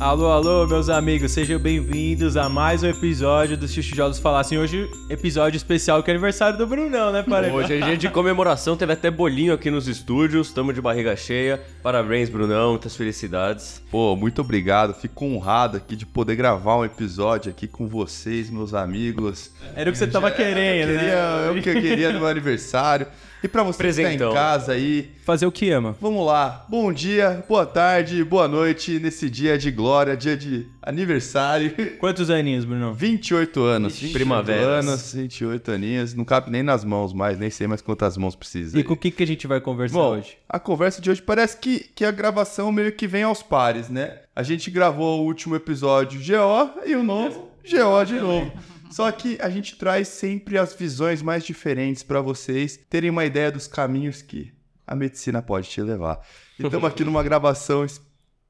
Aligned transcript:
Alô, 0.00 0.28
alô, 0.32 0.66
meus 0.66 0.88
amigos, 0.88 1.30
sejam 1.30 1.58
bem-vindos 1.58 2.34
a 2.34 2.48
mais 2.48 2.82
um 2.82 2.86
episódio 2.86 3.54
do 3.54 3.68
Xuxujolos 3.68 4.18
Falassem. 4.18 4.58
Hoje, 4.58 4.90
episódio 5.10 5.58
especial 5.58 6.02
que 6.02 6.10
é 6.10 6.14
aniversário 6.14 6.56
do 6.56 6.66
Brunão, 6.66 7.12
né, 7.12 7.22
Parede? 7.22 7.54
Hoje 7.54 7.74
é 7.74 7.80
dia 7.84 7.98
de 7.98 8.08
comemoração, 8.08 8.78
teve 8.78 8.94
até 8.94 9.10
bolinho 9.10 9.52
aqui 9.52 9.70
nos 9.70 9.86
estúdios, 9.86 10.46
estamos 10.46 10.74
de 10.74 10.80
barriga 10.80 11.14
cheia. 11.14 11.60
Parabéns, 11.82 12.30
Brunão, 12.30 12.70
muitas 12.70 12.96
felicidades. 12.96 13.82
Pô, 13.90 14.16
muito 14.16 14.40
obrigado, 14.40 14.94
fico 14.94 15.26
honrado 15.26 15.76
aqui 15.76 15.94
de 15.94 16.06
poder 16.06 16.34
gravar 16.34 16.78
um 16.78 16.84
episódio 16.84 17.50
aqui 17.50 17.68
com 17.68 17.86
vocês, 17.86 18.48
meus 18.48 18.72
amigos. 18.72 19.50
Era 19.76 19.90
o 19.90 19.92
que 19.92 19.98
você 19.98 20.06
tava 20.06 20.30
querendo, 20.30 20.98
Queria, 20.98 21.12
né? 21.12 21.46
é 21.46 21.50
o 21.50 21.62
que 21.62 21.68
eu 21.68 21.74
queria 21.74 22.10
no 22.10 22.20
meu 22.20 22.28
aniversário. 22.28 23.06
E 23.42 23.48
pra 23.48 23.62
você 23.62 23.72
que 23.72 23.78
tá 23.78 23.84
Presentão. 23.84 24.30
em 24.30 24.34
casa 24.34 24.72
aí, 24.72 25.10
Fazer 25.24 25.46
o 25.46 25.52
que 25.52 25.70
ama. 25.70 25.96
vamos 25.98 26.26
lá. 26.26 26.66
Bom 26.68 26.92
dia, 26.92 27.42
boa 27.48 27.64
tarde, 27.64 28.22
boa 28.22 28.46
noite 28.46 28.98
nesse 28.98 29.30
dia 29.30 29.56
de 29.56 29.70
glória, 29.70 30.14
dia 30.14 30.36
de 30.36 30.66
aniversário. 30.82 31.74
Quantos 31.98 32.28
aninhos, 32.28 32.66
Brunão? 32.66 32.92
28 32.92 33.60
anos. 33.64 33.94
28 33.94 34.12
primaveras. 34.12 34.86
anos, 34.86 35.12
28 35.14 35.70
aninhos. 35.72 36.12
Não 36.14 36.24
cabe 36.24 36.50
nem 36.50 36.62
nas 36.62 36.84
mãos 36.84 37.14
mais, 37.14 37.38
nem 37.38 37.48
sei 37.48 37.66
mais 37.66 37.80
quantas 37.80 38.18
mãos 38.18 38.36
precisa. 38.36 38.78
E 38.78 38.84
com 38.84 38.92
o 38.92 38.96
que, 38.96 39.10
que 39.10 39.22
a 39.22 39.26
gente 39.26 39.46
vai 39.46 39.58
conversar 39.60 39.94
Bom, 39.96 40.18
hoje? 40.18 40.36
a 40.46 40.58
conversa 40.58 41.00
de 41.00 41.10
hoje 41.10 41.22
parece 41.22 41.56
que, 41.56 41.80
que 41.94 42.04
a 42.04 42.10
gravação 42.10 42.70
meio 42.70 42.92
que 42.92 43.06
vem 43.06 43.22
aos 43.22 43.42
pares, 43.42 43.88
né? 43.88 44.18
A 44.36 44.42
gente 44.42 44.70
gravou 44.70 45.20
o 45.22 45.24
último 45.24 45.56
episódio 45.56 46.20
GO 46.20 46.80
e 46.86 46.94
o 46.94 47.02
novo 47.02 47.48
GO 47.64 48.04
de 48.04 48.14
novo. 48.20 48.52
Só 48.90 49.10
que 49.12 49.38
a 49.40 49.48
gente 49.48 49.76
traz 49.76 50.08
sempre 50.08 50.58
as 50.58 50.74
visões 50.74 51.22
mais 51.22 51.44
diferentes 51.44 52.02
para 52.02 52.20
vocês 52.20 52.78
terem 52.88 53.10
uma 53.10 53.24
ideia 53.24 53.50
dos 53.50 53.66
caminhos 53.66 54.20
que 54.22 54.52
a 54.86 54.94
medicina 54.96 55.40
pode 55.40 55.68
te 55.68 55.80
levar. 55.80 56.20
Estamos 56.58 56.84
aqui 56.88 57.04
numa 57.04 57.22
gravação 57.22 57.84
es- 57.84 58.00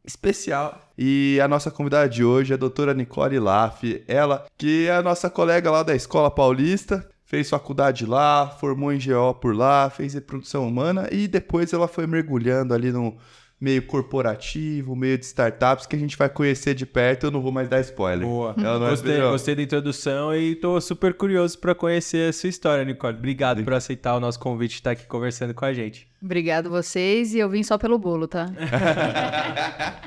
especial. 0.05 0.81
E 0.97 1.39
a 1.43 1.47
nossa 1.47 1.71
convidada 1.71 2.09
de 2.09 2.25
hoje 2.25 2.53
é 2.53 2.55
a 2.55 2.59
doutora 2.59 2.95
Nicole 2.95 3.39
Laff. 3.39 4.03
Ela, 4.09 4.47
que 4.57 4.87
é 4.87 4.93
a 4.97 5.03
nossa 5.03 5.29
colega 5.29 5.71
lá 5.71 5.83
da 5.83 5.95
Escola 5.95 6.31
Paulista, 6.31 7.07
fez 7.25 7.49
faculdade 7.51 8.07
lá, 8.07 8.49
formou 8.49 8.93
em 8.93 8.99
GO 8.99 9.35
por 9.35 9.55
lá, 9.55 9.89
fez 9.91 10.15
reprodução 10.15 10.67
humana 10.67 11.09
e 11.13 11.29
depois 11.29 11.73
ela 11.73 11.87
foi 11.87 12.07
mergulhando 12.07 12.73
ali 12.75 12.91
no 12.91 13.17
meio 13.61 13.83
corporativo, 13.83 14.97
meio 14.97 15.19
de 15.19 15.27
startups 15.27 15.87
que 15.87 15.95
a 15.95 15.99
gente 15.99 16.17
vai 16.17 16.29
conhecer 16.29 16.75
de 16.75 16.87
perto. 16.87 17.27
Eu 17.27 17.31
não 17.31 17.43
vou 17.43 17.53
mais 17.53 17.69
dar 17.69 17.81
spoiler. 17.81 18.27
Boa. 18.27 18.55
É 18.59 18.79
Gostei, 18.91 19.13
melhor. 19.13 19.33
gostei 19.33 19.55
da 19.55 19.63
introdução 19.63 20.35
e 20.35 20.55
tô 20.57 20.81
super 20.81 21.13
curioso 21.15 21.59
pra 21.59 21.75
conhecer 21.75 22.31
a 22.31 22.33
sua 22.33 22.49
história, 22.49 22.85
Nicole. 22.85 23.17
Obrigado 23.17 23.63
por 23.63 23.75
aceitar 23.75 24.17
o 24.17 24.21
nosso 24.21 24.39
convite 24.41 24.71
de 24.71 24.77
estar 24.77 24.93
aqui 24.93 25.07
conversando 25.07 25.53
com 25.53 25.65
a 25.65 25.73
gente. 25.75 26.10
Obrigado 26.23 26.69
vocês 26.69 27.35
e 27.35 27.39
eu 27.39 27.49
vim 27.49 27.63
só 27.63 27.79
pelo 27.79 27.99
bolo, 27.99 28.29
tá? 28.29 28.47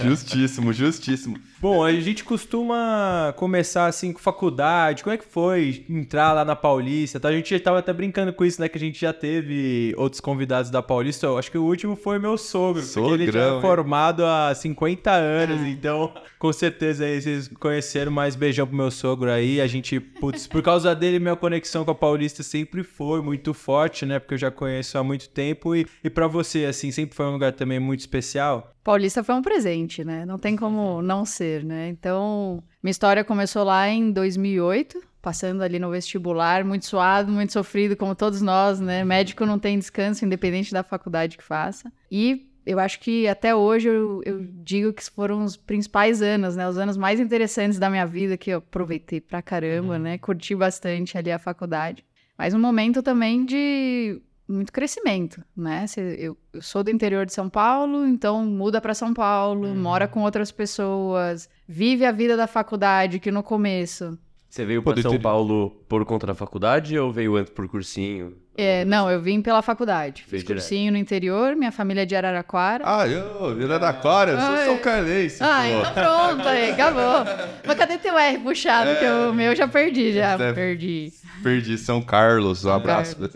Justíssimo, 0.00 0.72
justíssimo. 0.72 1.36
Bom, 1.60 1.84
a 1.84 1.92
gente 1.92 2.24
costuma 2.24 3.34
começar 3.36 3.86
assim 3.86 4.12
com 4.12 4.18
faculdade. 4.18 5.02
Como 5.02 5.12
é 5.12 5.18
que 5.18 5.24
foi 5.24 5.84
entrar 5.90 6.32
lá 6.32 6.44
na 6.44 6.56
Paulista? 6.56 7.20
Tá? 7.20 7.28
A 7.28 7.32
gente 7.32 7.54
já 7.54 7.62
tava 7.62 7.80
até 7.80 7.92
brincando 7.92 8.32
com 8.32 8.44
isso, 8.44 8.60
né? 8.60 8.68
Que 8.68 8.78
a 8.78 8.80
gente 8.80 8.98
já 8.98 9.12
teve 9.12 9.94
outros 9.96 10.20
convidados 10.20 10.70
da 10.70 10.82
Paulista. 10.82 11.26
Eu 11.26 11.36
acho 11.36 11.50
que 11.50 11.58
o 11.58 11.64
último 11.64 11.96
foi 11.96 12.18
meu 12.18 12.38
sogro, 12.38 12.82
porque 12.82 13.12
ele 13.12 13.26
já 13.26 13.32
Sogrão, 13.32 13.58
é 13.58 13.60
formado 13.60 14.24
há 14.24 14.54
50 14.54 15.10
anos. 15.10 15.60
Ah. 15.60 15.68
Então, 15.68 16.14
com 16.38 16.52
certeza 16.52 17.04
aí 17.04 17.20
vocês 17.20 17.48
conheceram 17.48 18.10
mais 18.10 18.36
beijão 18.36 18.66
pro 18.66 18.76
meu 18.76 18.90
sogro 18.90 19.30
aí. 19.30 19.60
A 19.60 19.66
gente, 19.66 20.00
putz, 20.00 20.46
por 20.46 20.62
causa 20.62 20.94
dele, 20.94 21.18
minha 21.18 21.36
conexão 21.36 21.84
com 21.84 21.90
a 21.90 21.94
Paulista 21.94 22.42
sempre 22.42 22.82
foi 22.82 23.20
muito 23.20 23.52
forte, 23.52 24.06
né? 24.06 24.18
Porque 24.18 24.34
eu 24.34 24.38
já 24.38 24.50
conheço 24.50 24.96
há 24.96 25.04
muito 25.04 25.28
tempo. 25.28 25.39
E, 25.74 25.86
e 26.04 26.10
para 26.10 26.26
você, 26.26 26.64
assim, 26.64 26.90
sempre 26.90 27.14
foi 27.14 27.26
um 27.26 27.32
lugar 27.32 27.52
também 27.52 27.78
muito 27.78 28.00
especial? 28.00 28.72
Paulista 28.82 29.24
foi 29.24 29.34
um 29.34 29.42
presente, 29.42 30.04
né? 30.04 30.24
Não 30.24 30.38
tem 30.38 30.56
como 30.56 31.00
não 31.02 31.24
ser, 31.24 31.64
né? 31.64 31.88
Então, 31.88 32.62
minha 32.82 32.90
história 32.90 33.24
começou 33.24 33.64
lá 33.64 33.88
em 33.88 34.10
2008, 34.10 35.00
passando 35.20 35.62
ali 35.62 35.78
no 35.78 35.90
vestibular, 35.90 36.64
muito 36.64 36.86
suado, 36.86 37.30
muito 37.30 37.52
sofrido, 37.52 37.96
como 37.96 38.14
todos 38.14 38.40
nós, 38.40 38.80
né? 38.80 39.04
Médico 39.04 39.46
não 39.46 39.58
tem 39.58 39.78
descanso, 39.78 40.24
independente 40.24 40.72
da 40.72 40.82
faculdade 40.82 41.36
que 41.36 41.44
faça. 41.44 41.92
E 42.10 42.50
eu 42.64 42.78
acho 42.78 43.00
que 43.00 43.26
até 43.26 43.54
hoje 43.54 43.88
eu, 43.88 44.22
eu 44.24 44.40
digo 44.40 44.92
que 44.92 45.04
foram 45.10 45.44
os 45.44 45.56
principais 45.56 46.22
anos, 46.22 46.56
né? 46.56 46.68
Os 46.68 46.78
anos 46.78 46.96
mais 46.96 47.20
interessantes 47.20 47.78
da 47.78 47.90
minha 47.90 48.06
vida, 48.06 48.36
que 48.36 48.50
eu 48.50 48.58
aproveitei 48.58 49.20
pra 49.20 49.42
caramba, 49.42 49.98
né? 49.98 50.18
Curti 50.18 50.54
bastante 50.54 51.16
ali 51.16 51.32
a 51.32 51.38
faculdade. 51.38 52.04
Mas 52.36 52.54
um 52.54 52.58
momento 52.58 53.02
também 53.02 53.44
de 53.44 54.22
muito 54.50 54.72
crescimento, 54.72 55.42
né? 55.56 55.86
Eu, 55.96 56.36
eu 56.52 56.62
sou 56.62 56.82
do 56.82 56.90
interior 56.90 57.24
de 57.24 57.32
São 57.32 57.48
Paulo, 57.48 58.06
então 58.06 58.44
muda 58.44 58.80
para 58.80 58.94
São 58.94 59.14
Paulo, 59.14 59.74
mora 59.74 60.08
com 60.08 60.22
outras 60.22 60.50
pessoas, 60.50 61.48
vive 61.66 62.04
a 62.04 62.12
vida 62.12 62.36
da 62.36 62.46
faculdade, 62.46 63.20
que 63.20 63.30
no 63.30 63.42
começo. 63.42 64.18
Você 64.48 64.64
veio 64.64 64.82
do 64.82 65.00
São 65.00 65.12
interior. 65.12 65.22
Paulo 65.22 65.70
por 65.88 66.04
conta 66.04 66.26
da 66.26 66.34
faculdade 66.34 66.98
ou 66.98 67.12
veio 67.12 67.36
antes 67.36 67.52
por 67.52 67.68
cursinho? 67.68 68.36
É, 68.60 68.84
não, 68.84 69.10
eu 69.10 69.20
vim 69.20 69.40
pela 69.40 69.62
faculdade. 69.62 70.22
Fez 70.28 70.42
Fiz 70.42 70.46
cursinho 70.46 70.92
no 70.92 70.98
interior, 70.98 71.56
minha 71.56 71.72
família 71.72 72.02
é 72.02 72.04
de 72.04 72.14
Araraquara. 72.14 72.84
Ah, 72.86 73.08
eu, 73.08 73.56
Cora, 74.02 74.32
eu 74.32 74.38
sou 74.38 74.50
Ai. 74.50 74.66
São 74.66 74.78
Carlense. 74.78 75.42
Ah, 75.42 75.62
pô. 75.62 75.80
então 75.80 75.94
pronto, 75.94 76.48
aí, 76.48 76.70
acabou. 76.72 77.24
Mas 77.66 77.78
cadê 77.78 77.96
teu 77.96 78.18
R 78.18 78.38
puxado? 78.38 78.90
Que 78.98 79.06
o 79.06 79.32
meu 79.32 79.56
já 79.56 79.66
perdi, 79.66 80.12
já 80.12 80.36
perdi. 80.36 81.10
Perdi 81.42 81.78
São 81.78 82.02
Carlos, 82.02 82.64
um 82.64 82.70
abraço. 82.70 83.16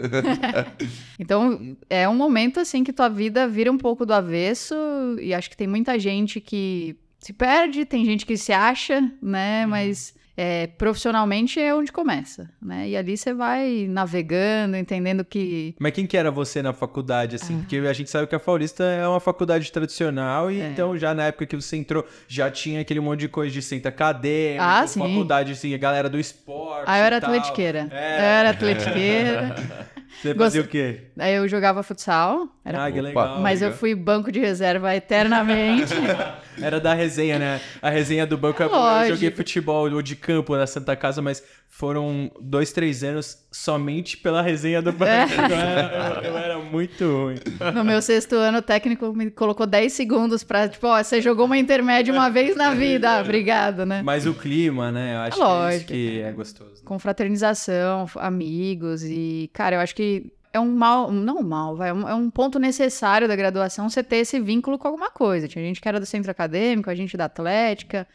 Então, 1.17 1.77
é 1.89 2.09
um 2.09 2.15
momento 2.15 2.59
assim 2.59 2.83
que 2.83 2.93
tua 2.93 3.09
vida 3.09 3.47
vira 3.47 3.71
um 3.71 3.79
pouco 3.79 4.05
do 4.05 4.13
avesso 4.13 4.75
e 5.21 5.33
acho 5.33 5.49
que 5.49 5.57
tem 5.57 5.69
muita 5.69 5.97
gente 5.97 6.41
que 6.41 6.97
se 7.21 7.33
perde, 7.33 7.84
tem 7.84 8.05
gente 8.05 8.27
que 8.27 8.37
se 8.37 8.53
acha, 8.53 9.01
né? 9.23 9.65
Mas 9.65 10.14
é, 10.37 10.67
profissionalmente 10.67 11.61
é 11.61 11.75
onde 11.75 11.93
começa, 11.93 12.50
né? 12.61 12.89
E 12.89 12.97
ali 12.97 13.17
você 13.17 13.33
vai 13.33 13.87
navegando, 13.89 14.77
entendendo 14.77 15.25
que 15.25 15.75
Mas 15.78 15.93
quem 15.93 16.06
que 16.06 16.17
era 16.17 16.31
você 16.31 16.61
na 16.62 16.72
faculdade, 16.72 17.37
assim? 17.37 17.59
Porque 17.59 17.77
a 17.78 17.93
gente 17.93 18.11
sabe 18.11 18.27
que 18.27 18.34
a 18.34 18.41
Paulista 18.41 18.83
é 18.84 19.06
uma 19.06 19.21
faculdade 19.21 19.71
tradicional, 19.71 20.50
e 20.50 20.61
É. 20.61 20.69
então 20.71 20.97
já 20.99 21.15
na 21.15 21.25
época 21.27 21.47
que 21.47 21.56
você 21.56 21.77
entrou, 21.77 22.05
já 22.27 22.50
tinha 22.50 22.81
aquele 22.81 23.00
monte 23.00 23.21
de 23.21 23.28
coisa 23.28 23.53
de 23.53 23.62
centro 23.62 23.89
acadêmico, 23.89 24.65
Ah, 24.65 24.87
sim. 24.87 25.00
faculdade, 25.00 25.53
assim, 25.53 25.72
a 25.75 25.78
galera 25.78 26.09
do 26.09 26.19
esporte 26.19 26.84
ah, 26.87 26.99
eu 26.99 27.05
era 27.05 27.16
atletiqueira. 27.19 27.89
É. 27.93 28.19
Eu 28.19 28.25
era 28.25 28.51
atletiqueira. 28.51 29.55
Você 30.22 30.33
fazia 30.33 30.61
Gost- 30.62 30.69
o 30.69 30.71
quê? 30.71 31.01
Aí 31.19 31.34
eu 31.34 31.49
jogava 31.49 31.83
futsal, 31.83 32.49
era 32.65 32.84
ah, 32.87 32.91
que 32.93 33.01
legal. 33.01 33.41
mas 33.41 33.61
eu 33.61 33.66
legal. 33.69 33.78
fui 33.81 33.95
banco 33.97 34.31
de 34.31 34.39
reserva 34.39 34.95
eternamente. 34.95 35.93
Era 36.60 36.78
da 36.81 36.94
resenha, 36.94 37.38
né? 37.38 37.60
A 37.82 37.91
resenha 37.91 38.26
do 38.26 38.37
banco. 38.38 38.62
Eu 38.62 38.70
Lógico. 38.70 39.15
joguei 39.16 39.31
futebol 39.31 39.91
ou 39.91 40.03
de 40.03 40.15
campo 40.16 40.56
na 40.56 40.66
Santa 40.66 40.94
Casa, 40.97 41.20
mas 41.22 41.42
foram 41.69 42.31
dois, 42.41 42.72
três 42.72 43.03
anos 43.03 43.37
somente 43.50 44.16
pela 44.16 44.41
resenha 44.42 44.81
do 44.81 44.92
banco. 44.92 45.10
É. 45.10 45.25
Eu, 45.44 45.56
era, 45.56 46.20
eu 46.25 46.38
era 46.38 46.59
muito 46.59 47.04
ruim. 47.04 47.37
No 47.75 47.84
meu 47.84 48.00
sexto 48.00 48.34
ano, 48.37 48.59
o 48.59 48.62
técnico 48.62 49.12
me 49.12 49.31
colocou 49.31 49.66
10 49.66 49.92
segundos 49.92 50.44
pra, 50.44 50.69
tipo, 50.69 50.87
ó, 50.87 51.03
você 51.03 51.20
jogou 51.20 51.47
uma 51.47 51.59
intermédia 51.59 52.12
uma 52.15 52.28
vez 52.31 52.56
na 52.56 52.72
vida. 52.75 53.10
Ah, 53.19 53.21
obrigado, 53.21 53.84
né? 53.84 54.03
Mas 54.04 54.26
o 54.26 54.34
clima, 54.34 54.91
né? 54.92 55.15
Eu 55.15 55.19
acho 55.21 55.36
que 55.36 55.42
é 55.42 55.76
isso 55.76 55.86
que 55.86 56.21
é 56.22 56.32
gostoso. 56.32 56.84
confraternização, 56.84 58.06
f- 58.06 58.19
amigos 58.21 59.03
e, 59.03 59.50
cara, 59.53 59.76
eu 59.76 59.81
acho 59.81 59.94
que 59.94 60.32
é 60.54 60.60
um 60.60 60.75
mal, 60.75 61.10
não 61.10 61.38
um 61.38 61.42
mal, 61.42 61.76
vai, 61.76 61.91
é 61.91 61.92
um- 61.92 62.09
é 62.09 62.15
um 62.15 62.31
ponto 62.31 62.59
necessário 62.59 63.28
da 63.28 63.37
graduação 63.37 63.91
você 63.91 64.03
ter 64.03 64.16
esse 64.19 64.41
vínculo 64.41 64.78
com 64.78 64.88
alguma 64.88 65.10
coisa. 65.10 65.47
Tinha 65.48 65.65
gente 65.65 65.81
que 65.81 65.88
era 65.88 66.00
do 66.00 66.06
centro 66.06 66.31
acadêmico, 66.31 66.88
a 66.88 66.94
gente 66.94 67.16
da 67.16 67.26
atlética, 67.26 68.06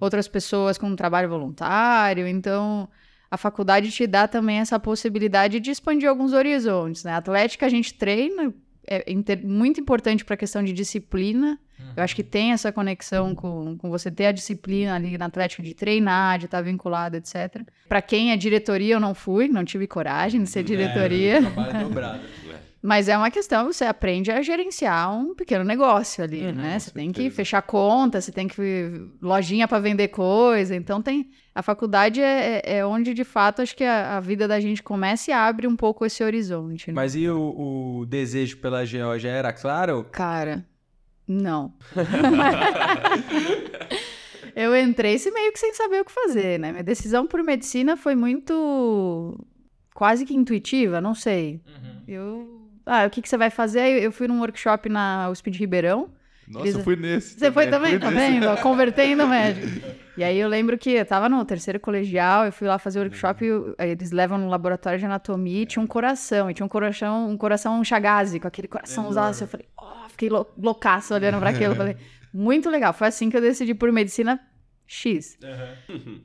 outras 0.00 0.26
pessoas 0.28 0.78
com 0.78 0.94
trabalho 0.96 1.28
voluntário, 1.28 2.26
então 2.26 2.88
a 3.30 3.36
faculdade 3.36 3.90
te 3.90 4.06
dá 4.06 4.26
também 4.26 4.58
essa 4.58 4.78
possibilidade 4.80 5.60
de 5.60 5.70
expandir 5.70 6.08
alguns 6.08 6.32
horizontes, 6.32 7.04
né? 7.04 7.12
A 7.12 7.16
atlética 7.18 7.66
a 7.66 7.68
gente 7.68 7.92
treina, 7.94 8.52
é 8.86 9.10
inter- 9.10 9.44
muito 9.46 9.80
importante 9.80 10.24
para 10.24 10.34
a 10.34 10.36
questão 10.36 10.62
de 10.62 10.72
disciplina. 10.72 11.58
Eu 11.96 12.02
acho 12.02 12.14
que 12.14 12.22
tem 12.22 12.52
essa 12.52 12.70
conexão 12.70 13.34
com, 13.34 13.76
com 13.78 13.88
você 13.88 14.10
ter 14.10 14.26
a 14.26 14.32
disciplina 14.32 14.94
ali 14.94 15.16
na 15.16 15.24
atlética 15.26 15.62
de 15.62 15.72
treinar, 15.74 16.38
de 16.38 16.44
estar 16.44 16.60
vinculado, 16.60 17.16
etc. 17.16 17.62
Para 17.88 18.02
quem 18.02 18.32
é 18.32 18.36
diretoria, 18.36 18.94
eu 18.94 19.00
não 19.00 19.14
fui, 19.14 19.48
não 19.48 19.64
tive 19.64 19.86
coragem 19.86 20.42
de 20.42 20.48
ser 20.50 20.62
diretoria. 20.62 21.38
É, 21.38 21.40
trabalho 21.40 21.88
dobrado. 21.88 22.20
Mas 22.82 23.08
é 23.08 23.16
uma 23.16 23.30
questão, 23.30 23.66
você 23.70 23.84
aprende 23.84 24.30
a 24.30 24.40
gerenciar 24.40 25.14
um 25.14 25.34
pequeno 25.34 25.62
negócio 25.64 26.24
ali, 26.24 26.46
Uhum, 26.46 26.52
né? 26.52 26.78
Você 26.78 26.90
tem 26.90 27.12
que 27.12 27.28
fechar 27.28 27.60
conta, 27.60 28.22
você 28.22 28.32
tem 28.32 28.48
que 28.48 28.56
lojinha 29.20 29.68
para 29.68 29.78
vender 29.78 30.08
coisa. 30.08 30.74
Então 30.74 31.02
tem 31.02 31.28
a 31.54 31.62
faculdade 31.62 32.22
é, 32.22 32.62
é- 32.64 32.78
é 32.78 32.86
onde 32.86 33.12
de 33.12 33.22
fato 33.22 33.60
acho 33.60 33.76
que 33.76 33.84
a, 33.84 34.16
a 34.16 34.20
vida 34.20 34.48
da 34.48 34.58
gente 34.60 34.82
começa 34.82 35.30
e 35.30 35.34
abre 35.34 35.66
um 35.66 35.76
pouco 35.76 36.06
esse 36.06 36.24
horizonte. 36.24 36.88
né? 36.88 36.94
Mas 36.94 37.14
e 37.14 37.28
o, 37.28 37.98
o 38.00 38.06
desejo 38.06 38.56
pela 38.58 38.86
já 38.86 39.28
era 39.28 39.52
claro? 39.52 40.06
Cara, 40.10 40.64
não. 41.28 41.74
eu 44.56 44.76
entrei 44.76 45.18
se 45.18 45.30
meio 45.30 45.52
que 45.52 45.58
sem 45.58 45.74
saber 45.74 46.00
o 46.00 46.04
que 46.04 46.12
fazer, 46.12 46.58
né? 46.58 46.72
Minha 46.72 46.84
decisão 46.84 47.26
por 47.26 47.42
medicina 47.42 47.96
foi 47.96 48.14
muito 48.14 49.38
quase 49.94 50.24
que 50.24 50.34
intuitiva, 50.34 51.00
não 51.00 51.14
sei. 51.14 51.60
Eu, 52.08 52.59
ah, 52.86 53.06
o 53.06 53.10
que 53.10 53.22
que 53.22 53.28
você 53.28 53.36
vai 53.36 53.50
fazer? 53.50 54.02
Eu 54.02 54.10
fui 54.12 54.26
num 54.28 54.40
workshop 54.40 54.88
na 54.88 55.28
USP 55.30 55.50
de 55.50 55.58
Ribeirão. 55.58 56.10
Nossa, 56.48 56.64
Eles- 56.66 56.74
eu 56.78 56.82
fui 56.82 56.96
nesse. 56.96 57.38
Você 57.38 57.52
foi 57.52 57.68
também, 57.68 57.98
tá 57.98 58.10
vendo? 58.10 58.56
Convertendo 58.60 59.24
médico. 59.28 59.86
E 60.16 60.24
aí 60.24 60.36
eu 60.36 60.48
lembro 60.48 60.76
que 60.76 60.90
eu 60.90 61.06
tava 61.06 61.28
no 61.28 61.44
terceiro 61.44 61.78
colegial, 61.78 62.44
eu 62.44 62.52
fui 62.52 62.66
lá 62.66 62.76
fazer 62.78 62.98
o 62.98 63.02
workshop 63.02 63.44
eu- 63.44 63.74
aí 63.78 63.90
eles 63.90 64.10
levam 64.10 64.36
no 64.36 64.48
laboratório 64.48 64.98
de 64.98 65.04
anatomia 65.04 65.62
e 65.62 65.66
tinha 65.66 65.82
um 65.82 65.86
coração, 65.86 66.50
e 66.50 66.54
tinha 66.54 66.66
um 66.66 66.68
coração, 66.68 67.30
um 67.30 67.36
coração 67.36 67.82
chagazi, 67.84 68.40
com 68.40 68.48
aquele 68.48 68.66
coraçãozaço. 68.66 69.30
assim, 69.30 69.44
Eu 69.44 69.48
falei, 69.48 69.66
ó, 69.76 70.08
fiquei 70.08 70.28
lou- 70.28 70.52
loucaço 70.58 71.14
olhando 71.14 71.38
pra 71.38 71.50
aquilo. 71.50 71.76
Falei, 71.76 71.96
muito 72.34 72.68
legal. 72.68 72.92
Foi 72.92 73.06
assim 73.06 73.30
que 73.30 73.36
eu 73.36 73.40
decidi 73.40 73.72
por 73.72 73.92
medicina 73.92 74.40
X. 74.88 75.38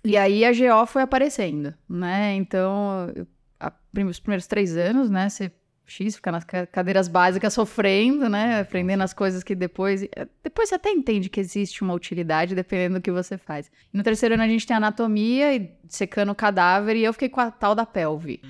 E 0.04 0.18
aí 0.18 0.44
a 0.44 0.52
GO 0.52 0.88
foi 0.88 1.04
aparecendo, 1.04 1.72
né? 1.88 2.34
Então, 2.34 3.12
eu- 3.16 3.28
a- 3.60 3.72
os 4.10 4.20
primeiros 4.20 4.48
três 4.48 4.76
anos, 4.76 5.10
né? 5.12 5.30
Você 5.30 5.52
X, 5.88 6.16
fica 6.16 6.32
nas 6.32 6.44
ca- 6.44 6.66
cadeiras 6.66 7.08
básicas 7.08 7.54
sofrendo, 7.54 8.28
né? 8.28 8.62
Aprendendo 8.62 9.04
as 9.04 9.14
coisas 9.14 9.44
que 9.44 9.54
depois. 9.54 10.04
eh, 10.04 10.28
Depois 10.44 10.70
você 10.70 10.76
até 10.76 10.90
entende 10.90 11.30
que 11.30 11.40
existe 11.40 11.84
uma 11.84 11.94
utilidade 11.94 12.56
dependendo 12.56 12.96
do 12.96 13.02
que 13.02 13.12
você 13.12 13.38
faz. 13.38 13.72
No 13.94 14.02
terceiro 14.04 14.34
ano 14.36 14.44
a 14.44 14.48
gente 14.48 14.66
tem 14.66 14.76
anatomia 14.76 15.56
e 15.56 15.70
secando 15.88 16.32
o 16.32 16.36
cadáver, 16.36 16.96
e 16.96 17.04
eu 17.04 17.14
fiquei 17.14 17.30
com 17.30 17.40
a 17.40 17.52
tal 17.52 17.76
da 17.76 17.86
pelve. 17.86 18.42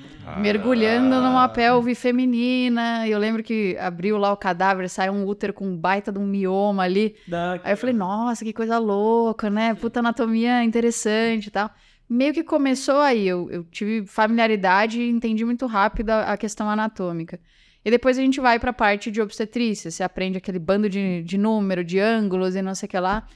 Mergulhando 0.41 1.15
numa 1.21 1.47
pelve 1.49 1.93
feminina. 1.95 3.07
E 3.07 3.11
eu 3.11 3.19
lembro 3.19 3.43
que 3.43 3.77
abriu 3.79 4.17
lá 4.17 4.31
o 4.31 4.37
cadáver, 4.37 4.89
saiu 4.89 5.13
um 5.13 5.25
útero 5.25 5.53
com 5.53 5.65
um 5.67 5.75
baita 5.77 6.11
de 6.11 6.19
um 6.19 6.25
mioma 6.25 6.83
ali. 6.83 7.15
Aí 7.63 7.73
eu 7.73 7.77
falei, 7.77 7.95
nossa, 7.95 8.43
que 8.45 8.53
coisa 8.53 8.77
louca, 8.77 9.49
né? 9.49 9.73
Puta 9.75 9.99
anatomia 9.99 10.63
interessante 10.63 11.47
e 11.47 11.51
tal. 11.51 11.69
Meio 12.07 12.33
que 12.33 12.43
começou 12.43 12.97
aí, 12.99 13.27
eu, 13.27 13.49
eu 13.49 13.63
tive 13.65 14.05
familiaridade 14.05 15.01
e 15.01 15.09
entendi 15.09 15.43
muito 15.43 15.65
rápido 15.65 16.11
a, 16.11 16.33
a 16.33 16.37
questão 16.37 16.69
anatômica. 16.69 17.39
E 17.83 17.91
depois 17.91 18.17
a 18.17 18.21
gente 18.21 18.39
vai 18.39 18.59
pra 18.59 18.73
parte 18.73 19.11
de 19.11 19.21
obstetrícia, 19.21 19.91
você 19.91 20.03
aprende 20.03 20.37
aquele 20.37 20.59
bando 20.59 20.89
de, 20.89 21.23
de 21.23 21.37
número, 21.37 21.83
de 21.83 21.99
ângulos 21.99 22.55
e 22.55 22.61
não 22.61 22.75
sei 22.75 22.87
o 22.87 22.89
que 22.89 22.99
lá. 22.99 23.27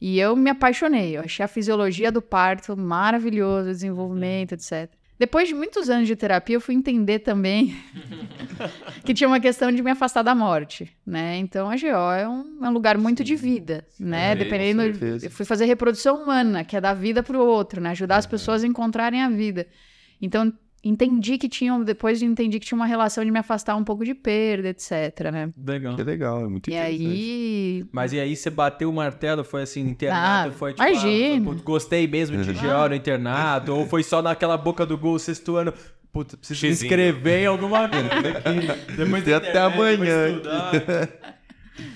E 0.00 0.18
eu 0.18 0.34
me 0.34 0.50
apaixonei, 0.50 1.16
eu 1.16 1.22
achei 1.22 1.44
a 1.44 1.48
fisiologia 1.48 2.10
do 2.10 2.22
parto 2.22 2.76
maravilhoso, 2.76 3.68
o 3.68 3.72
desenvolvimento, 3.72 4.52
etc. 4.52 4.90
Depois 5.20 5.46
de 5.46 5.54
muitos 5.54 5.90
anos 5.90 6.08
de 6.08 6.16
terapia, 6.16 6.56
eu 6.56 6.62
fui 6.62 6.74
entender 6.74 7.18
também 7.18 7.76
que 9.04 9.12
tinha 9.12 9.28
uma 9.28 9.38
questão 9.38 9.70
de 9.70 9.82
me 9.82 9.90
afastar 9.90 10.22
da 10.22 10.34
morte, 10.34 10.90
né? 11.04 11.36
Então 11.36 11.68
a 11.70 11.76
GO 11.76 11.86
é 11.86 12.26
um, 12.26 12.64
é 12.64 12.68
um 12.70 12.72
lugar 12.72 12.96
muito 12.96 13.22
de 13.22 13.36
vida, 13.36 13.86
né? 13.98 14.32
Sim, 14.32 14.38
Dependendo, 14.38 14.82
eu 15.22 15.30
fui 15.30 15.44
fazer 15.44 15.66
reprodução 15.66 16.22
humana, 16.22 16.64
que 16.64 16.74
é 16.74 16.80
dar 16.80 16.94
vida 16.94 17.22
pro 17.22 17.38
outro, 17.38 17.82
né? 17.82 17.90
Ajudar 17.90 18.16
as 18.16 18.24
pessoas 18.24 18.64
a 18.64 18.66
encontrarem 18.66 19.20
a 19.20 19.28
vida. 19.28 19.66
Então 20.22 20.50
entendi 20.82 21.36
que 21.38 21.48
tinha, 21.48 21.78
depois 21.84 22.18
de 22.18 22.24
entendi 22.24 22.58
que 22.58 22.66
tinha 22.66 22.76
uma 22.76 22.86
relação 22.86 23.24
de 23.24 23.30
me 23.30 23.38
afastar 23.38 23.76
um 23.76 23.84
pouco 23.84 24.04
de 24.04 24.14
perda, 24.14 24.68
etc, 24.70 25.30
né? 25.32 25.52
Legal. 25.66 25.96
Que 25.96 26.02
legal, 26.02 26.44
é 26.44 26.48
muito 26.48 26.70
E 26.70 26.72
interessante. 26.74 27.06
aí, 27.06 27.84
Mas 27.92 28.12
e 28.12 28.20
aí 28.20 28.34
você 28.34 28.48
bateu 28.50 28.88
o 28.88 28.92
martelo, 28.92 29.44
foi 29.44 29.62
assim, 29.62 29.84
no 29.84 29.90
internato, 29.90 30.50
Ah, 30.50 30.52
foi 30.58 30.72
tipo, 30.72 30.82
imagina. 30.88 31.50
ah, 31.50 31.62
gostei 31.62 32.06
mesmo 32.06 32.36
de 32.42 32.52
GO 32.52 32.88
no 32.88 32.94
internato, 32.94 33.74
ou 33.74 33.86
foi 33.86 34.02
só 34.02 34.22
naquela 34.22 34.56
boca 34.56 34.86
do 34.86 34.96
gol 34.96 35.18
sexto 35.18 35.56
ano, 35.56 35.72
puta, 36.12 36.36
preciso 36.36 36.66
me 36.66 36.72
Xizinho. 36.72 36.86
inscrever 36.88 37.42
em 37.42 37.46
alguma 37.46 37.88
coisa 37.88 38.08
aqui, 38.08 38.92
depois 38.96 39.24
da 39.24 39.36
até 39.36 39.58
amanhã. 39.58 40.40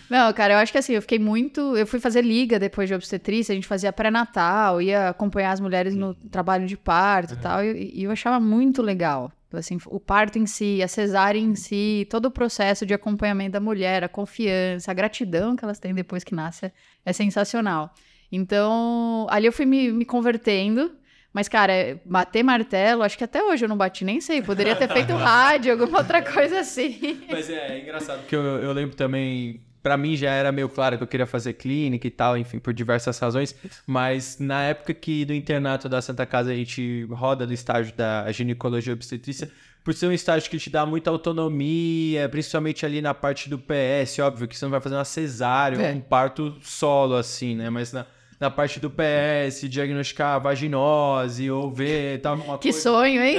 Não, 0.09 0.33
cara, 0.33 0.55
eu 0.55 0.59
acho 0.59 0.73
que 0.73 0.79
assim, 0.79 0.95
eu 0.95 1.03
fiquei 1.03 1.19
muito. 1.19 1.77
Eu 1.77 1.87
fui 1.87 2.01
fazer 2.01 2.23
liga 2.23 2.59
depois 2.59 2.89
de 2.89 2.95
obstetrícia, 2.95 3.53
a 3.53 3.55
gente 3.55 3.67
fazia 3.67 3.93
pré-natal, 3.93 4.81
ia 4.81 5.09
acompanhar 5.09 5.53
as 5.53 5.61
mulheres 5.61 5.95
no 5.95 6.15
trabalho 6.15 6.67
de 6.67 6.77
parto 6.77 7.35
e 7.35 7.37
tal, 7.37 7.65
e, 7.65 7.93
e 7.95 8.05
eu 8.05 8.11
achava 8.11 8.39
muito 8.39 8.83
legal. 8.83 9.33
Assim, 9.53 9.79
o 9.87 10.01
parto 10.01 10.39
em 10.39 10.47
si, 10.47 10.83
a 10.83 10.89
cesárea 10.89 11.39
em 11.39 11.55
si, 11.55 12.07
todo 12.11 12.27
o 12.27 12.31
processo 12.31 12.85
de 12.85 12.93
acompanhamento 12.93 13.53
da 13.53 13.61
mulher, 13.61 14.03
a 14.03 14.09
confiança, 14.09 14.91
a 14.91 14.95
gratidão 14.95 15.55
que 15.55 15.65
elas 15.65 15.79
têm 15.79 15.95
depois 15.95 16.25
que 16.25 16.35
nasce 16.35 16.67
é, 16.67 16.73
é 17.05 17.13
sensacional. 17.13 17.95
Então, 18.31 19.27
ali 19.31 19.47
eu 19.47 19.53
fui 19.53 19.65
me, 19.65 19.93
me 19.93 20.05
convertendo. 20.05 20.93
Mas, 21.33 21.49
cara, 21.49 22.01
bater 22.05 22.45
martelo, 22.45 23.03
acho 23.03 23.19
que 23.19 23.25
até 23.25 23.43
hoje 23.43 23.65
eu 23.65 23.69
não 23.69 23.77
bati, 23.77 24.05
nem 24.05 24.21
sei. 24.21 24.41
Poderia 24.41 24.77
ter 24.77 24.89
feito 24.89 25.13
rádio, 25.19 25.73
alguma 25.73 25.99
outra 25.99 26.23
coisa 26.23 26.61
assim. 26.61 27.25
Mas 27.29 27.51
é, 27.51 27.77
é 27.77 27.81
engraçado, 27.81 28.21
porque 28.21 28.37
eu, 28.37 28.43
eu 28.43 28.73
lembro 28.73 28.95
também, 28.95 29.61
pra 29.85 29.97
mim 29.99 30.17
já 30.17 30.31
era 30.31 30.51
meio 30.51 30.69
claro 30.69 30.97
que 30.97 31.03
eu 31.03 31.07
queria 31.07 31.27
fazer 31.27 31.53
clínica 31.53 32.07
e 32.09 32.11
tal, 32.11 32.37
enfim, 32.39 32.59
por 32.59 32.73
diversas 32.73 33.19
razões, 33.19 33.55
mas 33.87 34.39
na 34.41 34.63
época 34.65 34.95
que 34.95 35.25
do 35.27 35.35
internato 35.35 35.89
da 35.89 36.01
Santa 36.03 36.25
Casa 36.27 36.51
a 36.51 36.55
gente 36.57 37.05
roda 37.11 37.47
do 37.47 37.53
estágio 37.53 37.95
da 37.95 38.33
ginecologia 38.33 38.93
e 38.93 38.95
obstetrícia, 38.95 39.51
por 39.85 39.93
ser 39.93 40.07
um 40.07 40.13
estágio 40.13 40.51
que 40.51 40.59
te 40.59 40.71
dá 40.71 40.87
muita 40.87 41.11
autonomia, 41.11 42.27
principalmente 42.31 42.87
ali 42.87 43.03
na 43.03 43.13
parte 43.13 43.51
do 43.51 43.59
PS, 43.59 44.19
óbvio 44.21 44.49
que 44.49 44.57
você 44.57 44.65
não 44.65 44.71
vai 44.71 44.81
fazer 44.81 44.95
uma 44.97 45.05
cesárea, 45.05 45.77
É. 45.77 45.93
um 45.93 46.01
parto 46.01 46.57
solo 46.63 47.15
assim, 47.15 47.55
né, 47.55 47.69
mas 47.71 47.93
na... 47.93 48.07
Na 48.41 48.51
parte 48.51 48.81
do 48.81 48.91
PS, 48.91 49.69
diagnosticar 49.69 50.41
vaginose 50.41 51.51
ou 51.51 51.71
ver 51.71 52.21
tal, 52.21 52.35
uma 52.35 52.59
Que 52.59 52.71
coisa. 52.71 52.81
sonho, 52.81 53.23
hein? 53.23 53.39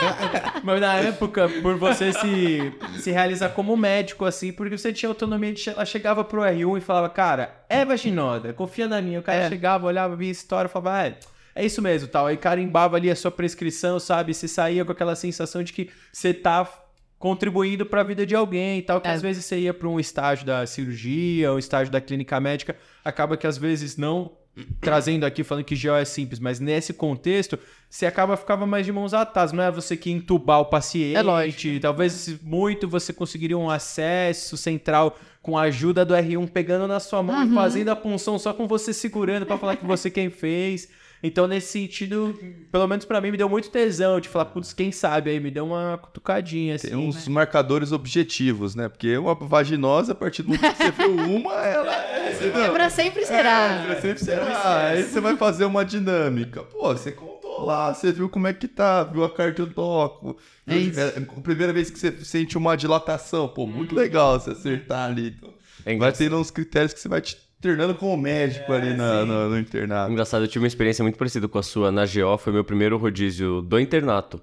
Mas 0.64 0.80
na 0.80 0.94
época, 0.96 1.48
por 1.60 1.76
você 1.76 2.12
se, 2.12 2.72
se 3.00 3.10
realizar 3.10 3.50
como 3.50 3.76
médico, 3.76 4.24
assim, 4.24 4.52
porque 4.52 4.76
você 4.76 4.92
tinha 4.92 5.08
autonomia 5.08 5.52
de. 5.52 5.68
Ela 5.68 5.84
chegava 5.84 6.24
pro 6.24 6.42
R1 6.42 6.78
e 6.78 6.80
falava, 6.80 7.08
cara, 7.08 7.54
é 7.68 7.84
vaginosa, 7.84 8.52
confia 8.52 8.88
na 8.88 9.00
minha. 9.02 9.20
O 9.20 9.22
cara 9.22 9.42
É. 9.42 9.48
chegava, 9.48 9.86
olhava, 9.86 10.16
via 10.16 10.30
história 10.30 10.68
falava, 10.68 10.96
ah, 10.98 11.06
é, 11.08 11.14
é 11.54 11.64
isso 11.66 11.82
mesmo, 11.82 12.08
tal. 12.08 12.26
Aí 12.26 12.36
carimbava 12.36 12.96
ali 12.96 13.10
a 13.10 13.16
sua 13.16 13.30
prescrição, 13.30 14.00
sabe? 14.00 14.32
Você 14.34 14.48
saía 14.48 14.84
com 14.84 14.92
aquela 14.92 15.14
sensação 15.14 15.62
de 15.62 15.72
que 15.72 15.90
você 16.12 16.32
tá 16.32 16.66
contribuindo 17.22 17.86
para 17.86 18.00
a 18.00 18.04
vida 18.04 18.26
de 18.26 18.34
alguém 18.34 18.80
e 18.80 18.82
tal, 18.82 19.00
que 19.00 19.06
É. 19.06 19.12
às 19.12 19.22
vezes 19.22 19.44
você 19.44 19.56
ia 19.60 19.72
para 19.72 19.86
um 19.88 20.00
estágio 20.00 20.44
da 20.44 20.66
cirurgia, 20.66 21.52
um 21.52 21.58
estágio 21.58 21.92
da 21.92 22.00
clínica 22.00 22.40
médica, 22.40 22.74
acaba 23.04 23.36
que 23.36 23.46
às 23.46 23.56
vezes 23.56 23.96
não 23.96 24.32
trazendo 24.80 25.24
aqui 25.24 25.42
falando 25.44 25.64
que 25.64 25.74
GO 25.76 25.94
é 25.94 26.04
simples, 26.04 26.38
mas 26.40 26.58
nesse 26.60 26.92
contexto, 26.92 27.56
você 27.88 28.06
acaba 28.06 28.36
ficava 28.36 28.66
mais 28.66 28.84
de 28.84 28.90
mãos 28.92 29.14
atadas, 29.14 29.52
não 29.52 29.62
é 29.62 29.70
você 29.70 29.96
que 29.96 30.10
entubar 30.10 30.58
o 30.60 30.64
paciente, 30.66 31.16
É 31.16 31.22
lógico. 31.22 31.80
talvez 31.80 32.38
muito 32.42 32.88
você 32.88 33.12
conseguiria 33.12 33.56
um 33.56 33.70
acesso 33.70 34.56
central 34.56 35.16
com 35.40 35.56
a 35.56 35.62
ajuda 35.62 36.04
do 36.04 36.12
R1 36.12 36.48
pegando 36.50 36.86
na 36.88 36.98
sua 37.00 37.22
mão 37.22 37.36
Uhum. 37.36 37.52
e 37.52 37.54
fazendo 37.54 37.88
a 37.90 37.96
punção 37.96 38.36
só 38.38 38.52
com 38.52 38.66
você 38.66 38.92
segurando 38.92 39.46
para 39.46 39.56
falar 39.56 39.76
que 39.76 39.86
você 39.86 40.10
quem 40.10 40.28
fez. 40.28 40.88
Então, 41.22 41.46
nesse 41.46 41.68
sentido, 41.68 42.36
pelo 42.72 42.86
menos 42.88 43.04
pra 43.04 43.20
mim, 43.20 43.30
me 43.30 43.36
deu 43.36 43.48
muito 43.48 43.70
tesão 43.70 44.18
de 44.18 44.28
falar, 44.28 44.46
putz, 44.46 44.72
quem 44.72 44.90
sabe 44.90 45.30
aí, 45.30 45.38
me 45.38 45.52
deu 45.52 45.64
uma 45.66 45.96
cutucadinha, 45.96 46.74
assim. 46.74 46.88
Tem 46.88 46.96
uns 46.96 47.28
marcadores 47.28 47.92
objetivos, 47.92 48.74
né? 48.74 48.88
Porque 48.88 49.16
uma 49.16 49.34
vaginosa, 49.34 50.12
a 50.12 50.14
partir 50.16 50.42
do 50.42 50.48
momento 50.48 50.76
que 50.76 50.84
você 50.84 50.90
viu 50.90 51.14
uma, 51.14 51.54
ela 51.64 51.94
é. 51.94 52.64
É 52.64 52.70
pra 52.70 52.90
sempre 52.90 53.24
será. 53.24 53.84
Você 53.86 54.00
sempre 54.00 54.24
será. 54.24 54.86
Aí 54.88 55.02
você 55.04 55.20
vai 55.20 55.36
fazer 55.36 55.64
uma 55.64 55.84
dinâmica. 55.84 56.62
Pô, 56.64 56.88
você 56.88 57.12
contou 57.12 57.64
lá, 57.64 57.94
você 57.94 58.10
viu 58.10 58.28
como 58.28 58.48
é 58.48 58.52
que 58.52 58.66
tá, 58.66 59.04
viu 59.04 59.22
a 59.22 59.30
cardiodóco. 59.30 60.36
É 60.66 60.76
isso. 60.76 60.98
É 60.98 61.18
a 61.18 61.40
primeira 61.40 61.72
vez 61.72 61.88
que 61.88 61.98
você 62.00 62.12
sente 62.24 62.58
uma 62.58 62.76
dilatação. 62.76 63.46
Pô, 63.46 63.64
muito 63.66 63.94
legal 63.94 64.40
você 64.40 64.50
acertar 64.50 65.10
ali. 65.10 65.36
Então, 65.36 65.54
É 65.86 65.96
vai 65.96 66.10
tendo 66.12 66.36
uns 66.36 66.50
critérios 66.50 66.92
que 66.92 66.98
você 66.98 67.08
vai 67.08 67.20
te 67.20 67.36
treinando 67.62 67.94
como 67.94 68.16
médico 68.20 68.70
ali 68.72 68.92
na- 68.92 69.24
no, 69.24 69.48
no 69.50 69.58
internato. 69.58 70.12
Engraçado, 70.12 70.42
eu 70.44 70.48
tive 70.48 70.64
uma 70.64 70.68
experiência 70.68 71.02
muito 71.02 71.16
parecida 71.16 71.48
com 71.48 71.58
a 71.58 71.62
sua 71.62 71.90
na 71.90 72.04
GO, 72.04 72.36
foi 72.36 72.52
meu 72.52 72.64
primeiro 72.64 72.98
rodízio 72.98 73.62
do 73.62 73.80
internato. 73.80 74.42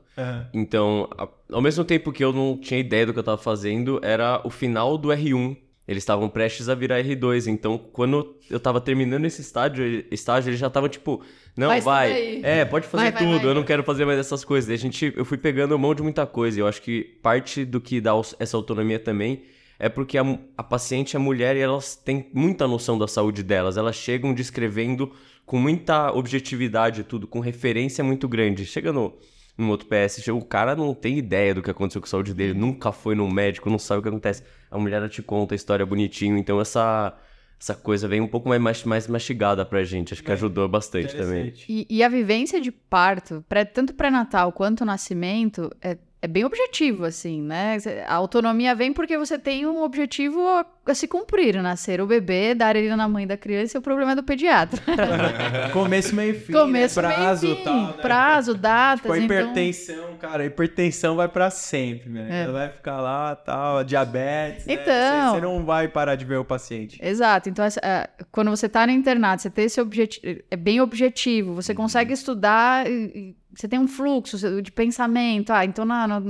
Então, 0.53 1.07
a- 1.17 1.27
ao 1.51 1.61
mesmo 1.61 1.83
tempo 1.83 2.11
que 2.11 2.23
eu 2.23 2.33
não 2.33 2.57
tinha 2.57 2.79
ideia 2.79 3.05
do 3.05 3.13
que 3.13 3.19
eu 3.19 3.23
tava 3.23 3.37
fazendo, 3.37 3.99
era 4.01 4.41
o 4.43 4.49
final 4.49 4.97
do 4.97 5.09
R1. 5.09 5.55
Eles 5.87 6.03
estavam 6.03 6.29
prestes 6.29 6.69
a 6.69 6.75
virar 6.75 6.99
R2, 7.03 7.47
então 7.47 7.75
quando 7.91 8.35
eu 8.47 8.59
tava 8.59 8.79
terminando 8.79 9.25
esse 9.25 9.41
estágio, 9.41 10.05
estágio 10.11 10.49
eles 10.51 10.59
já 10.59 10.67
estavam 10.67 10.87
tipo, 10.87 11.23
não, 11.57 11.81
vai, 11.81 12.11
aí. 12.13 12.41
é, 12.43 12.63
pode 12.63 12.85
fazer 12.85 13.05
Vai, 13.05 13.11
vai, 13.11 13.23
tudo, 13.23 13.39
vai. 13.41 13.49
eu 13.49 13.55
não 13.55 13.63
quero 13.63 13.83
fazer 13.83 14.05
mais 14.05 14.19
essas 14.19 14.45
coisas. 14.45 14.69
E 14.69 14.73
a 14.73 14.77
gente, 14.77 15.11
eu 15.17 15.25
fui 15.25 15.35
pegando 15.37 15.77
mão 15.79 15.95
de 15.95 16.03
muita 16.03 16.27
coisa, 16.27 16.59
e 16.59 16.61
eu 16.61 16.67
acho 16.67 16.79
que 16.83 17.01
parte 17.23 17.65
do 17.65 17.81
que 17.81 17.99
dá 17.99 18.11
essa 18.39 18.55
autonomia 18.55 18.99
também 18.99 19.41
é 19.79 19.87
porque 19.89 20.17
a, 20.17 20.23
a 20.57 20.61
paciente, 20.63 21.15
a 21.15 21.19
mulher, 21.19 21.55
e 21.55 21.59
elas 21.61 21.95
têm 21.95 22.29
muita 22.33 22.67
noção 22.67 22.97
da 22.97 23.07
saúde 23.07 23.41
delas. 23.41 23.77
Elas 23.77 23.95
chegam 23.95 24.33
descrevendo 24.33 25.11
com 25.45 25.57
muita 25.57 26.11
objetividade 26.11 27.03
tudo, 27.03 27.25
com 27.25 27.39
referência 27.39 28.03
muito 28.03 28.27
grande. 28.27 28.65
Chega 28.65 28.91
no, 28.91 29.17
no 29.57 29.69
outro 29.69 29.87
PS, 29.87 30.21
chega- 30.21 30.37
o 30.37 30.43
cara 30.45 30.75
não 30.75 30.93
tem 30.93 31.17
ideia 31.17 31.55
do 31.55 31.61
que 31.63 31.71
aconteceu 31.71 32.01
com 32.01 32.05
a 32.07 32.09
saúde 32.09 32.33
dele, 32.33 32.53
nunca 32.53 32.91
foi 32.91 33.15
no 33.15 33.27
médico, 33.31 33.69
não 33.69 33.79
sabe 33.79 33.99
o 33.99 34.03
que 34.03 34.09
acontece. 34.09 34.43
A 34.69 34.77
mulher 34.77 34.97
ela 34.97 35.09
te 35.09 35.21
conta 35.23 35.53
a 35.53 35.57
história 35.57 35.85
bonitinho, 35.85 36.37
então 36.37 36.59
essa, 36.61 37.17
essa 37.59 37.73
coisa 37.73 38.07
vem 38.07 38.21
um 38.21 38.27
pouco 38.27 38.47
mais, 38.49 38.83
mais 38.83 39.07
mastigada 39.07 39.65
pra 39.65 39.83
gente. 39.83 40.13
Acho 40.13 40.23
que 40.23 40.31
ajudou 40.31 40.67
bastante 40.67 41.15
também. 41.15 41.53
E, 41.67 41.87
e 41.89 42.03
a 42.03 42.09
vivência 42.09 42.59
de 42.61 42.71
parto, 42.71 43.43
pré- 43.49 43.65
tanto 43.65 43.93
pré-natal 43.95 44.51
quanto 44.51 44.83
nascimento, 44.85 45.71
é 45.81 45.97
é 46.21 46.27
bem 46.27 46.43
objetivo, 46.43 47.05
assim, 47.05 47.41
né? 47.41 47.77
A 48.07 48.15
autonomia 48.15 48.75
vem 48.75 48.91
porque 48.91 49.17
você 49.17 49.39
tem 49.39 49.65
um 49.65 49.81
objetivo 49.83 50.45
a, 50.45 50.65
a 50.85 50.93
se 50.93 51.07
cumprir, 51.07 51.55
nascer 51.61 52.01
o 52.01 52.05
bebê, 52.07 52.53
dar 52.53 52.75
ele 52.75 52.93
na 52.93 53.07
mãe 53.07 53.25
da 53.25 53.37
criança 53.37 53.77
e 53.77 53.79
o 53.79 53.81
problema 53.81 54.11
é 54.11 54.15
do 54.15 54.23
pediatra. 54.23 54.81
Começo, 55.71 56.13
meio 56.13 56.33
fim, 56.39 56.51
Começo, 56.51 57.01
né? 57.01 57.07
prazo 57.07 57.45
meio 57.45 57.57
fim, 57.57 57.63
tal, 57.63 57.81
né? 57.83 57.93
prazo, 58.01 58.53
datas, 58.53 59.01
Tipo, 59.01 59.13
a 59.13 59.17
então... 59.19 59.37
hipertensão, 59.39 60.17
cara, 60.19 60.43
a 60.43 60.45
hipertensão 60.45 61.15
vai 61.15 61.27
pra 61.29 61.49
sempre, 61.49 62.09
né? 62.09 62.27
É. 62.29 62.43
Ela 62.43 62.53
vai 62.53 62.69
ficar 62.69 62.99
lá, 62.99 63.35
tal, 63.35 63.83
diabetes, 63.83 64.65
né? 64.65 64.73
Então. 64.73 65.29
Você, 65.33 65.35
você 65.35 65.41
não 65.41 65.63
vai 65.65 65.87
parar 65.87 66.15
de 66.15 66.25
ver 66.25 66.37
o 66.37 66.43
paciente. 66.45 66.99
Exato. 67.01 67.47
Então, 67.49 67.63
essa- 67.63 67.79
ah, 67.81 68.09
quando 68.31 68.49
você 68.49 68.65
está 68.65 68.85
no 68.85 68.91
internato, 68.91 69.41
você 69.41 69.49
tem 69.49 69.65
esse 69.65 69.79
objetivo, 69.79 70.41
é 70.51 70.57
bem 70.57 70.81
objetivo, 70.81 71.53
você 71.53 71.73
consegue 71.73 72.11
estudar, 72.13 72.89
e 72.89 73.35
você 73.53 73.67
tem 73.67 73.79
um 73.79 73.87
fluxo 73.87 74.37
de 74.61 74.71
pensamento. 74.71 75.51
Ah, 75.51 75.65
então 75.65 75.85
na, 75.85 76.07
na- 76.07 76.21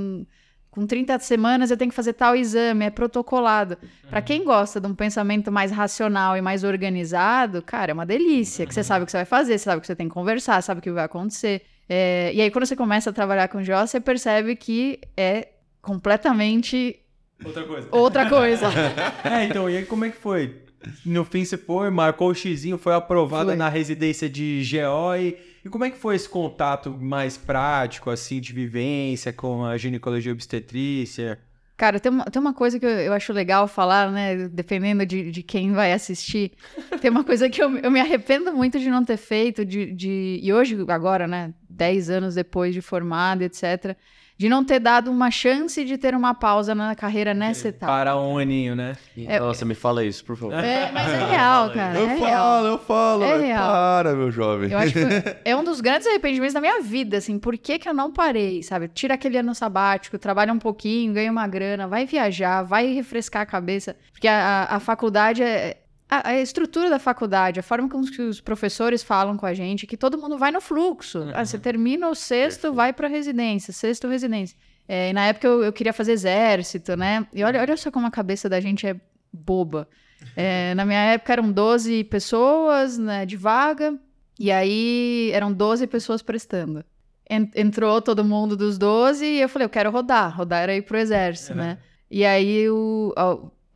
com 0.71 0.85
30 0.85 1.17
semanas 1.19 1.71
eu 1.71 1.77
tenho 1.77 1.89
que 1.89 1.95
fazer 1.95 2.13
tal 2.13 2.35
exame, 2.35 2.85
é 2.85 2.89
protocolado. 2.91 3.75
Para 4.09 4.21
quem 4.21 4.43
gosta 4.43 4.79
de 4.79 4.85
um 4.87 4.93
pensamento 4.93 5.51
mais 5.51 5.71
racional 5.71 6.37
e 6.37 6.41
mais 6.41 6.63
organizado, 6.63 7.61
cara, 7.61 7.91
é 7.91 7.93
uma 7.93 8.05
delícia. 8.05 8.65
Que 8.67 8.73
você 8.73 8.83
sabe 8.83 9.03
o 9.03 9.05
que 9.05 9.11
você 9.11 9.17
vai 9.17 9.25
fazer, 9.25 9.57
você 9.57 9.63
sabe 9.65 9.77
o 9.79 9.81
que 9.81 9.87
você 9.87 9.95
tem 9.95 10.07
que 10.07 10.13
conversar, 10.13 10.61
sabe 10.61 10.79
o 10.79 10.81
que 10.83 10.91
vai 10.91 11.05
acontecer. 11.05 11.63
É, 11.89 12.31
e 12.35 12.39
aí, 12.39 12.51
quando 12.51 12.65
você 12.67 12.75
começa 12.75 13.09
a 13.09 13.13
trabalhar 13.13 13.47
com 13.47 13.57
GO, 13.59 13.65
você 13.87 13.99
percebe 13.99 14.55
que 14.55 14.99
é 15.17 15.47
completamente 15.81 16.99
Outra 17.43 17.63
coisa. 17.63 17.87
outra 17.91 18.29
coisa. 18.29 18.67
É, 19.23 19.45
então, 19.45 19.69
e 19.69 19.77
aí 19.77 19.85
como 19.85 20.05
é 20.05 20.09
que 20.09 20.17
foi? 20.17 20.61
No 21.05 21.25
fim 21.25 21.43
você 21.43 21.57
foi, 21.57 21.89
marcou 21.89 22.29
o 22.29 22.33
xizinho, 22.33 22.77
foi 22.77 22.93
aprovado 22.93 23.47
Foi. 23.47 23.55
na 23.55 23.67
residência 23.69 24.29
de 24.29 24.61
GO 24.71 25.15
e, 25.15 25.37
como 25.69 25.85
é 25.85 25.89
que 25.89 25.97
foi 25.97 26.15
esse 26.15 26.27
contato 26.27 26.91
mais 26.91 27.37
prático, 27.37 28.09
assim, 28.09 28.39
de 28.39 28.53
vivência 28.53 29.31
com 29.31 29.63
a 29.65 29.77
ginecologia 29.77 30.31
obstetrícia? 30.31 31.39
Cara, 31.77 31.97
tem 31.97 32.11
uma, 32.11 32.25
tem 32.25 32.41
uma 32.41 32.53
coisa 32.53 32.77
que 32.77 32.85
eu, 32.85 32.89
eu 32.89 33.13
acho 33.13 33.31
legal 33.31 33.65
falar, 33.65 34.11
né? 34.11 34.49
Dependendo 34.49 35.05
de, 35.05 35.31
de 35.31 35.41
quem 35.41 35.71
vai 35.71 35.93
assistir. 35.93 36.51
Tem 36.99 37.09
uma 37.09 37.23
coisa 37.23 37.49
que 37.49 37.63
eu, 37.63 37.77
eu 37.77 37.89
me 37.89 38.01
arrependo 38.01 38.53
muito 38.53 38.77
de 38.77 38.89
não 38.89 39.05
ter 39.05 39.15
feito, 39.15 39.63
de, 39.63 39.93
de, 39.93 40.41
e 40.43 40.51
hoje, 40.51 40.77
agora, 40.89 41.25
né? 41.25 41.53
Dez 41.69 42.09
anos 42.09 42.35
depois 42.35 42.73
de 42.73 42.81
formada, 42.81 43.45
etc., 43.45 43.95
de 44.39 44.47
não 44.47 44.63
ter 44.63 44.79
dado 44.79 45.11
uma 45.11 45.29
chance 45.29 45.83
de 45.83 45.97
ter 45.97 46.15
uma 46.15 46.33
pausa 46.33 46.73
na 46.73 46.95
carreira 46.95 47.33
nessa 47.33 47.67
etapa. 47.67 47.91
Para 47.91 48.17
um 48.17 48.37
aninho, 48.37 48.73
né? 48.73 48.95
É- 49.17 49.37
Nossa, 49.37 49.65
me 49.65 49.75
fala 49.75 50.05
isso, 50.05 50.23
por 50.23 50.37
favor. 50.37 50.53
É, 50.53 50.89
mas 50.93 51.09
é 51.11 51.25
real, 51.29 51.69
cara. 51.71 51.99
Eu 51.99 52.05
é 52.05 52.15
falo, 52.15 52.25
real. 52.25 52.65
eu 52.65 52.77
falo. 52.79 53.23
É 53.25 53.37
real. 53.37 53.69
Para, 53.69 54.15
meu 54.15 54.31
jovem. 54.31 54.71
Eu 54.71 54.77
acho 54.79 54.93
que 54.93 54.99
é 55.43 55.53
um 55.57 55.61
dos 55.65 55.81
grandes 55.81 56.07
arrependimentos 56.07 56.53
da 56.53 56.61
minha 56.61 56.79
vida, 56.81 57.17
assim, 57.17 57.37
por 57.37 57.57
que, 57.57 57.77
que 57.77 57.89
eu 57.89 57.93
não 57.93 58.13
parei, 58.13 58.63
sabe? 58.63 58.87
Tira 58.87 59.15
aquele 59.15 59.37
ano 59.37 59.53
sabático, 59.53 60.17
trabalha 60.17 60.53
um 60.53 60.59
pouquinho, 60.59 61.11
ganha 61.11 61.29
uma 61.29 61.45
grana, 61.45 61.85
vai 61.85 62.05
viajar, 62.05 62.63
vai 62.63 62.87
refrescar 62.93 63.41
a 63.41 63.45
cabeça, 63.45 63.93
porque 64.13 64.27
a, 64.29 64.67
a- 64.69 64.75
a 64.77 64.79
faculdade 64.79 65.43
é... 65.43 65.78
A, 66.09 66.29
a 66.29 66.39
estrutura 66.41 66.89
da 66.89 66.97
faculdade, 66.97 67.59
a 67.59 67.63
forma 67.63 67.87
como 67.87 68.09
que 68.09 68.21
os 68.21 68.41
professores 68.41 69.03
falam 69.03 69.37
com 69.37 69.45
a 69.45 69.53
gente, 69.53 69.85
que 69.85 69.95
todo 69.95 70.17
mundo 70.17 70.37
vai 70.37 70.51
no 70.51 70.59
fluxo. 70.59 71.29
Ah, 71.35 71.45
você 71.45 71.57
termina 71.59 72.09
o 72.09 72.15
sexto, 72.15 72.73
vai 72.73 72.91
pra 72.91 73.07
residência, 73.07 73.71
sexto, 73.71 74.07
residência. 74.07 74.57
É, 74.87 75.11
e 75.11 75.13
na 75.13 75.27
época 75.27 75.47
eu, 75.47 75.63
eu 75.63 75.71
queria 75.71 75.93
fazer 75.93 76.13
exército, 76.13 76.97
né? 76.97 77.27
E 77.31 77.43
olha, 77.43 77.61
olha 77.61 77.77
só 77.77 77.91
como 77.91 78.07
a 78.07 78.11
cabeça 78.11 78.49
da 78.49 78.59
gente 78.59 78.87
é 78.87 78.95
boba. 79.31 79.87
É, 80.35 80.73
na 80.75 80.83
minha 80.83 80.99
época 80.99 81.31
eram 81.33 81.51
12 81.51 82.03
pessoas 82.05 82.97
né, 82.97 83.23
de 83.25 83.37
vaga, 83.37 83.95
e 84.39 84.51
aí 84.51 85.29
eram 85.31 85.53
12 85.53 85.85
pessoas 85.85 86.23
prestando. 86.23 86.83
En- 87.29 87.51
entrou 87.55 88.01
todo 88.01 88.25
mundo 88.25 88.57
dos 88.57 88.79
12 88.79 89.23
e 89.23 89.41
eu 89.41 89.47
falei, 89.49 89.65
eu 89.67 89.69
quero 89.69 89.91
rodar. 89.91 90.35
Rodar 90.35 90.63
era 90.63 90.75
ir 90.75 90.81
pro 90.81 90.97
exército, 90.97 91.53
né? 91.53 91.77
E 92.09 92.25
aí 92.25 92.67
o- 92.67 93.13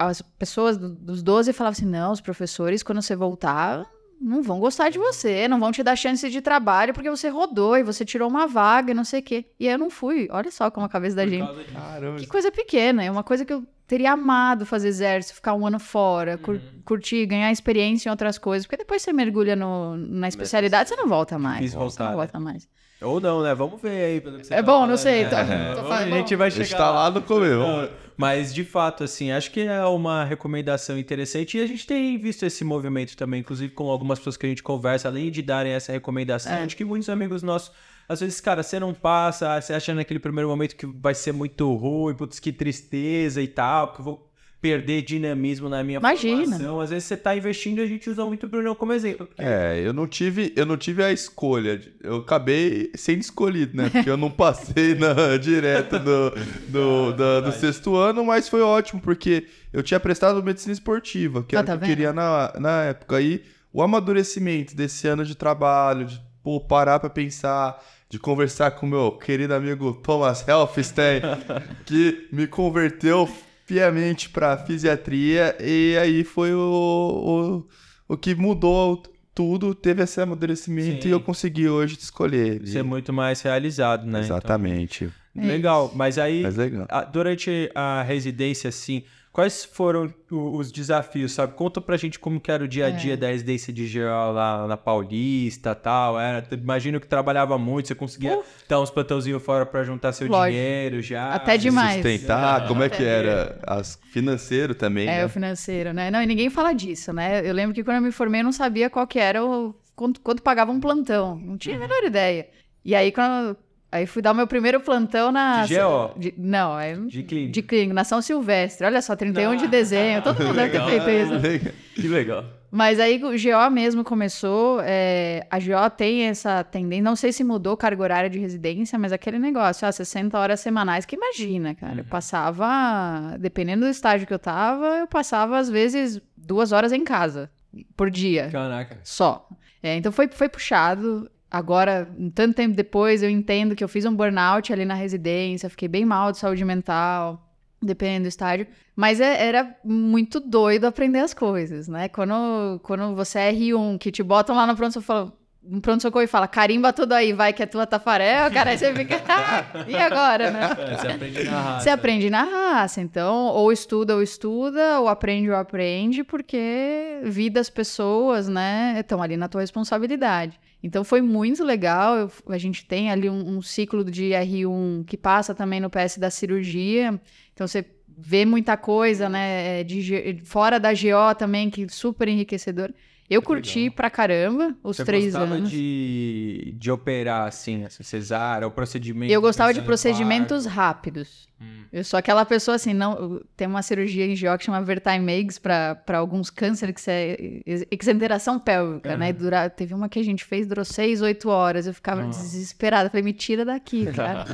as 0.08 0.22
pessoas 0.22 0.78
do- 0.78 0.90
dos 0.96 1.22
12 1.24 1.52
falavam 1.54 1.72
assim: 1.78 1.86
não, 1.86 2.12
os 2.12 2.22
professores, 2.22 2.84
quando 2.84 3.02
você 3.02 3.16
voltar, 3.16 3.86
não 4.22 4.42
vão 4.42 4.60
gostar 4.60 4.90
de 4.90 4.98
você, 4.98 5.48
não 5.48 5.60
vão 5.60 5.72
te 5.72 5.84
dar 5.84 5.96
chance 5.96 6.30
de 6.30 6.42
trabalho 6.42 6.94
porque 6.94 7.10
você 7.10 7.28
rodou 7.30 7.78
e 7.78 7.84
você 7.84 8.06
tirou 8.06 8.30
uma 8.30 8.48
vaga 8.48 8.92
e 8.92 8.94
não 8.94 9.04
sei 9.04 9.20
o 9.20 9.24
quê. 9.24 9.46
E 9.60 9.68
aí 9.68 9.74
eu 9.74 9.80
não 9.80 9.90
fui. 9.90 10.28
Olha 10.32 10.50
só 10.52 10.72
como 10.72 10.86
a 10.86 10.90
cabeça 10.90 11.16
da 11.16 11.28
gente. 11.28 11.48
Caramba. 11.74 12.18
Que 12.20 12.28
coisa 12.28 12.52
pequena, 12.52 13.04
é 13.04 13.12
uma 13.12 13.24
coisa 13.24 13.44
que 13.44 13.52
eu 13.54 13.66
teria 13.86 14.14
amado 14.14 14.66
fazer 14.66 14.88
exército, 14.88 15.36
ficar 15.36 15.54
um 15.54 15.68
ano 15.68 15.78
fora, 15.78 16.38
cur- 16.38 16.62
curtir, 16.86 17.26
ganhar 17.26 17.52
experiência 17.52 18.08
em 18.08 18.12
outras 18.12 18.38
coisas, 18.38 18.66
porque 18.66 18.78
depois 18.78 19.02
você 19.02 19.12
mergulha 19.12 19.56
no- 19.58 19.98
na 19.98 20.28
especialidade, 20.30 20.88
você 20.90 20.96
não 20.96 21.08
volta 21.08 21.38
mais. 21.38 21.60
Quis 21.60 21.72
Você 21.74 21.78
voltar, 21.78 22.04
não 22.06 22.12
né? 22.12 22.16
volta 22.18 22.40
mais. 22.40 22.68
Ou 23.02 23.20
não, 23.20 23.44
né? 23.44 23.54
Vamos 23.54 23.82
ver 23.82 24.06
aí. 24.06 24.22
Pelo 24.22 24.38
que 24.38 24.46
você 24.48 24.54
É 24.54 24.58
tá 24.58 24.64
bom, 24.64 24.72
não 24.72 24.80
falando, 24.82 24.98
sei, 24.98 25.24
né? 25.26 25.30
tô- 25.30 25.36
É, 25.36 25.76
tô 25.76 25.84
falando- 25.84 26.14
a 26.14 26.18
gente 26.18 26.36
vai 26.38 26.48
A 26.48 26.50
gente 26.50 26.66
chegar 26.68 26.78
tá 26.78 26.92
lá 26.92 27.12
no 27.12 27.22
começo. 27.22 27.90
Mas, 28.18 28.54
de 28.54 28.64
fato, 28.64 29.04
assim, 29.04 29.32
acho 29.32 29.52
que 29.52 29.62
é 29.62 29.84
uma 29.86 30.24
recomendação 30.24 30.98
interessante. 30.98 31.58
E 31.58 31.62
a 31.62 31.68
gente 31.68 31.86
tem 31.86 32.18
visto 32.18 32.46
esse 32.46 32.64
movimento 32.64 33.18
também, 33.18 33.40
inclusive 33.40 33.74
com 33.74 33.90
algumas 33.90 34.20
pessoas 34.20 34.38
que 34.38 34.46
a 34.46 34.50
gente 34.50 34.64
conversa, 34.64 35.08
além 35.08 35.32
de 35.32 35.42
darem 35.42 35.72
essa 35.72 35.92
recomendação. 35.92 36.52
É. 36.52 36.64
Acho 36.64 36.76
que 36.76 36.86
muitos 36.86 37.10
amigos 37.10 37.42
nossos, 37.42 37.72
às 38.08 38.20
vezes, 38.20 38.40
cara, 38.40 38.62
você 38.64 38.80
não 38.80 38.94
passa, 38.94 39.60
você 39.60 39.74
acha 39.74 39.94
naquele 39.94 40.20
primeiro 40.20 40.50
momento 40.50 40.76
que 40.76 40.86
vai 40.86 41.16
ser 41.16 41.32
muito 41.32 41.74
ruim, 41.74 42.16
putz, 42.16 42.40
que 42.40 42.52
tristeza 42.52 43.42
e 43.42 43.48
tal, 43.48 43.88
porque 43.88 44.02
eu 44.02 44.06
vou 44.06 44.33
perder 44.64 45.02
dinamismo 45.02 45.68
na 45.68 45.84
minha 45.84 46.00
Imagina. 46.00 46.42
formação. 46.44 46.80
Às 46.80 46.90
vezes 46.92 47.04
você 47.04 47.18
tá 47.18 47.36
investindo 47.36 47.80
e 47.80 47.82
a 47.82 47.86
gente 47.86 48.10
usa 48.10 48.24
muito 48.24 48.46
o 48.46 48.50
Brunão 48.50 48.74
como 48.74 48.94
exemplo. 48.94 49.28
É, 49.38 49.82
eu 49.84 49.92
não 49.92 50.08
tive, 50.08 50.54
eu 50.56 50.66
não 50.66 50.78
tive 50.78 51.04
a 51.04 51.12
escolha. 51.12 51.82
Eu 52.02 52.16
acabei 52.20 52.90
sendo 52.96 53.20
escolhido, 53.20 53.76
né? 53.76 53.90
Porque 53.90 54.10
eu 54.10 54.16
não 54.16 54.32
passei 54.32 54.96
na, 54.96 55.36
direto 55.38 56.00
do, 56.00 56.30
do, 56.70 57.12
da- 57.12 57.42
do 57.42 57.52
sexto 57.52 57.94
ano, 57.98 58.24
mas 58.24 58.48
foi 58.48 58.62
ótimo, 58.62 59.02
porque 59.02 59.46
eu 59.74 59.84
tinha 59.84 60.00
prestado 60.00 60.42
medicina 60.42 60.72
esportiva, 60.72 61.44
que 61.44 61.58
Ah, 61.58 61.60
era 61.60 61.68
tá 61.68 61.76
o 61.76 61.80
que 61.80 61.84
eu 61.84 61.90
queria 61.90 62.14
na, 62.14 62.54
na 62.58 62.84
época. 62.84 63.18
Aí 63.18 63.44
o 63.74 63.82
amadurecimento 63.82 64.74
desse 64.74 65.08
ano 65.10 65.26
de 65.26 65.36
trabalho, 65.36 66.06
de 66.06 66.22
pô, 66.42 66.62
parar 66.62 67.00
pra 67.02 67.10
pensar, 67.10 67.84
de 68.10 68.18
conversar 68.18 68.72
com 68.72 68.86
o 68.86 68.90
meu 68.90 69.12
querido 69.12 69.54
amigo 69.54 69.94
Thomas 69.96 70.48
Helfstein, 70.48 71.22
que 71.86 72.30
me 72.32 72.48
converteu 72.48 73.28
piamente 73.68 74.30
pra 74.30 74.58
fisiatria, 74.58 75.56
e 75.60 75.98
aí 75.98 76.24
foi 76.24 76.54
o, 76.54 77.64
o, 78.08 78.14
o 78.14 78.18
que 78.18 78.36
mudou 78.36 79.02
tudo, 79.34 79.74
teve 79.74 80.04
esse 80.04 80.22
amadurecimento 80.22 81.04
Sim. 81.04 81.10
e 81.10 81.12
eu 81.12 81.20
consegui 81.20 81.68
hoje 81.68 81.98
escolher. 82.00 82.66
Ser 82.68 82.84
muito 82.84 83.12
mais 83.12 83.42
realizado, 83.42 84.06
né? 84.06 84.20
Exatamente. 84.20 85.10
Então, 85.36 85.48
legal. 85.48 85.92
Mas 85.96 86.18
aí, 86.20 86.44
Mas 86.44 86.56
legal. 86.56 86.86
a- 86.90 87.04
durante 87.04 87.72
a 87.74 88.04
residência, 88.04 88.68
assim, 88.70 89.04
quais 89.34 89.66
foram 89.66 90.14
os 90.32 90.72
desafios, 90.72 91.32
sabe? 91.34 91.54
Conta 91.54 91.82
pra 91.82 91.98
gente 91.98 92.20
como 92.20 92.40
que 92.40 92.52
era 92.52 92.64
o 92.64 92.68
dia 92.68 92.86
a 92.86 92.90
É. 92.90 92.92
dia 92.92 93.18
da 93.18 93.28
residência 93.28 93.74
de 93.74 93.88
geral 93.88 94.32
lá 94.32 94.68
na 94.68 94.78
Paulista 94.78 95.72
e 95.72 95.76
tal. 95.76 96.20
Era, 96.20 96.48
imagino 96.52 97.00
que 97.00 97.08
trabalhava 97.08 97.58
muito, 97.58 97.88
você 97.88 97.96
conseguia 97.96 98.40
dar 98.70 98.80
uns 98.80 98.92
plantãozinhos 98.92 99.42
fora 99.44 99.66
pra 99.66 99.84
juntar 99.84 100.14
seu 100.14 100.28
Lógico. 100.28 100.52
dinheiro 100.52 101.02
já. 101.02 101.34
Até 101.34 101.54
Se 101.54 101.58
demais. 101.58 101.96
Sustentar, 102.06 102.68
como 102.68 102.84
é 102.84 102.90
que 102.90 103.04
era? 103.04 103.60
As, 103.66 104.00
financeiro 104.12 104.76
também, 104.76 105.08
É, 105.10 105.18
né? 105.18 105.26
o 105.26 105.30
financeiro, 105.30 105.92
né? 105.94 106.12
Não, 106.12 106.22
e 106.22 106.26
ninguém 106.28 106.50
fala 106.52 106.72
disso, 106.72 107.12
né? 107.12 107.42
Eu 107.44 107.54
lembro 107.54 107.74
que 107.74 107.84
quando 107.84 107.98
eu 107.98 108.04
me 108.04 108.12
formei, 108.12 108.42
eu 108.42 108.46
não 108.46 108.52
sabia 108.52 108.88
qual 108.90 109.08
que 109.08 109.18
era 109.20 109.44
o... 109.44 109.74
Quanto, 109.96 110.22
quanto 110.22 110.42
pagava 110.44 110.72
um 110.72 110.80
plantão. 110.80 111.36
Não 111.36 111.58
tinha 111.58 111.76
a 111.76 111.80
menor 111.80 112.04
ideia. 112.04 112.48
E 112.86 112.94
aí, 112.96 113.12
quando... 113.12 113.58
Aí 113.94 114.08
fui 114.08 114.24
dar 114.24 114.32
o 114.32 114.36
meu 114.36 114.48
primeiro 114.48 114.80
plantão 114.80 115.32
na... 115.32 115.66
De 115.66 115.76
GO? 115.76 116.14
De- 116.18 116.34
não, 116.36 116.80
é... 116.80 116.96
De 116.96 117.22
clínica. 117.22 117.52
De 117.52 117.62
clínica, 117.62 117.94
na 117.94 118.04
São 118.04 118.24
Silvestre. 118.24 118.88
Olha 118.88 119.00
só, 119.04 119.16
31 119.16 119.56
de 119.56 119.68
dezembro. 119.68 120.24
Todo 120.24 120.44
mundo 120.44 120.56
deve 120.56 120.72
ter 120.80 121.02
feito 121.02 121.10
isso. 121.10 121.74
Que 121.94 122.08
legal. 122.08 122.44
Mas 122.72 123.00
aí 123.00 123.24
o 123.24 123.30
GO 123.30 123.70
mesmo 123.72 124.04
começou. 124.04 124.82
é, 124.84 125.46
a 125.48 125.60
GO 125.60 125.90
tem 125.96 126.24
essa 126.24 126.64
tendência. 126.64 127.04
Não 127.04 127.16
sei 127.16 127.32
se 127.32 127.44
mudou 127.44 127.78
carga 127.78 128.02
horária 128.02 128.30
de 128.32 128.40
residência, 128.40 128.98
mas 128.98 129.14
aquele 129.14 129.38
negócio, 129.38 129.88
ah, 129.88 129.92
60 129.92 130.36
horas 130.40 130.60
semanais, 130.60 131.06
que 131.06 131.16
imagina, 131.16 131.76
cara. 131.76 132.00
Eu 132.00 132.06
passava, 132.06 133.38
dependendo 133.40 133.86
do 133.86 133.92
estágio 133.92 134.26
que 134.26 134.34
eu 134.34 134.40
tava, 134.40 134.88
eu 134.98 135.06
passava 135.08 135.60
às 135.60 135.70
vezes 135.70 136.20
duas 136.36 136.72
horas 136.72 136.92
em 136.92 137.04
casa 137.04 137.48
por 137.96 138.10
dia. 138.10 138.50
Caraca. 138.52 138.98
Só. 139.04 139.48
É, 139.84 139.96
então 139.96 140.12
foi, 140.12 140.28
foi 140.30 140.50
puxado. 140.50 141.30
Agora, 141.54 142.10
um 142.18 142.32
tanto 142.32 142.56
tempo 142.56 142.76
depois, 142.76 143.22
eu 143.22 143.30
entendo 143.30 143.76
que 143.76 143.84
eu 143.84 143.88
fiz 143.88 144.06
um 144.06 144.16
burnout 144.16 144.74
ali 144.74 144.86
na 144.86 144.96
residência, 144.96 145.70
fiquei 145.70 145.88
bem 145.88 146.04
mal 146.04 146.32
de 146.32 146.40
saúde 146.40 146.66
mental, 146.66 147.48
dependendo 147.80 148.24
do 148.24 148.28
estágio. 148.30 148.66
Mas 148.96 149.22
é- 149.22 149.46
era 149.46 149.76
muito 149.86 150.40
doido 150.40 150.86
aprender 150.86 151.20
as 151.20 151.32
coisas, 151.32 151.88
né? 151.88 152.10
Quando, 152.10 152.80
quando 152.82 153.16
você 153.16 153.38
é 153.38 153.52
R1, 153.54 154.00
que 154.00 154.12
te 154.12 154.24
botam 154.24 154.56
lá 154.56 154.66
no 154.66 154.76
pronto-socorro 154.76 155.32
no 155.66 155.80
pronto-socorro 155.80 156.24
e 156.24 156.28
fala, 156.28 156.46
carimba 156.46 156.92
tudo 156.92 157.14
aí, 157.14 157.32
vai 157.32 157.54
que 157.54 157.64
é 157.64 157.66
tua 157.66 157.88
tafarel, 157.88 158.52
cara, 158.52 158.72
aí 158.72 158.78
você 158.78 158.94
fica, 158.94 159.16
"Ah, 159.30 159.64
e 159.88 159.96
agora, 159.96 160.52
né? 160.52 160.60
É, 160.78 160.98
você 160.98 161.08
aprende 161.08 161.44
na 161.46 161.52
raça. 161.62 161.80
Você 161.84 161.90
aprende 161.90 162.30
na 162.30 162.44
raça, 162.44 163.00
então, 163.02 163.34
ou 163.46 163.72
estuda 163.72 164.14
ou 164.14 164.22
estuda, 164.22 165.00
ou 165.00 165.08
aprende 165.08 165.50
ou 165.50 165.56
aprende, 165.56 166.22
porque 166.22 167.22
vidas, 167.24 167.70
pessoas, 167.70 168.50
né, 168.50 168.96
estão 169.00 169.22
ali 169.24 169.38
na 169.38 169.48
tua 169.48 169.62
responsabilidade. 169.62 170.60
Então 170.84 171.04
foi 171.04 171.22
muito 171.22 171.64
legal. 171.64 172.18
Eu- 172.18 172.32
a 172.50 172.58
gente 172.58 172.86
tem 172.86 173.10
ali 173.10 173.30
um, 173.30 173.58
um 173.58 173.62
ciclo 173.62 174.04
de 174.04 174.32
R1 174.34 175.04
que 175.06 175.18
passa 175.18 175.56
também 175.56 175.80
no 175.80 175.90
PS 175.90 176.20
da 176.20 176.30
cirurgia. 176.30 177.20
Então 177.54 177.66
você 177.68 177.86
vê 178.18 178.46
muita 178.46 178.78
coisa, 178.78 179.30
né? 179.30 179.80
é, 179.82 179.84
De, 179.84 180.42
fora 180.44 180.80
da 180.80 180.92
GO 180.94 181.34
também, 181.38 181.70
que 181.70 181.88
super 181.90 182.28
enriquecedor. 182.28 182.94
Eu 183.30 183.42
curti 183.42 183.90
pra 183.90 184.10
caramba 184.10 184.76
os 184.84 184.98
Você 184.98 185.06
três 185.06 185.26
gostava 185.26 185.56
anos. 185.56 185.70
de, 185.70 186.76
de 186.78 186.92
operar, 186.92 187.48
assim, 187.48 187.84
essa 187.84 188.04
cesárea, 188.04 188.68
o 188.68 188.72
procedimento... 188.72 189.32
Eu 189.32 189.42
gostava 189.42 189.74
de 189.74 189.82
procedimentos 189.82 190.66
parto? 190.66 190.76
rápidos. 190.76 191.48
Hum. 191.60 191.84
Eu 191.92 192.04
sou 192.04 192.18
aquela 192.18 192.46
pessoa 192.46 192.76
assim, 192.76 192.94
não. 192.94 193.42
Tem 193.56 193.68
uma 193.68 193.82
cirurgia 193.82 194.26
em 194.26 194.36
GO 194.36 194.58
que 194.58 194.66
chama 194.66 194.82
Vertime 194.82 195.32
Eggs 195.32 195.60
para 195.60 196.18
alguns 196.18 196.50
cânceres 196.50 196.94
que 196.96 197.02
você 197.02 197.64
é 197.66 197.86
exenteração 197.92 198.60
pélvica, 198.60 199.16
né? 199.16 199.32
Dura, 199.32 199.70
teve 199.70 199.94
uma 199.94 200.10
que 200.10 200.20
a 200.20 200.24
gente 200.24 200.44
fez, 200.44 200.68
durou 200.68 200.84
seis, 200.84 201.22
oito 201.22 201.50
horas. 201.50 201.88
Eu 201.88 201.94
ficava 201.94 202.24
Nossa. 202.24 202.42
desesperada. 202.42 203.10
Falei, 203.10 203.24
me 203.24 203.34
tira 203.34 203.64
daqui, 203.64 204.06
cara. 204.12 204.46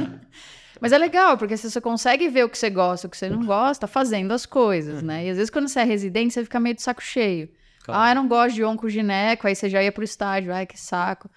Mas 0.80 0.92
é 0.92 0.98
legal, 0.98 1.38
porque 1.38 1.58
se 1.58 1.70
você 1.70 1.82
consegue 1.82 2.30
ver 2.30 2.46
o 2.46 2.50
que 2.50 2.58
você 2.58 2.70
gosta, 2.70 3.08
o 3.08 3.10
que 3.10 3.18
você 3.18 3.30
não 3.30 3.46
gosta, 3.46 3.88
fazendo 3.88 4.32
as 4.32 4.46
coisas, 4.46 5.02
né? 5.02 5.26
E 5.26 5.30
às 5.30 5.38
vezes 5.38 5.50
quando 5.50 5.68
você 5.68 5.80
é 5.80 5.84
residente, 5.84 6.34
você 6.34 6.44
fica 6.44 6.60
meio 6.60 6.76
de 6.76 6.82
saco 6.82 7.02
cheio. 7.04 7.50
Claro. 7.90 8.04
Ah, 8.04 8.12
eu 8.12 8.16
não 8.16 8.28
gosto 8.28 8.56
de 8.56 8.64
oncogineco, 8.64 9.48
aí 9.48 9.56
você 9.56 9.70
já 9.70 9.84
ia 9.84 9.92
pro 9.92 10.04
estádio, 10.04 10.54
ai, 10.54 10.66
que 10.66 10.80
saco. 10.80 11.30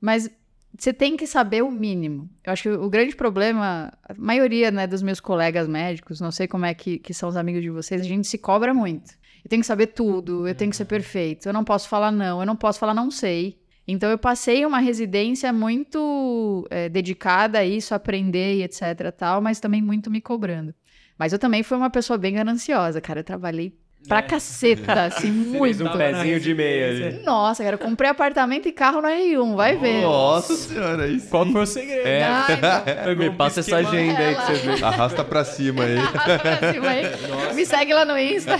Mas 0.00 0.30
você 0.76 0.92
tem 0.92 1.16
que 1.16 1.26
saber 1.26 1.62
o 1.62 1.70
mínimo. 1.70 2.28
Eu 2.44 2.52
acho 2.52 2.62
que 2.62 2.68
o 2.70 2.88
grande 2.88 3.16
problema, 3.16 3.92
a 4.02 4.14
maioria 4.16 4.70
né, 4.70 4.86
dos 4.86 5.02
meus 5.02 5.20
colegas 5.20 5.66
médicos, 5.66 6.20
não 6.20 6.30
sei 6.30 6.46
como 6.46 6.64
é 6.64 6.74
que, 6.74 6.98
que 6.98 7.12
são 7.12 7.28
os 7.28 7.36
amigos 7.36 7.62
de 7.62 7.70
vocês, 7.70 8.00
a 8.00 8.04
gente 8.04 8.26
se 8.28 8.38
cobra 8.38 8.72
muito. 8.72 9.12
Eu 9.44 9.48
tenho 9.48 9.60
que 9.60 9.66
saber 9.66 9.88
tudo, 9.88 10.46
eu 10.46 10.54
tenho 10.54 10.70
que 10.70 10.76
ser 10.76 10.84
perfeito, 10.84 11.48
eu 11.48 11.52
não 11.52 11.64
posso 11.64 11.88
falar 11.88 12.10
não, 12.12 12.40
eu 12.40 12.46
não 12.46 12.56
posso 12.56 12.78
falar 12.78 12.94
não 12.94 13.10
sei. 13.10 13.58
Então 13.86 14.10
eu 14.10 14.18
passei 14.18 14.66
uma 14.66 14.78
residência 14.80 15.52
muito 15.52 16.66
é, 16.70 16.88
dedicada 16.88 17.60
a 17.60 17.64
isso, 17.64 17.94
a 17.94 17.96
aprender 17.96 18.56
e 18.56 18.62
etc 18.62 19.10
tal, 19.16 19.40
mas 19.40 19.58
também 19.58 19.80
muito 19.80 20.10
me 20.10 20.20
cobrando. 20.20 20.74
Mas 21.18 21.32
eu 21.32 21.38
também 21.38 21.62
fui 21.62 21.76
uma 21.76 21.90
pessoa 21.90 22.18
bem 22.18 22.34
gananciosa, 22.34 23.00
cara. 23.00 23.20
Eu 23.20 23.24
trabalhei 23.24 23.76
pra 24.06 24.22
caceta, 24.22 25.04
assim, 25.06 25.30
muito. 25.30 25.84
um 25.84 25.92
pezinho 25.96 26.38
de 26.40 26.54
meia 26.54 26.88
ali. 26.88 27.22
Nossa, 27.24 27.62
cara, 27.64 27.74
eu 27.74 27.78
comprei 27.78 28.08
apartamento 28.10 28.68
e 28.68 28.72
carro 28.72 29.00
no 29.02 29.08
R1, 29.08 29.56
vai 29.56 29.76
ver. 29.76 30.02
Nossa 30.02 30.54
senhora, 30.54 31.08
isso. 31.08 31.28
Qual 31.28 31.44
foi 31.46 31.62
o 31.62 31.66
segredo? 31.66 32.06
É. 32.06 32.22
Ai, 32.24 33.14
Me 33.16 33.30
passa 33.30 33.60
essa 33.60 33.76
agenda 33.76 34.18
aí 34.18 34.34
que 34.34 34.42
você 34.42 34.54
vê. 34.76 34.84
Arrasta 34.84 35.24
pra 35.24 35.44
cima 35.44 35.84
aí. 35.84 35.98
Arrasta 35.98 36.38
pra 36.38 36.72
cima 36.72 36.88
aí. 36.88 37.54
Me 37.54 37.66
segue 37.66 37.92
lá 37.94 38.04
no 38.04 38.18
Insta. 38.18 38.56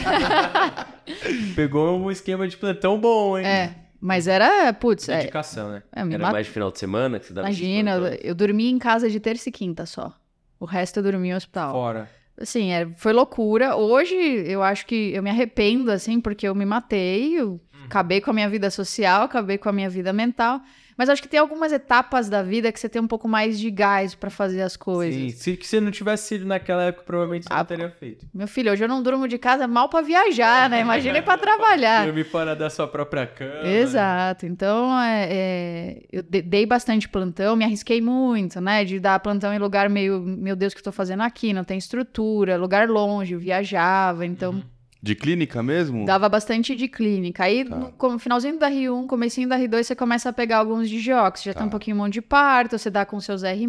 Pegou 1.54 1.98
um 1.98 2.10
esquema 2.10 2.46
de 2.48 2.56
plantão 2.56 2.98
bom, 3.00 3.38
hein? 3.38 3.46
É, 3.46 3.74
mas 4.00 4.26
era, 4.28 4.72
putz, 4.72 5.08
é, 5.08 5.18
Dedicação, 5.18 5.70
né? 5.72 5.82
é, 5.94 6.00
Era 6.00 6.18
mat- 6.18 6.32
mais 6.32 6.46
de 6.46 6.52
final 6.52 6.70
de 6.70 6.78
semana 6.78 7.18
que 7.18 7.26
você 7.26 7.32
dava 7.32 7.48
Imagina, 7.48 7.90
eu, 7.92 8.00
plantões? 8.00 8.20
eu 8.22 8.34
dormi 8.34 8.70
em 8.70 8.78
casa 8.78 9.08
de 9.10 9.18
terça 9.20 9.48
e 9.48 9.52
quinta 9.52 9.86
só. 9.86 10.12
O 10.60 10.64
resto 10.64 10.98
eu 10.98 11.02
dormi 11.02 11.28
em 11.28 11.34
hospital. 11.34 11.72
Fora. 11.72 12.10
Assim, 12.40 12.70
é, 12.70 12.88
foi 12.96 13.12
loucura. 13.12 13.76
Hoje 13.76 14.14
eu 14.14 14.62
acho 14.62 14.86
que 14.86 15.12
eu 15.12 15.22
me 15.22 15.30
arrependo, 15.30 15.90
assim, 15.90 16.20
porque 16.20 16.46
eu 16.46 16.54
me 16.54 16.64
matei, 16.64 17.38
eu 17.38 17.60
acabei 17.84 18.20
com 18.20 18.30
a 18.30 18.34
minha 18.34 18.48
vida 18.48 18.70
social, 18.70 19.22
acabei 19.22 19.58
com 19.58 19.68
a 19.68 19.72
minha 19.72 19.90
vida 19.90 20.12
mental. 20.12 20.60
Mas 20.98 21.08
acho 21.08 21.22
que 21.22 21.28
tem 21.28 21.38
algumas 21.38 21.70
etapas 21.72 22.28
da 22.28 22.42
vida 22.42 22.72
que 22.72 22.80
você 22.80 22.88
tem 22.88 23.00
um 23.00 23.06
pouco 23.06 23.28
mais 23.28 23.56
de 23.58 23.70
gás 23.70 24.16
pra 24.16 24.28
fazer 24.30 24.62
as 24.62 24.76
coisas. 24.76 25.14
Sim, 25.14 25.28
se 25.30 25.56
que 25.56 25.64
você 25.66 25.80
não 25.80 25.92
tivesse 25.92 26.26
sido 26.26 26.44
naquela 26.44 26.82
época, 26.82 27.04
provavelmente 27.06 27.44
você 27.44 27.52
Ah, 27.52 27.58
não 27.58 27.64
teria 27.64 27.88
feito. 27.90 28.26
Meu 28.34 28.48
filho, 28.48 28.72
hoje 28.72 28.82
eu 28.82 28.88
não 28.88 29.00
durmo 29.00 29.28
de 29.28 29.38
casa 29.38 29.68
mal 29.68 29.88
pra 29.88 30.00
viajar, 30.02 30.68
né? 30.68 30.80
Imagina 30.80 31.22
pra 31.22 31.38
trabalhar. 31.38 32.04
Dormir 32.04 32.24
fora 32.24 32.56
da 32.56 32.68
sua 32.68 32.88
própria 32.88 33.28
cama. 33.28 33.68
Exato. 33.68 34.44
Então, 34.44 34.98
é, 35.00 35.28
é, 35.30 36.02
eu 36.10 36.22
de- 36.22 36.42
dei 36.42 36.66
bastante 36.66 37.08
plantão, 37.08 37.54
me 37.54 37.64
arrisquei 37.64 38.00
muito, 38.00 38.60
né? 38.60 38.84
De 38.84 38.98
dar 38.98 39.20
plantão 39.20 39.54
em 39.54 39.58
lugar 39.60 39.88
meio, 39.88 40.20
meu 40.20 40.56
Deus, 40.56 40.72
o 40.72 40.76
que 40.76 40.80
eu 40.80 40.84
tô 40.84 40.90
fazendo 40.92 41.22
aqui? 41.22 41.52
Não 41.52 41.62
tem 41.62 41.78
estrutura, 41.78 42.56
lugar 42.56 42.88
longe, 42.88 43.34
eu 43.34 43.38
viajava, 43.38 44.26
então 44.26 44.60
De 45.00 45.14
clínica 45.14 45.62
mesmo? 45.62 46.04
dava 46.04 46.28
bastante 46.28 46.74
de 46.74 46.88
clínica. 46.88 47.44
Aí, 47.44 47.64
Tá. 47.64 47.76
no 47.76 47.92
com- 47.92 48.18
finalzinho 48.18 48.58
da 48.58 48.68
R1, 48.68 49.06
comecinho 49.06 49.48
da 49.48 49.56
R2, 49.56 49.86
você 49.86 49.94
começa 49.94 50.28
a 50.28 50.32
pegar 50.32 50.58
alguns 50.58 50.90
de 50.90 50.98
você 51.38 51.44
já 51.50 51.54
Tá. 51.54 51.60
tem 51.60 51.68
um 51.68 51.70
pouquinho 51.70 51.96
mão 51.96 52.08
de 52.08 52.20
parto, 52.20 52.76
você 52.76 52.90
dá 52.90 53.06
com 53.06 53.20
seus 53.20 53.44
R+, 53.44 53.66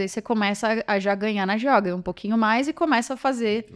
aí 0.00 0.08
você 0.08 0.22
começa 0.22 0.82
a, 0.86 0.94
a 0.94 0.98
já 0.98 1.14
ganhar 1.14 1.44
na 1.46 1.58
ganha 1.80 1.94
um 1.94 2.00
pouquinho 2.00 2.38
mais 2.38 2.66
e 2.66 2.72
começa 2.72 3.12
a 3.12 3.16
fazer 3.16 3.66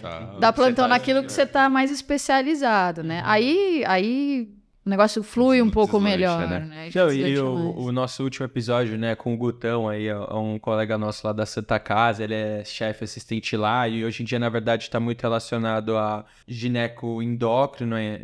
Tá. 0.00 0.36
Dá 0.38 0.52
plantão 0.52 0.84
faz, 0.88 0.90
naquilo 0.90 1.24
que 1.24 1.32
você 1.32 1.44
tá 1.46 1.68
mais 1.68 1.90
especializado, 1.90 3.02
né? 3.02 3.22
Aí, 3.24 3.82
aí 3.86 4.48
o 4.84 4.90
negócio 4.90 5.22
flui 5.22 5.62
um 5.62 5.70
pouco 5.70 6.00
melhor, 6.00 6.48
né? 6.48 6.58
né? 6.58 6.90
Não, 6.92 7.12
e 7.12 7.38
o, 7.38 7.84
o 7.84 7.92
nosso 7.92 8.24
último 8.24 8.44
episódio, 8.44 8.98
né, 8.98 9.14
com 9.14 9.32
o 9.32 9.36
Gutão 9.36 9.88
aí, 9.88 10.12
um 10.14 10.58
colega 10.58 10.98
nosso 10.98 11.24
lá 11.26 11.32
da 11.32 11.46
Santa 11.46 11.78
Casa, 11.78 12.24
ele 12.24 12.34
é 12.34 12.64
chefe 12.64 13.04
assistente 13.04 13.56
lá 13.56 13.86
e 13.86 14.04
hoje 14.04 14.22
em 14.22 14.26
dia, 14.26 14.40
na 14.40 14.48
verdade, 14.48 14.90
tá 14.90 14.98
muito 14.98 15.22
relacionado 15.22 15.96
a 15.96 16.24
gineco 16.48 17.22
endócrino, 17.22 17.94
é, 17.94 18.20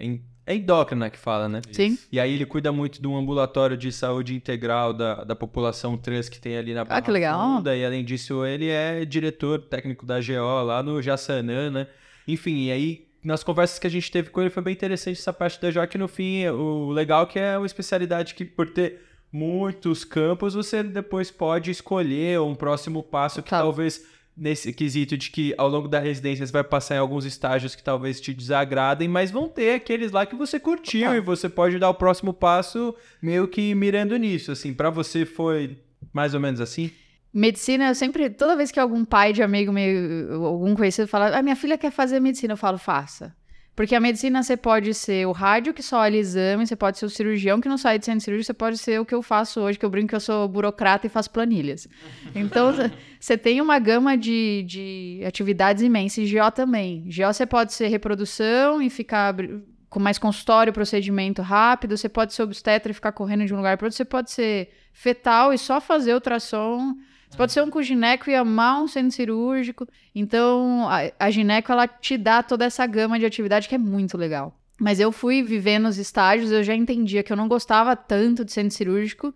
é 0.46 0.54
endócrina 0.56 1.08
que 1.10 1.18
fala, 1.18 1.48
né? 1.48 1.60
Sim. 1.70 1.96
E 2.10 2.18
aí 2.18 2.32
ele 2.32 2.44
cuida 2.44 2.72
muito 2.72 3.00
de 3.00 3.06
um 3.06 3.16
ambulatório 3.16 3.76
de 3.76 3.92
saúde 3.92 4.34
integral 4.34 4.92
da, 4.92 5.22
da 5.22 5.36
população 5.36 5.96
trans 5.96 6.28
que 6.28 6.40
tem 6.40 6.56
ali 6.56 6.74
na 6.74 6.84
Barra 6.84 6.98
Ah, 6.98 7.02
que 7.02 7.10
legal. 7.10 7.56
Funda, 7.56 7.76
e 7.76 7.84
além 7.84 8.04
disso 8.04 8.44
ele 8.44 8.68
é 8.68 9.04
diretor 9.04 9.60
técnico 9.60 10.04
da 10.04 10.18
GO 10.18 10.62
lá 10.64 10.82
no 10.82 11.00
Jaçanã, 11.00 11.70
né? 11.70 11.86
Enfim, 12.26 12.64
e 12.64 12.72
aí 12.72 13.07
nas 13.22 13.42
conversas 13.42 13.78
que 13.78 13.86
a 13.86 13.90
gente 13.90 14.10
teve 14.10 14.30
com 14.30 14.40
ele 14.40 14.50
foi 14.50 14.62
bem 14.62 14.72
interessante 14.72 15.18
essa 15.18 15.32
parte 15.32 15.60
da 15.60 15.70
GO, 15.70 15.86
que 15.88 15.98
no 15.98 16.08
fim 16.08 16.46
o 16.48 16.90
legal 16.90 17.24
é 17.24 17.26
que 17.26 17.38
é 17.38 17.56
uma 17.58 17.66
especialidade 17.66 18.34
que 18.34 18.44
por 18.44 18.68
ter 18.70 19.00
muitos 19.32 20.04
campos 20.04 20.54
você 20.54 20.82
depois 20.82 21.30
pode 21.30 21.70
escolher 21.70 22.40
um 22.40 22.54
próximo 22.54 23.02
passo 23.02 23.42
que 23.42 23.50
Tá. 23.50 23.58
talvez 23.60 24.04
nesse 24.36 24.72
quesito 24.72 25.16
de 25.18 25.30
que 25.30 25.52
ao 25.58 25.68
longo 25.68 25.88
da 25.88 25.98
residência 25.98 26.46
você 26.46 26.52
vai 26.52 26.62
passar 26.62 26.94
em 26.94 26.98
alguns 26.98 27.24
estágios 27.24 27.74
que 27.74 27.82
talvez 27.82 28.20
te 28.20 28.32
desagradem, 28.32 29.08
mas 29.08 29.32
vão 29.32 29.48
ter 29.48 29.74
aqueles 29.74 30.12
lá 30.12 30.24
que 30.24 30.36
você 30.36 30.60
curtiu 30.60 31.08
Tá. 31.08 31.16
e 31.16 31.20
você 31.20 31.48
pode 31.48 31.78
dar 31.78 31.90
o 31.90 31.94
próximo 31.94 32.32
passo 32.32 32.94
meio 33.20 33.48
que 33.48 33.74
mirando 33.74 34.16
nisso, 34.16 34.52
assim. 34.52 34.72
Pra 34.72 34.90
você 34.90 35.26
foi 35.26 35.76
mais 36.12 36.34
ou 36.34 36.40
menos 36.40 36.60
assim? 36.60 36.90
Medicina, 37.32 37.88
eu 37.88 37.94
sempre, 37.94 38.30
toda 38.30 38.56
vez 38.56 38.70
que 38.70 38.80
algum 38.80 39.04
pai 39.04 39.32
de 39.32 39.42
amigo 39.42 39.72
meu, 39.72 40.44
algum 40.44 40.74
conhecido 40.74 41.06
fala, 41.06 41.36
ah, 41.36 41.42
minha 41.42 41.56
filha 41.56 41.76
quer 41.76 41.90
fazer 41.90 42.20
medicina, 42.20 42.54
eu 42.54 42.56
falo, 42.56 42.78
faça. 42.78 43.36
Porque 43.78 43.94
a 43.94 44.00
medicina 44.00 44.42
você 44.42 44.56
pode 44.56 44.92
ser 44.92 45.24
o 45.24 45.30
rádio 45.30 45.72
que 45.72 45.84
só 45.84 45.98
olha 46.00 46.16
exame, 46.16 46.66
você 46.66 46.74
pode 46.74 46.98
ser 46.98 47.06
o 47.06 47.08
cirurgião 47.08 47.60
que 47.60 47.68
não 47.68 47.78
sai 47.78 47.96
de 47.96 48.06
centro 48.06 48.22
cirúrgico, 48.22 48.46
você 48.46 48.52
pode 48.52 48.76
ser 48.76 49.00
o 49.00 49.04
que 49.04 49.14
eu 49.14 49.22
faço 49.22 49.60
hoje, 49.60 49.78
que 49.78 49.84
eu 49.84 49.88
brinco 49.88 50.08
que 50.08 50.16
eu 50.16 50.20
sou 50.20 50.48
burocrata 50.48 51.06
e 51.06 51.08
faço 51.08 51.30
planilhas. 51.30 51.86
Então, 52.34 52.72
você 53.20 53.38
tem 53.38 53.60
uma 53.60 53.78
gama 53.78 54.16
de, 54.16 54.64
de 54.66 55.22
atividades 55.24 55.80
imensa. 55.80 56.20
E 56.20 56.28
GO 56.28 56.50
também. 56.50 57.04
GO 57.04 57.32
você 57.32 57.46
pode 57.46 57.72
ser 57.72 57.86
reprodução 57.86 58.82
e 58.82 58.90
ficar 58.90 59.32
com 59.88 60.00
mais 60.00 60.18
consultório, 60.18 60.72
procedimento 60.72 61.40
rápido. 61.40 61.96
Você 61.96 62.08
pode 62.08 62.34
ser 62.34 62.42
obstetra 62.42 62.90
e 62.90 62.94
ficar 62.94 63.12
correndo 63.12 63.46
de 63.46 63.54
um 63.54 63.58
lugar 63.58 63.76
para 63.76 63.86
outro. 63.86 63.96
Você 63.96 64.04
pode 64.04 64.32
ser 64.32 64.70
fetal 64.92 65.52
e 65.52 65.58
só 65.58 65.80
fazer 65.80 66.14
ultrassom. 66.14 66.96
Você 67.28 67.36
pode 67.36 67.52
ser 67.52 67.62
um 67.62 67.70
com 67.70 67.82
gineco 67.82 68.30
e 68.30 68.34
amar 68.34 68.82
um 68.82 68.88
centro 68.88 69.12
cirúrgico. 69.12 69.86
Então, 70.14 70.88
a, 70.88 71.26
a 71.26 71.30
gineco, 71.30 71.70
ela 71.70 71.86
te 71.86 72.16
dá 72.16 72.42
toda 72.42 72.64
essa 72.64 72.86
gama 72.86 73.18
de 73.18 73.26
atividade 73.26 73.68
que 73.68 73.74
é 73.74 73.78
muito 73.78 74.16
legal. 74.16 74.58
Mas 74.80 75.00
eu 75.00 75.10
fui 75.10 75.42
vivendo 75.42 75.86
os 75.86 75.98
estágios, 75.98 76.52
eu 76.52 76.62
já 76.62 76.74
entendia 76.74 77.22
que 77.22 77.32
eu 77.32 77.36
não 77.36 77.48
gostava 77.48 77.96
tanto 77.96 78.44
de 78.44 78.52
centro 78.52 78.76
cirúrgico, 78.76 79.34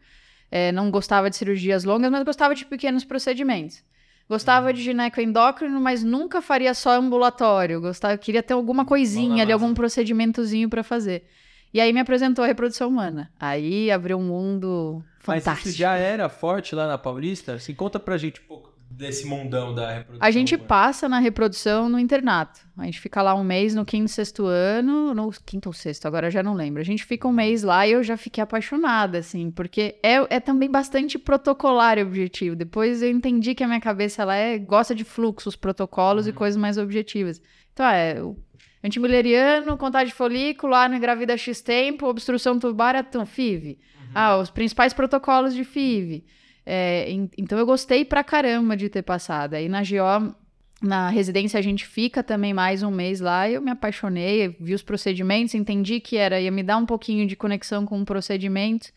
eh, 0.51 0.71
não 0.73 0.91
gostava 0.91 1.29
de 1.29 1.37
cirurgias 1.37 1.85
longas, 1.85 2.11
mas 2.11 2.23
gostava 2.23 2.55
de 2.55 2.65
pequenos 2.65 3.05
procedimentos. 3.05 3.83
Gostava 4.29 4.73
de 4.73 4.81
gineco 4.81 5.21
endócrino, 5.21 5.81
mas 5.81 6.03
nunca 6.03 6.41
faria 6.41 6.73
só 6.75 6.93
ambulatório. 6.93 7.81
Gostava, 7.81 8.17
queria 8.17 8.43
ter 8.43 8.55
alguma 8.55 8.85
coisinha 8.85 9.43
ali, 9.43 9.53
algum 9.53 9.75
procedimentozinho 9.75 10.71
para 10.71 10.83
fazer. 10.83 11.25
E 11.73 11.81
aí 11.81 11.93
me 11.93 12.01
apresentou 12.01 12.45
a 12.45 12.47
reprodução 12.47 12.89
humana. 12.89 13.31
Aí 13.41 13.91
abriu 13.91 14.19
um 14.19 14.25
mundo 14.25 15.03
Mas 15.27 15.43
fantástico. 15.43 15.69
isso 15.69 15.79
já 15.79 15.95
era 15.95 16.29
forte 16.29 16.75
lá 16.75 16.87
na 16.87 16.99
Paulista? 16.99 17.55
Assim, 17.55 17.75
conta 17.75 17.99
pra 17.99 18.19
gente 18.19 18.41
um 18.41 18.45
pouco 18.45 18.73
desse 18.93 19.27
mundão 19.27 19.75
da 19.75 19.91
reprodução. 19.91 20.27
A 20.27 20.31
gente 20.31 20.55
humana. 20.55 20.69
passa 20.69 21.09
na 21.09 21.19
reprodução 21.19 21.89
no 21.89 21.99
internato. 21.99 22.61
A 22.77 22.85
gente 22.85 23.01
fica 23.01 23.23
lá 23.23 23.35
um 23.35 23.43
mês 23.43 23.75
no 23.75 23.85
quinto, 23.85 24.11
sexto 24.11 24.45
ano, 24.47 25.15
no 25.15 25.31
quinto 25.45 25.69
ou 25.69 25.73
sexto, 25.73 26.07
agora 26.07 26.31
já 26.31 26.43
não 26.43 26.55
lembro. 26.55 26.81
A 26.81 26.85
gente 26.85 27.05
fica 27.05 27.27
um 27.27 27.33
mês 27.33 27.63
lá 27.63 27.87
e 27.87 27.93
eu 27.93 28.03
já 28.03 28.17
fiquei 28.17 28.43
apaixonada, 28.43 29.19
assim, 29.19 29.51
porque 29.51 29.99
é, 30.03 30.37
é 30.37 30.41
também 30.41 30.71
bastante 30.71 31.19
protocolar 31.19 31.99
e 31.99 32.03
objetivo. 32.03 32.55
Depois 32.55 33.03
eu 33.03 33.11
entendi 33.11 33.55
que 33.55 33.65
a 33.65 33.67
minha 33.67 33.81
cabeça 33.81 34.23
ela 34.23 34.35
é, 34.35 34.59
gosta 34.59 34.95
de 34.95 35.05
fluxos, 35.05 35.57
protocolos 35.57 36.27
e 36.27 36.33
coisas 36.33 36.61
mais 36.61 36.79
objetivas. 36.79 37.41
Então, 37.73 37.87
é, 37.87 38.23
o 38.23 38.37
antimileriano, 38.83 39.77
contagem 39.77 40.09
de 40.09 40.15
folículo, 40.15 40.73
não 40.89 40.95
engravida 40.97 41.37
X 41.37 41.61
tempo, 41.61 42.07
obstrução 42.07 42.59
tubar, 42.59 42.95
então, 42.97 43.25
FIV. 43.27 43.79
Ah, 44.15 44.37
os 44.37 44.51
principais 44.51 44.93
protocolos 44.93 45.55
de 45.55 45.65
FIV. 45.65 46.25
É, 46.67 47.11
en- 47.11 47.31
então 47.39 47.59
eu 47.59 47.65
gostei 47.67 48.05
pra 48.05 48.23
caramba 48.23 48.77
de 48.77 48.89
ter 48.89 49.03
passado. 49.03 49.55
Aí 49.55 49.69
na 49.69 49.81
GO, 49.83 50.35
na 50.83 51.09
residência, 51.09 51.59
a 51.59 51.63
gente 51.63 51.87
fica 51.87 52.23
também 52.23 52.53
mais 52.53 52.83
um 52.83 52.91
mês 52.91 53.21
lá 53.21 53.49
e 53.49 53.55
eu 53.55 53.63
me 53.63 53.71
apaixonei, 53.71 54.55
vi 54.61 54.75
os 54.75 54.83
procedimentos, 54.83 55.55
entendi 55.55 55.99
que 56.01 56.17
era, 56.17 56.41
ia 56.41 56.51
me 56.51 56.63
dar 56.63 56.77
um 56.77 56.85
pouquinho 56.87 57.27
de 57.27 57.35
conexão 57.37 57.87
com 57.87 58.01
o 58.01 58.05
procedimento, 58.05 58.89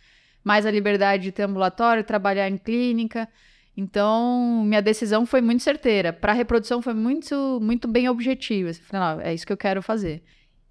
mais 0.43 0.65
a 0.65 0.71
liberdade 0.71 1.23
de 1.23 1.31
ter 1.31 1.43
ambulatório, 1.43 2.03
trabalhar 2.03 2.49
em 2.49 2.57
clínica. 2.57 3.27
Então, 3.77 4.63
minha 4.65 4.81
decisão 4.81 5.25
foi 5.25 5.41
muito 5.41 5.61
certeira. 5.61 6.13
Para 6.13 6.31
a 6.31 6.35
reprodução 6.35 6.81
foi 6.81 6.93
muito, 6.93 7.59
muito 7.61 7.87
bem 7.87 8.07
objetiva. 8.07 8.73
Falei, 8.73 9.15
não, 9.17 9.21
é 9.21 9.33
isso 9.33 9.45
que 9.45 9.51
eu 9.51 9.57
quero 9.57 9.81
fazer. 9.81 10.23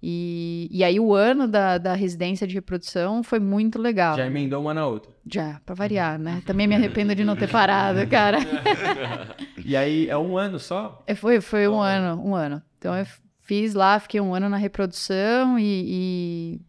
E, 0.07 0.67
e 0.71 0.83
aí 0.83 0.99
o 0.99 1.13
ano 1.15 1.47
da, 1.47 1.77
da 1.77 1.93
residência 1.95 2.45
de 2.45 2.53
reprodução 2.53 3.23
foi 3.23 3.39
muito 3.39 3.81
legal. 3.81 4.15
Já 4.15 4.27
emendou 4.27 4.61
uma 4.61 4.73
na 4.73 4.85
outra. 4.85 5.11
Já, 5.25 5.59
pra 5.65 5.73
variar, 5.73 6.19
né? 6.19 6.43
Também 6.45 6.67
me 6.67 6.75
arrependo 6.75 7.15
de 7.15 7.23
não 7.23 7.35
ter 7.35 7.49
parado, 7.49 8.05
cara. 8.07 8.37
E 9.67 9.75
aí 9.75 10.07
é 10.07 10.15
um 10.15 10.37
ano 10.37 10.59
só? 10.59 11.03
É, 11.07 11.15
Foi, 11.15 11.41
foi 11.41 11.67
um 11.67 11.79
ano, 11.79 12.21
um 12.23 12.35
ano. 12.35 12.61
Então 12.77 12.95
eu 12.95 13.03
fiz 13.41 13.73
lá, 13.73 13.99
fiquei 13.99 14.21
um 14.21 14.35
ano 14.35 14.47
na 14.47 14.57
reprodução 14.57 15.57
e, 15.57 15.63
e 15.87 16.61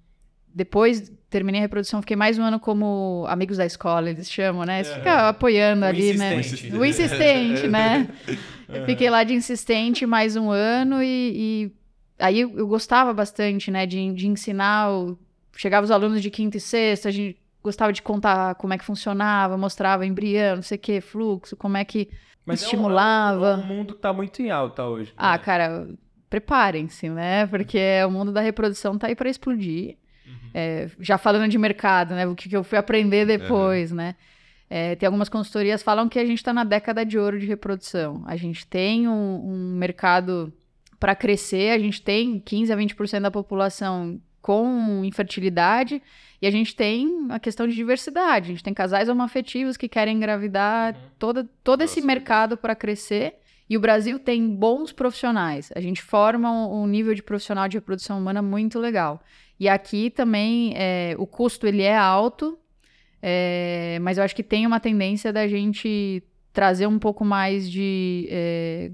depois 0.55 1.13
terminei 1.31 1.61
a 1.61 1.63
reprodução, 1.63 2.01
fiquei 2.01 2.17
mais 2.17 2.39
um 2.39 2.43
ano 2.43 2.59
como 2.61 3.25
amigos 3.29 3.57
da 3.57 3.67
escola, 3.67 4.09
eles 4.11 4.31
chamam, 4.31 4.65
né? 4.65 4.83
Você 4.85 4.95
fica 4.95 5.29
apoiando 5.29 5.85
O 5.85 5.89
ali, 5.89 6.15
né? 6.15 6.39
insistente. 6.39 6.77
O 6.77 6.85
insistente, 6.85 7.69
né? 7.69 8.09
Eu 8.73 8.85
fiquei 8.85 9.09
lá 9.09 9.23
de 9.25 9.33
insistente 9.33 10.05
mais 10.07 10.35
um 10.37 10.51
ano 10.51 11.03
e, 11.03 11.33
e 11.69 11.73
aí 12.19 12.41
eu, 12.41 12.59
eu 12.59 12.67
gostava 12.67 13.15
bastante, 13.15 13.71
né? 13.71 13.87
De, 13.87 14.13
de 14.13 14.27
ensinar, 14.27 14.91
o- 14.91 15.17
chegava 15.57 15.85
os 15.85 15.91
alunos 15.91 16.21
de 16.21 16.31
quinta 16.31 16.57
e 16.57 16.61
sexta, 16.61 17.09
a 17.09 17.13
gente 17.13 17.39
gostava 17.63 17.93
de 17.93 18.03
contar 18.03 18.55
como 18.57 18.73
é 18.75 18.79
que 18.79 18.85
funcionava, 18.85 19.57
mostrava 19.57 20.05
embrião, 20.05 20.57
não 20.57 20.63
sei 20.63 20.77
o 20.77 20.81
que, 20.81 21.01
fluxo, 21.01 21.57
como 21.57 21.77
é 21.77 21.85
que 21.85 22.09
Mas 22.45 22.61
é 22.61 22.65
um- 22.65 22.67
estimulava. 22.67 23.51
É 23.53 23.57
um, 23.57 23.67
mundo 23.67 23.95
que 23.95 24.01
tá 24.01 24.13
muito 24.13 24.43
em 24.43 24.51
alta 24.51 24.85
hoje. 24.85 25.13
Ah, 25.17 25.33
né? 25.33 25.39
cara, 25.39 25.89
preparem-se, 26.29 27.09
né? 27.09 27.47
Porque 27.47 27.79
o 28.07 28.11
mundo 28.11 28.33
da 28.33 28.41
reprodução 28.41 28.99
tá 28.99 29.07
aí 29.07 29.15
para 29.15 29.31
explodir. 29.31 29.97
É, 30.55 30.89
já 31.01 31.19
falando 31.19 31.49
de 31.49 31.59
mercado, 31.59 32.15
né? 32.15 32.27
O 32.27 32.35
que, 32.35 32.49
que 32.49 32.57
eu 32.57 32.65
fui 32.65 32.79
aprender 32.79 33.27
depois, 33.27 33.93
né? 33.93 34.15
É, 34.69 34.97
tem 34.97 35.07
algumas 35.07 35.29
consultorias 35.29 35.81
que 35.81 35.85
falam 35.85 36.09
que 36.09 36.19
a 36.19 36.25
gente 36.25 36.39
está 36.39 36.53
na 36.53 36.65
década 36.65 37.05
de 37.05 37.19
ouro 37.19 37.39
de 37.39 37.47
reprodução. 37.47 38.23
A 38.27 38.37
gente 38.37 38.67
tem 38.67 39.07
um, 39.07 39.41
um 39.45 39.77
mercado 39.77 40.53
para 40.99 41.15
crescer, 41.15 41.71
a 41.71 41.79
gente 41.79 42.03
tem 42.03 42.41
15 42.41 42.73
a 42.73 42.77
20% 42.77 43.21
da 43.21 43.31
população 43.31 44.21
com 44.43 45.05
infertilidade 45.05 46.03
e 46.41 46.47
a 46.47 46.51
gente 46.51 46.75
tem 46.75 47.27
a 47.31 47.39
questão 47.39 47.67
de 47.67 47.75
diversidade. 47.75 48.47
A 48.47 48.55
gente 48.55 48.63
tem 48.63 48.75
casais 48.75 49.09
homoafetivos 49.09 49.77
que 49.77 49.89
querem 49.89 50.17
engravidar, 50.17 50.97
toda, 51.19 51.49
todo 51.63 51.83
esse 51.83 52.01
mercado 52.01 52.57
para 52.57 52.75
crescer. 52.75 53.35
E 53.69 53.77
o 53.77 53.81
Brasil 53.81 54.19
tem 54.19 54.49
bons 54.49 54.93
profissionais. 54.93 55.73
A 55.75 55.81
gente 55.81 56.01
forma 56.01 56.51
um, 56.51 56.83
um 56.83 56.87
nível 56.87 57.15
de 57.15 57.23
profissional 57.23 57.67
de 57.67 57.77
reprodução 57.77 58.19
humana 58.19 58.41
muito 58.41 58.79
legal. 58.79 59.21
E 59.59 59.69
aqui 59.69 60.11
também 60.11 60.73
é, 60.77 61.15
o 61.19 61.27
custo 61.27 61.67
ele 61.67 61.83
é 61.83 61.97
alto, 61.97 62.59
é, 63.23 63.99
mas 64.03 64.19
eu 64.19 64.25
acho 64.25 64.37
que 64.37 64.43
tem 64.43 64.67
uma 64.67 64.79
tendência 64.79 65.33
da 65.33 65.49
gente 65.49 66.23
trazer 66.53 66.87
um 66.87 66.99
pouco 66.99 67.25
mais 67.25 67.71
de 67.71 68.29
é, 68.31 68.91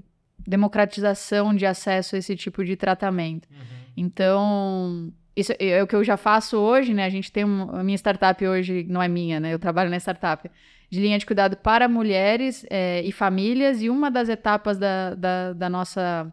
democratização 0.47 1.53
de 1.53 1.65
acesso 1.65 2.15
a 2.15 2.19
esse 2.19 2.35
tipo 2.35 2.63
de 2.63 2.75
tratamento. 2.75 3.47
Então, 3.95 5.11
isso 5.35 5.53
é 5.59 5.81
o 5.81 5.87
que 5.87 5.95
eu 5.95 6.03
já 6.03 6.17
faço 6.17 6.57
hoje, 6.57 6.93
né? 6.93 7.05
A 7.05 7.09
gente 7.09 7.31
tem 7.31 7.45
um, 7.45 7.75
a 7.75 7.83
minha 7.83 7.97
startup 7.97 8.45
hoje, 8.45 8.85
não 8.89 9.01
é 9.01 9.07
minha, 9.07 9.39
né? 9.39 9.53
Eu 9.53 9.59
trabalho 9.59 9.89
na 9.89 9.97
startup 9.97 10.49
de 10.89 10.99
linha 10.99 11.17
de 11.17 11.25
cuidado 11.25 11.57
para 11.57 11.87
mulheres 11.87 12.65
é, 12.69 13.01
e 13.01 13.11
famílias, 13.11 13.81
e 13.81 13.89
uma 13.89 14.11
das 14.11 14.29
etapas 14.29 14.77
da, 14.77 15.15
da, 15.15 15.53
da 15.53 15.69
nossa, 15.69 16.31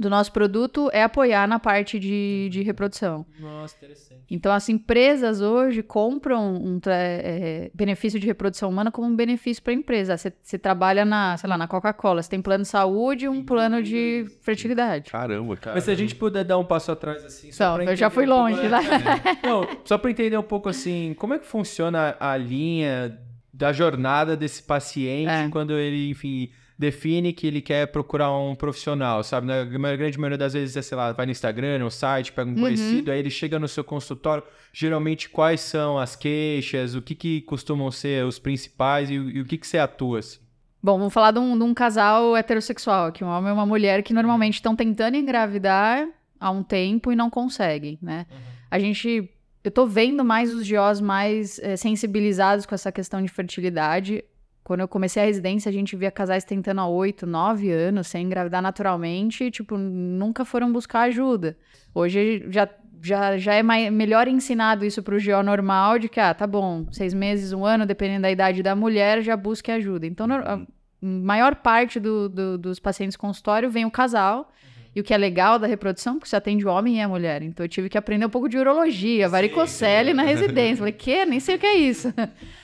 do 0.00 0.08
nosso 0.08 0.32
produto 0.32 0.88
é 0.94 1.02
apoiar 1.02 1.46
na 1.46 1.58
parte 1.58 1.98
de, 1.98 2.48
de 2.50 2.62
reprodução. 2.62 3.26
Nossa, 3.38 3.76
interessante. 3.76 4.20
Então, 4.30 4.50
as 4.50 4.66
empresas 4.68 5.42
hoje 5.42 5.82
compram 5.82 6.54
um 6.54 6.80
é, 6.86 7.70
benefício 7.74 8.18
de 8.18 8.26
reprodução 8.26 8.70
humana 8.70 8.90
como 8.90 9.06
um 9.06 9.14
benefício 9.14 9.62
para 9.62 9.72
a 9.74 9.76
empresa. 9.76 10.16
Você, 10.16 10.58
trabalha 10.58 11.04
na, 11.04 11.36
sei 11.36 11.50
lá, 11.50 11.58
na 11.58 11.68
Coca-Cola, 11.68 12.22
você 12.22 12.30
tem 12.30 12.40
plano 12.40 12.62
de 12.62 12.68
saúde 12.68 13.26
e 13.26 13.28
um 13.28 13.44
plano 13.44 13.82
de 13.82 14.24
fertilidade. 14.40 15.10
Caramba, 15.10 15.54
cara. 15.56 15.74
Mas 15.74 15.84
se 15.84 15.90
a 15.90 15.94
gente 15.94 16.14
puder 16.14 16.44
dar 16.44 16.56
um 16.56 16.64
passo 16.64 16.90
atrás, 16.90 17.22
assim. 17.24 17.52
só 17.52 17.64
Então, 17.74 17.84
pra 17.84 17.92
eu 17.92 17.96
já 17.96 18.06
entender 18.06 18.14
fui 18.14 18.24
um 18.24 18.28
pouco- 18.28 18.42
longe, 18.56 18.68
né? 18.68 18.80
Não, 19.44 19.68
só 19.84 19.98
pra 19.98 20.10
entender 20.10 20.38
um 20.38 20.42
pouco 20.42 20.68
assim, 20.70 21.14
como 21.18 21.34
é 21.34 21.38
que 21.38 21.46
funciona 21.46 22.16
a 22.18 22.36
linha 22.38 23.18
da 23.52 23.70
jornada 23.72 24.34
desse 24.36 24.62
paciente 24.62 25.28
É. 25.30 25.48
quando 25.50 25.74
ele, 25.74 26.08
enfim, 26.08 26.48
define 26.80 27.32
que 27.34 27.46
ele 27.46 27.60
quer 27.60 27.86
procurar 27.88 28.32
um 28.36 28.54
profissional, 28.54 29.22
sabe? 29.22 29.46
Na 29.46 29.64
gra- 29.64 29.96
grande 29.96 30.18
maioria 30.18 30.38
das 30.38 30.54
vezes 30.54 30.74
é, 30.76 30.82
sei 30.82 30.96
lá, 30.96 31.12
vai 31.12 31.26
no 31.26 31.32
Instagram, 31.32 31.78
no 31.78 31.90
site, 31.90 32.32
pega 32.32 32.48
um 32.50 32.54
Uhum. 32.54 32.60
conhecido, 32.60 33.10
aí 33.12 33.18
ele 33.18 33.28
chega 33.30 33.58
no 33.58 33.68
seu 33.68 33.84
consultório, 33.84 34.42
geralmente 34.72 35.28
quais 35.28 35.60
são 35.60 35.98
as 35.98 36.16
queixas, 36.16 36.94
o 36.94 37.02
que 37.02 37.14
que 37.14 37.42
costumam 37.42 37.90
ser 37.90 38.24
os 38.24 38.38
principais 38.38 39.10
e, 39.10 39.18
o- 39.18 39.28
e 39.30 39.40
o 39.42 39.44
que 39.44 39.58
que 39.58 39.66
você 39.66 39.76
atua, 39.78 40.20
assim? 40.20 40.38
Bom, 40.82 40.96
vamos 40.96 41.12
falar 41.12 41.30
de 41.32 41.38
um, 41.38 41.58
de 41.58 41.62
um 41.62 41.74
casal 41.74 42.34
heterossexual, 42.34 43.08
aqui 43.08 43.22
um 43.22 43.28
homem 43.28 43.50
e 43.50 43.52
uma 43.52 43.66
mulher 43.66 44.02
que 44.02 44.14
normalmente 44.14 44.54
estão 44.54 44.74
tentando 44.74 45.16
engravidar 45.18 46.08
há 46.40 46.50
um 46.50 46.62
tempo 46.62 47.12
e 47.12 47.16
não 47.16 47.28
conseguem, 47.28 47.98
né? 48.00 48.24
A 48.70 48.78
gente, 48.78 49.28
eu 49.62 49.70
tô 49.70 49.86
vendo 49.86 50.24
mais 50.24 50.54
os 50.54 50.66
GOs 50.66 50.98
mais 51.02 51.58
eh, 51.58 51.76
sensibilizados 51.76 52.64
com 52.64 52.74
essa 52.74 52.90
questão 52.90 53.20
de 53.20 53.28
fertilidade. 53.28 54.24
Quando 54.62 54.80
eu 54.80 54.88
comecei 54.88 55.22
a 55.22 55.26
residência, 55.26 55.68
a 55.68 55.72
gente 55.72 55.96
via 55.96 56.10
casais 56.10 56.44
tentando 56.44 56.80
há 56.80 56.86
oito, 56.86 57.26
nove 57.26 57.70
anos 57.72 58.06
sem 58.06 58.24
engravidar 58.26 58.62
naturalmente, 58.62 59.44
e, 59.44 59.50
tipo, 59.50 59.76
nunca 59.76 60.44
foram 60.44 60.70
buscar 60.72 61.00
ajuda. 61.02 61.56
Hoje 61.94 62.46
já 62.50 62.68
já, 63.02 63.38
já 63.38 63.54
é 63.54 63.62
mai- 63.62 63.88
melhor 63.90 64.28
ensinado 64.28 64.84
isso 64.84 65.02
para 65.02 65.16
o 65.16 65.18
GO 65.18 65.42
normal, 65.42 65.98
de 65.98 66.06
que, 66.06 66.20
ah, 66.20 66.34
tá 66.34 66.46
bom, 66.46 66.84
seis 66.92 67.14
meses, 67.14 67.50
um 67.50 67.64
ano, 67.64 67.86
dependendo 67.86 68.20
da 68.22 68.30
idade 68.30 68.62
da 68.62 68.76
mulher, 68.76 69.22
já 69.22 69.34
busque 69.38 69.72
ajuda. 69.72 70.06
Então, 70.06 70.26
a 70.30 70.60
maior 71.00 71.54
parte 71.54 71.98
do- 71.98 72.28
do- 72.28 72.58
dos 72.58 72.78
pacientes 72.78 73.16
consultório 73.16 73.70
vem 73.70 73.86
o 73.86 73.90
casal, 73.90 74.52
e 74.94 75.00
o 75.00 75.02
que 75.02 75.14
é 75.14 75.16
legal 75.16 75.58
da 75.58 75.66
reprodução, 75.66 76.16
porque 76.18 76.28
você 76.28 76.36
atende 76.36 76.66
o 76.66 76.68
homem 76.68 76.98
e 76.98 77.00
a 77.00 77.08
mulher. 77.08 77.40
Então, 77.42 77.64
eu 77.64 77.70
tive 77.70 77.88
que 77.88 77.96
aprender 77.96 78.26
um 78.26 78.28
pouco 78.30 78.50
de 78.50 78.58
urologia, 78.58 79.30
varicocele 79.30 80.12
na 80.12 80.22
residência. 80.22 80.76
Falei, 80.76 80.92
que? 80.92 81.24
Nem 81.24 81.40
sei 81.40 81.56
o 81.56 81.58
que 81.58 81.66
é 81.66 81.76
isso. 81.76 82.12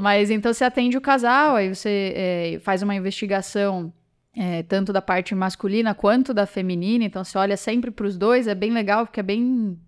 Mas 0.00 0.30
então 0.30 0.52
você 0.52 0.64
atende 0.64 0.96
o 0.96 1.00
casal, 1.00 1.56
aí 1.56 1.74
você 1.74 2.12
é, 2.16 2.58
faz 2.60 2.82
uma 2.82 2.94
investigação 2.94 3.92
é, 4.36 4.62
tanto 4.62 4.92
da 4.92 5.02
parte 5.02 5.34
masculina 5.34 5.94
quanto 5.94 6.32
da 6.32 6.46
feminina, 6.46 7.04
então 7.04 7.24
você 7.24 7.36
olha 7.36 7.56
sempre 7.56 7.90
para 7.90 8.06
os 8.06 8.16
dois, 8.16 8.46
é 8.46 8.54
bem 8.54 8.70
legal, 8.72 9.04
porque 9.06 9.20
é 9.20 9.22
bem. 9.22 9.78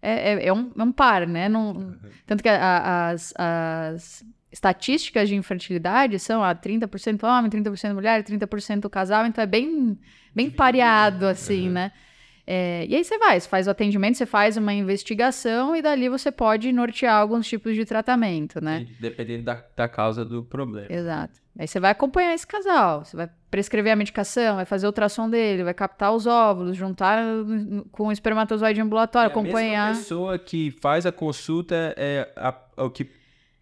É, 0.00 0.32
é- 0.32 0.46
é 0.48 0.52
um, 0.52 0.72
é 0.76 0.82
um 0.82 0.90
par, 0.92 1.26
né? 1.26 1.48
Não- 1.48 1.94
tanto 2.26 2.42
que 2.42 2.48
a- 2.48 2.60
a- 2.60 3.08
as, 3.10 3.32
as 3.38 4.24
estatísticas 4.50 5.28
de 5.28 5.34
infertilidade 5.36 6.18
são 6.18 6.42
a 6.42 6.54
30% 6.54 7.22
homem, 7.24 7.48
30% 7.50 7.94
mulher, 7.94 8.22
30% 8.24 8.90
casal, 8.90 9.24
então 9.26 9.42
é 9.42 9.46
bem, 9.46 9.96
bem 10.34 10.50
pareado, 10.50 11.26
assim, 11.26 11.68
né? 11.70 11.92
É, 12.46 12.84
e 12.88 12.96
aí 12.96 13.04
você 13.04 13.16
vai, 13.18 13.38
você 13.38 13.48
faz 13.48 13.66
o 13.68 13.70
atendimento, 13.70 14.16
você 14.18 14.26
faz 14.26 14.56
uma 14.56 14.72
investigação 14.74 15.76
e 15.76 15.82
dali 15.82 16.08
você 16.08 16.32
pode 16.32 16.72
nortear 16.72 17.14
alguns 17.20 17.46
tipos 17.46 17.74
de 17.74 17.84
tratamento, 17.84 18.60
né? 18.62 18.86
Dependendo 18.98 19.44
da, 19.44 19.64
da 19.76 19.88
causa 19.88 20.24
do 20.24 20.42
problema. 20.42 20.86
Exato. 20.90 21.40
Aí 21.58 21.68
você 21.68 21.78
vai 21.78 21.90
acompanhar 21.90 22.34
esse 22.34 22.46
casal, 22.46 23.04
você 23.04 23.16
vai 23.16 23.28
prescrever 23.50 23.92
a 23.92 23.96
medicação, 23.96 24.56
vai 24.56 24.64
fazer 24.64 24.86
o 24.86 24.88
ultrassom 24.88 25.28
dele, 25.28 25.62
vai 25.62 25.74
captar 25.74 26.12
os 26.12 26.26
óvulos, 26.26 26.76
juntar 26.76 27.22
com 27.92 28.08
o 28.08 28.12
espermatozoide 28.12 28.80
ambulatório, 28.80 29.28
É 29.28 29.32
a 29.32 29.36
mesma 29.36 29.50
acompanhar. 29.58 29.94
pessoa 29.94 30.38
que 30.38 30.70
faz 30.80 31.04
a 31.06 31.12
consulta 31.12 31.94
é 31.96 32.32
a- 32.34 32.58
o 32.78 32.90
que 32.90 33.06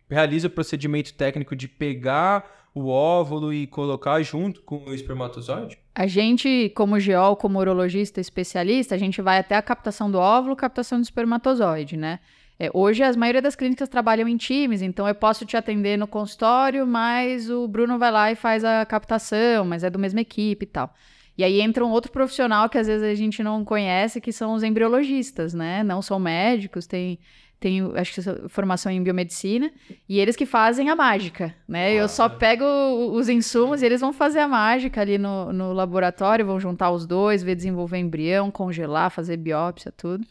realiza 0.08 0.46
o 0.46 0.50
procedimento 0.50 1.12
técnico 1.14 1.54
de 1.56 1.66
pegar 1.68 2.68
o 2.72 2.88
óvulo 2.88 3.52
e 3.52 3.66
colocar 3.66 4.22
junto 4.22 4.62
com 4.62 4.84
o 4.84 4.94
espermatozoide? 4.94 5.76
A 6.00 6.06
gente, 6.06 6.72
como 6.74 6.98
geol, 6.98 7.36
como 7.36 7.58
urologista 7.58 8.22
especialista, 8.22 8.94
a 8.94 8.98
gente 8.98 9.20
vai 9.20 9.38
até 9.38 9.54
a 9.54 9.60
captação 9.60 10.10
do 10.10 10.18
óvulo, 10.18 10.56
captação 10.56 10.98
do 10.98 11.04
espermatozoide, 11.04 11.94
né? 11.94 12.20
É, 12.58 12.70
hoje, 12.72 13.02
as 13.02 13.16
maioria 13.16 13.42
das 13.42 13.54
clínicas 13.54 13.86
trabalham 13.86 14.26
em 14.26 14.38
times, 14.38 14.80
então 14.80 15.06
eu 15.06 15.14
posso 15.14 15.44
te 15.44 15.58
atender 15.58 15.98
no 15.98 16.06
consultório, 16.06 16.86
mas 16.86 17.50
o 17.50 17.68
Bruno 17.68 17.98
vai 17.98 18.10
lá 18.10 18.32
e 18.32 18.34
faz 18.34 18.64
a 18.64 18.86
captação, 18.86 19.66
mas 19.66 19.84
é 19.84 19.90
do 19.90 19.98
mesma 19.98 20.22
equipe 20.22 20.64
e 20.64 20.66
tal. 20.66 20.90
E 21.36 21.44
aí 21.44 21.60
entra 21.60 21.84
um 21.84 21.90
outro 21.90 22.10
profissional 22.10 22.70
que 22.70 22.78
às 22.78 22.86
vezes 22.86 23.06
a 23.06 23.14
gente 23.14 23.42
não 23.42 23.62
conhece, 23.62 24.22
que 24.22 24.32
são 24.32 24.54
os 24.54 24.62
embriologistas, 24.62 25.52
né? 25.52 25.84
Não 25.84 26.00
são 26.00 26.18
médicos, 26.18 26.86
tem, 26.86 27.18
tem 27.60 27.80
acho 27.94 28.14
que 28.14 28.48
formação 28.48 28.90
em 28.90 29.02
biomedicina, 29.02 29.70
e 30.08 30.18
eles 30.18 30.34
que 30.34 30.46
fazem 30.46 30.88
a 30.88 30.96
mágica, 30.96 31.54
né? 31.68 31.92
Eu 31.92 32.08
só 32.08 32.26
pego 32.28 32.64
o- 32.64 33.12
os 33.12 33.28
insumos 33.28 33.82
e 33.82 33.86
eles 33.86 34.00
vão 34.00 34.12
fazer 34.12 34.38
a 34.40 34.48
mágica 34.48 35.02
ali 35.02 35.18
no, 35.18 35.52
no 35.52 35.72
laboratório, 35.74 36.46
vão 36.46 36.58
juntar 36.58 36.90
os 36.90 37.06
dois, 37.06 37.42
ver 37.42 37.54
desenvolver 37.54 37.98
embrião, 37.98 38.50
congelar, 38.50 39.10
fazer 39.10 39.36
biópsia, 39.36 39.92
tudo. 39.94 40.26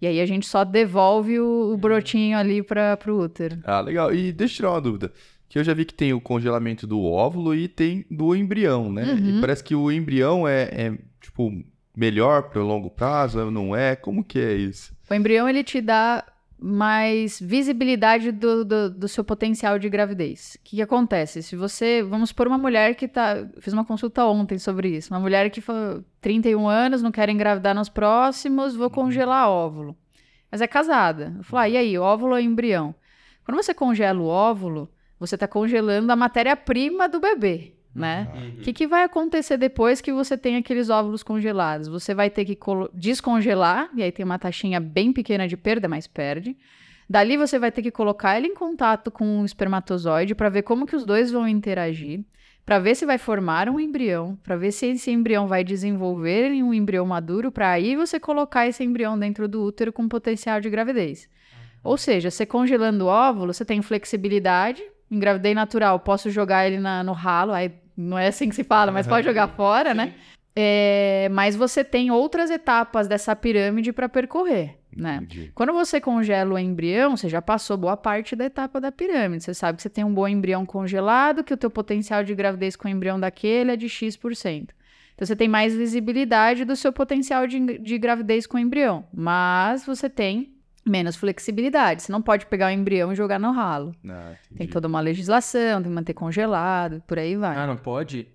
E 0.00 0.06
aí 0.06 0.20
a 0.20 0.26
gente 0.26 0.46
só 0.46 0.62
devolve 0.62 1.40
o, 1.40 1.72
o 1.72 1.76
brotinho 1.78 2.36
ali 2.38 2.62
para 2.62 2.98
o 3.08 3.18
útero. 3.18 3.58
Ah, 3.64 3.80
legal. 3.80 4.14
E 4.14 4.30
deixa 4.30 4.52
eu 4.52 4.56
tirar 4.56 4.70
uma 4.72 4.80
dúvida. 4.80 5.12
Que 5.48 5.58
eu 5.58 5.64
já 5.64 5.72
vi 5.72 5.86
que 5.86 5.94
tem 5.94 6.12
o 6.12 6.20
congelamento 6.20 6.86
do 6.86 7.02
óvulo 7.02 7.54
e 7.54 7.66
tem 7.66 8.04
do 8.10 8.36
embrião, 8.36 8.92
né? 8.92 9.04
Uhum. 9.04 9.38
E 9.38 9.40
parece 9.40 9.64
que 9.64 9.74
o 9.74 9.90
embrião 9.90 10.46
é, 10.46 10.64
é, 10.64 10.98
tipo, 11.20 11.50
melhor 11.96 12.50
para 12.50 12.62
o 12.62 12.66
longo 12.66 12.90
prazo, 12.90 13.50
não 13.50 13.74
é? 13.74 13.96
Como 13.96 14.22
que 14.22 14.38
é 14.38 14.52
isso? 14.54 14.94
O 15.10 15.14
embrião 15.14 15.48
ele 15.48 15.64
te 15.64 15.80
dá 15.80 16.22
mais 16.60 17.40
visibilidade 17.40 18.32
do, 18.32 18.64
do, 18.64 18.90
do 18.90 19.08
seu 19.08 19.22
potencial 19.22 19.78
de 19.78 19.88
gravidez. 19.88 20.56
O 20.56 20.64
que, 20.64 20.76
que 20.76 20.82
acontece? 20.82 21.42
Se 21.42 21.54
você. 21.54 22.02
Vamos 22.02 22.32
por 22.32 22.46
uma 22.46 22.58
mulher 22.58 22.94
que 22.94 23.06
tá. 23.06 23.46
Fiz 23.60 23.72
uma 23.72 23.84
consulta 23.84 24.24
ontem 24.24 24.58
sobre 24.58 24.96
isso. 24.96 25.12
Uma 25.14 25.20
mulher 25.20 25.50
que 25.50 25.60
foi 25.60 26.02
31 26.20 26.68
anos, 26.68 27.02
não 27.02 27.12
quer 27.12 27.28
engravidar 27.28 27.74
nos 27.74 27.88
próximos, 27.88 28.74
vou 28.74 28.90
congelar 28.90 29.48
óvulo. 29.48 29.96
Mas 30.50 30.60
é 30.60 30.66
casada. 30.66 31.34
Eu 31.36 31.44
falo, 31.44 31.62
ah, 31.62 31.68
e 31.68 31.76
aí, 31.76 31.98
óvulo 31.98 32.32
ou 32.32 32.40
embrião? 32.40 32.94
Quando 33.44 33.56
você 33.56 33.72
congela 33.72 34.18
o 34.18 34.26
óvulo, 34.26 34.90
você 35.18 35.36
está 35.36 35.46
congelando 35.46 36.10
a 36.10 36.16
matéria-prima 36.16 37.08
do 37.08 37.20
bebê 37.20 37.77
né? 37.94 38.28
O 38.58 38.62
que, 38.62 38.72
que 38.72 38.86
vai 38.86 39.04
acontecer 39.04 39.56
depois 39.56 40.00
que 40.00 40.12
você 40.12 40.36
tem 40.36 40.56
aqueles 40.56 40.88
óvulos 40.90 41.22
congelados? 41.22 41.88
Você 41.88 42.14
vai 42.14 42.30
ter 42.30 42.44
que 42.44 42.58
descongelar, 42.94 43.90
e 43.94 44.02
aí 44.02 44.12
tem 44.12 44.24
uma 44.24 44.38
taxinha 44.38 44.80
bem 44.80 45.12
pequena 45.12 45.48
de 45.48 45.56
perda, 45.56 45.88
mas 45.88 46.06
perde. 46.06 46.56
Dali 47.08 47.36
você 47.36 47.58
vai 47.58 47.72
ter 47.72 47.82
que 47.82 47.90
colocar 47.90 48.36
ele 48.36 48.48
em 48.48 48.54
contato 48.54 49.10
com 49.10 49.40
o 49.40 49.44
espermatozoide 49.44 50.34
para 50.34 50.50
ver 50.50 50.62
como 50.62 50.86
que 50.86 50.94
os 50.94 51.06
dois 51.06 51.32
vão 51.32 51.48
interagir, 51.48 52.22
para 52.66 52.78
ver 52.78 52.94
se 52.94 53.06
vai 53.06 53.16
formar 53.16 53.66
um 53.70 53.80
embrião, 53.80 54.38
para 54.42 54.54
ver 54.54 54.72
se 54.72 54.86
esse 54.86 55.10
embrião 55.10 55.48
vai 55.48 55.64
desenvolver 55.64 56.50
em 56.50 56.62
um 56.62 56.74
embrião 56.74 57.06
maduro, 57.06 57.50
para 57.50 57.70
aí 57.70 57.96
você 57.96 58.20
colocar 58.20 58.66
esse 58.66 58.84
embrião 58.84 59.18
dentro 59.18 59.48
do 59.48 59.64
útero 59.64 59.90
com 59.90 60.06
potencial 60.06 60.60
de 60.60 60.68
gravidez. 60.68 61.30
Ou 61.82 61.96
seja, 61.96 62.30
você 62.30 62.44
congelando 62.44 63.06
o 63.06 63.08
óvulo, 63.08 63.54
você 63.54 63.64
tem 63.64 63.80
flexibilidade, 63.80 64.82
engravidei 65.10 65.54
natural, 65.54 65.98
posso 66.00 66.30
jogar 66.30 66.66
ele 66.66 66.78
na, 66.78 67.02
no 67.02 67.12
ralo, 67.12 67.52
aí 67.52 67.72
não 67.96 68.18
é 68.18 68.28
assim 68.28 68.48
que 68.48 68.54
se 68.54 68.64
fala, 68.64 68.92
mas 68.92 69.06
pode 69.06 69.26
jogar 69.26 69.48
fora, 69.56 69.94
né? 69.94 70.14
É, 70.54 71.28
mas 71.30 71.54
você 71.54 71.84
tem 71.84 72.10
outras 72.10 72.50
etapas 72.50 73.06
dessa 73.06 73.34
pirâmide 73.36 73.92
para 73.92 74.08
percorrer, 74.08 74.76
né? 74.94 75.24
Quando 75.54 75.72
você 75.72 76.00
congela 76.00 76.54
o 76.54 76.58
embrião, 76.58 77.16
você 77.16 77.28
já 77.28 77.40
passou 77.40 77.76
boa 77.76 77.96
parte 77.96 78.34
da 78.34 78.44
etapa 78.44 78.80
da 78.80 78.90
pirâmide. 78.90 79.44
Você 79.44 79.54
sabe 79.54 79.76
que 79.76 79.82
você 79.82 79.90
tem 79.90 80.02
um 80.02 80.12
bom 80.12 80.26
embrião 80.26 80.66
congelado, 80.66 81.44
que 81.44 81.54
o 81.54 81.56
teu 81.56 81.70
potencial 81.70 82.24
de 82.24 82.34
gravidez 82.34 82.74
com 82.74 82.88
o 82.88 82.90
embrião 82.90 83.20
daquele 83.20 83.70
é 83.70 83.76
de 83.76 83.88
X%. 83.88 84.74
Então 85.14 85.26
você 85.26 85.36
tem 85.36 85.48
mais 85.48 85.76
visibilidade 85.76 86.64
do 86.64 86.74
seu 86.74 86.92
potencial 86.92 87.46
de, 87.46 87.78
de 87.78 87.98
gravidez 87.98 88.44
com 88.46 88.56
o 88.56 88.60
embrião. 88.60 89.04
Mas 89.12 89.86
você 89.86 90.08
tem 90.10 90.57
menos 90.88 91.16
flexibilidade. 91.16 92.02
Você 92.02 92.12
não 92.12 92.22
pode 92.22 92.46
pegar 92.46 92.68
o 92.68 92.70
embrião 92.70 93.12
e 93.12 93.16
jogar 93.16 93.38
no 93.38 93.52
ralo. 93.52 93.94
Ah, 94.08 94.34
tem 94.56 94.66
toda 94.66 94.88
uma 94.88 95.00
legislação, 95.00 95.82
tem 95.82 95.90
que 95.90 95.94
manter 95.94 96.14
congelado, 96.14 97.02
por 97.06 97.18
aí 97.18 97.36
vai. 97.36 97.56
Ah, 97.56 97.66
não 97.66 97.76
pode? 97.76 98.28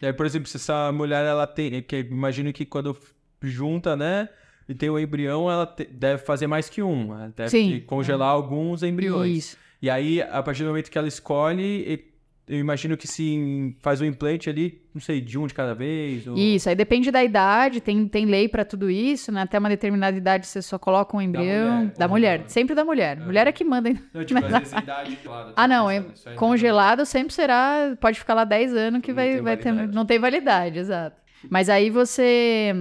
E 0.00 0.06
aí, 0.06 0.12
por 0.12 0.26
exemplo, 0.26 0.48
se 0.48 0.56
essa 0.56 0.92
mulher, 0.92 1.24
ela 1.24 1.46
tem... 1.46 1.82
Que 1.82 2.00
imagino 2.00 2.52
que 2.52 2.64
quando 2.64 2.96
junta, 3.42 3.96
né? 3.96 4.28
E 4.68 4.74
tem 4.74 4.88
o 4.88 4.98
embrião, 4.98 5.50
ela 5.50 5.66
te, 5.66 5.84
deve 5.84 6.22
fazer 6.22 6.46
mais 6.46 6.68
que 6.68 6.82
um. 6.82 7.12
Ela 7.12 7.32
deve 7.36 7.50
Sim. 7.50 7.80
congelar 7.86 8.30
é. 8.30 8.32
alguns 8.32 8.82
embriões. 8.82 9.36
Isso. 9.36 9.58
E 9.82 9.90
aí, 9.90 10.22
a 10.22 10.42
partir 10.42 10.62
do 10.62 10.68
momento 10.68 10.90
que 10.90 10.96
ela 10.96 11.08
escolhe, 11.08 12.13
eu 12.46 12.58
imagino 12.58 12.96
que 12.96 13.08
se 13.08 13.74
faz 13.80 14.00
o 14.00 14.04
implante 14.04 14.50
ali, 14.50 14.82
não 14.94 15.00
sei, 15.00 15.20
de 15.20 15.38
um 15.38 15.46
de 15.46 15.54
cada 15.54 15.74
vez. 15.74 16.26
Ou... 16.26 16.36
Isso, 16.36 16.68
aí 16.68 16.74
depende 16.74 17.10
da 17.10 17.24
idade, 17.24 17.80
tem, 17.80 18.06
tem 18.06 18.26
lei 18.26 18.48
para 18.48 18.64
tudo 18.64 18.90
isso, 18.90 19.32
né? 19.32 19.42
Até 19.42 19.58
uma 19.58 19.68
determinada 19.68 20.16
idade 20.16 20.46
você 20.46 20.60
só 20.60 20.78
coloca 20.78 21.16
um 21.16 21.22
embrião. 21.22 21.46
Da 21.46 21.76
mulher, 21.76 21.94
da 21.96 22.08
mulher 22.08 22.44
sempre 22.48 22.74
da 22.74 22.84
mulher. 22.84 23.16
É. 23.18 23.24
Mulher 23.24 23.46
é 23.46 23.52
que 23.52 23.64
manda. 23.64 23.90
Não, 24.12 24.24
tipo, 24.24 24.44
às 24.44 24.72
idade, 24.72 25.18
ah, 25.56 25.66
não, 25.66 25.90
é, 25.90 26.04
congelado 26.36 27.06
sempre 27.06 27.32
será, 27.32 27.96
pode 27.98 28.18
ficar 28.18 28.34
lá 28.34 28.44
10 28.44 28.74
anos 28.74 29.00
que 29.00 29.08
não 29.08 29.16
vai, 29.16 29.40
vai 29.40 29.56
ter. 29.56 29.72
Não 29.72 30.04
tem 30.04 30.18
validade, 30.18 30.78
exato. 30.78 31.16
Mas 31.48 31.68
aí 31.68 31.88
você 31.88 32.74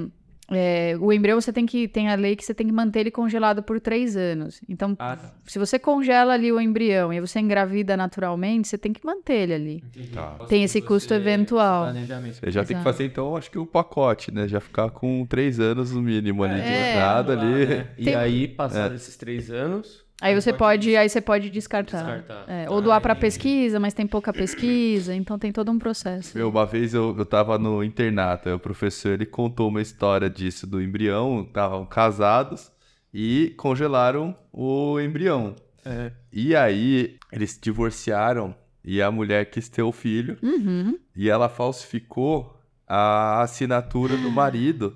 é, 0.54 0.96
o 1.00 1.12
embrião 1.12 1.40
você 1.40 1.52
tem 1.52 1.66
que 1.66 1.88
tem 1.88 2.10
a 2.10 2.16
lei 2.16 2.36
que 2.36 2.44
você 2.44 2.54
tem 2.54 2.68
que 2.68 2.74
manter 2.74 3.02
ele 3.02 3.12
congelado 3.12 3.64
por 3.64 3.80
três 3.80 4.16
anos. 4.16 4.62
Então, 4.68 4.96
ah, 5.00 5.16
tá. 5.16 5.34
se 5.46 5.60
você 5.60 5.78
congela 5.78 6.34
ali 6.34 6.52
o 6.52 6.60
embrião 6.60 7.12
e 7.12 7.20
você 7.20 7.40
engravida 7.40 7.96
naturalmente, 7.98 8.68
você 8.68 8.78
tem 8.78 8.94
que 8.94 9.06
manter 9.06 9.34
ele 9.34 9.54
ali. 9.54 9.84
Tá. 10.14 10.46
Tem 10.48 10.64
esse 10.64 10.82
custo 10.82 11.14
eventual. 11.14 11.94
Você 11.94 12.52
já 12.52 12.64
tem 12.64 12.78
que 12.78 12.84
fazer 12.84 13.06
então, 13.06 13.36
acho 13.36 13.50
que 13.50 13.58
o 13.58 13.66
pacote, 13.66 14.32
né? 14.32 14.48
Já 14.48 14.60
ficar 14.60 14.90
com 14.90 15.26
três 15.26 15.60
anos 15.60 15.92
no 15.92 16.02
mínimo 16.02 16.44
ali 16.44 16.60
é, 16.60 16.64
de 16.64 16.90
entrada 16.90 17.34
ali. 17.34 17.66
Né? 17.66 17.88
E 17.98 18.06
tem... 18.06 18.16
aí, 18.16 18.56
é. 18.58 18.96
esses 18.96 19.16
três 19.16 19.50
anos, 19.50 20.03
Aí 20.24 20.34
você 20.34 20.54
pode, 20.54 20.86
pode 20.88 20.96
aí 20.96 21.10
você 21.10 21.20
pode 21.20 21.50
descartar. 21.50 21.98
descartar. 21.98 22.46
É, 22.48 22.70
ou 22.70 22.82
doar 22.82 23.02
para 23.02 23.14
pesquisa, 23.14 23.78
mas 23.78 23.94
tem 23.94 24.08
pouca 24.08 24.32
pesquisa, 24.32 25.14
então 25.14 25.38
tem 25.38 25.52
todo 25.52 25.70
um 25.70 25.78
processo. 25.78 26.38
Meu, 26.38 26.48
uma 26.48 26.66
vez 26.66 26.94
eu, 26.94 27.14
eu 27.18 27.26
tava 27.26 27.58
no 27.58 27.84
internato, 27.84 28.48
aí 28.48 28.56
o 28.56 28.60
professor 28.60 29.12
ele 29.12 29.26
contou 29.26 29.68
uma 29.68 29.82
história 29.82 30.30
disso 30.30 30.66
do 30.66 30.82
embrião, 30.82 31.44
estavam 31.46 31.86
casados 31.86 32.72
e 33.14 33.54
congelaram 33.58 34.34
o 34.54 34.98
embrião. 34.98 35.58
É. 35.84 36.14
E 36.32 36.56
aí 36.56 37.18
eles 37.30 37.60
divorciaram 37.62 38.56
e 38.82 39.02
a 39.02 39.12
mulher 39.12 39.50
quis 39.50 39.68
ter 39.68 39.84
o 39.84 39.92
filho 39.92 40.38
uhum. 40.42 40.98
e 41.14 41.30
ela 41.30 41.50
falsificou 41.50 42.58
a 42.88 43.42
assinatura 43.42 44.16
do 44.16 44.32
marido. 44.32 44.96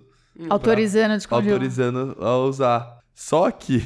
Autorizando 0.49 1.11
a 1.11 1.17
descongelar. 1.17 1.53
Autorizando 1.53 2.17
a 2.17 2.37
usar. 2.37 2.99
Só 3.13 3.51
que 3.51 3.83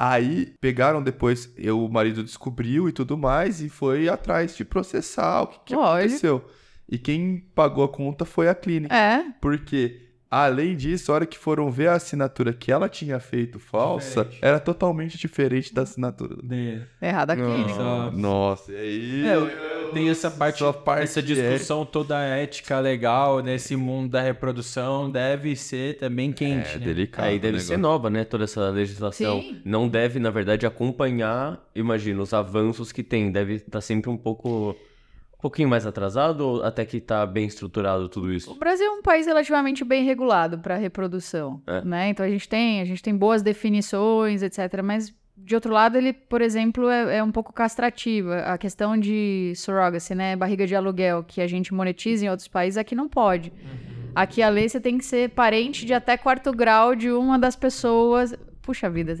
Aí 0.00 0.54
pegaram 0.60 1.02
depois, 1.02 1.52
eu, 1.56 1.84
o 1.84 1.92
marido 1.92 2.22
descobriu 2.22 2.88
e 2.88 2.92
tudo 2.92 3.18
mais, 3.18 3.60
e 3.60 3.68
foi 3.68 4.08
atrás 4.08 4.56
de 4.56 4.64
processar 4.64 5.42
o 5.42 5.46
que, 5.48 5.58
que 5.66 5.74
aconteceu. 5.74 6.48
E 6.88 6.96
quem 6.96 7.40
pagou 7.52 7.82
a 7.82 7.88
conta 7.88 8.24
foi 8.24 8.48
a 8.48 8.54
clínica. 8.54 8.94
É. 8.94 9.24
Porque 9.40 10.07
Além 10.30 10.76
disso, 10.76 11.10
a 11.10 11.14
hora 11.14 11.26
que 11.26 11.38
foram 11.38 11.70
ver 11.70 11.88
a 11.88 11.94
assinatura 11.94 12.52
que 12.52 12.70
ela 12.70 12.86
tinha 12.88 13.18
feito 13.18 13.58
falsa, 13.58 14.24
diferente. 14.24 14.44
era 14.44 14.60
totalmente 14.60 15.16
diferente 15.16 15.74
da 15.74 15.82
assinatura 15.82 16.36
dele. 16.42 16.82
Errada 17.00 17.32
aqui. 17.32 17.42
Nossa, 17.42 18.10
Nossa, 18.10 18.72
e 18.72 18.76
aí. 18.76 19.26
É, 19.26 19.92
tem 19.94 20.10
essa 20.10 20.30
parte, 20.30 20.62
parte 20.84 21.04
essa 21.04 21.22
discussão 21.22 21.82
é... 21.82 21.84
toda 21.86 22.22
ética 22.22 22.78
legal 22.78 23.42
nesse 23.42 23.74
mundo 23.74 24.10
da 24.10 24.20
reprodução 24.20 25.10
deve 25.10 25.56
ser 25.56 25.96
também 25.96 26.30
quente. 26.30 26.76
É 26.76 26.78
né? 26.78 26.84
delicado. 26.84 27.24
Aí 27.24 27.38
deve 27.38 27.60
ser 27.60 27.78
nova, 27.78 28.10
né? 28.10 28.22
Toda 28.24 28.44
essa 28.44 28.68
legislação. 28.68 29.40
Sim. 29.40 29.62
Não 29.64 29.88
deve, 29.88 30.18
na 30.18 30.30
verdade, 30.30 30.66
acompanhar, 30.66 31.58
imagina, 31.74 32.20
os 32.20 32.34
avanços 32.34 32.92
que 32.92 33.02
tem. 33.02 33.32
Deve 33.32 33.54
estar 33.54 33.70
tá 33.70 33.80
sempre 33.80 34.10
um 34.10 34.16
pouco 34.16 34.76
um 35.38 35.40
pouquinho 35.40 35.68
mais 35.68 35.86
atrasado 35.86 36.40
ou 36.40 36.62
até 36.64 36.84
que 36.84 36.96
está 36.96 37.24
bem 37.24 37.46
estruturado 37.46 38.08
tudo 38.08 38.32
isso? 38.32 38.50
O 38.50 38.56
Brasil 38.56 38.86
é 38.86 38.90
um 38.90 39.02
país 39.02 39.26
relativamente 39.26 39.84
bem 39.84 40.04
regulado 40.04 40.58
para 40.58 40.76
reprodução, 40.76 41.62
é. 41.64 41.80
né? 41.84 42.08
Então 42.08 42.26
a 42.26 42.28
gente 42.28 42.48
tem 42.48 42.80
a 42.80 42.84
gente 42.84 43.00
tem 43.00 43.16
boas 43.16 43.40
definições, 43.40 44.42
etc. 44.42 44.82
Mas 44.82 45.14
de 45.36 45.54
outro 45.54 45.72
lado, 45.72 45.96
ele, 45.96 46.12
por 46.12 46.42
exemplo, 46.42 46.88
é, 46.88 47.18
é 47.18 47.22
um 47.22 47.30
pouco 47.30 47.52
castrativo. 47.52 48.32
A 48.32 48.58
questão 48.58 48.98
de 48.98 49.52
surrogacy, 49.54 50.14
né? 50.14 50.34
Barriga 50.34 50.66
de 50.66 50.74
aluguel, 50.74 51.22
que 51.22 51.40
a 51.40 51.46
gente 51.46 51.72
monetiza 51.72 52.26
em 52.26 52.28
outros 52.28 52.48
países, 52.48 52.76
aqui 52.76 52.94
não 52.94 53.08
pode. 53.08 53.50
Uhum. 53.50 54.10
Aqui 54.14 54.42
a 54.42 54.48
lei 54.48 54.68
você 54.68 54.80
tem 54.80 54.98
que 54.98 55.04
ser 55.04 55.30
parente 55.30 55.86
de 55.86 55.94
até 55.94 56.16
quarto 56.16 56.50
grau 56.52 56.96
de 56.96 57.12
uma 57.12 57.38
das 57.38 57.54
pessoas. 57.54 58.34
Puxa 58.60 58.90
vida, 58.90 59.14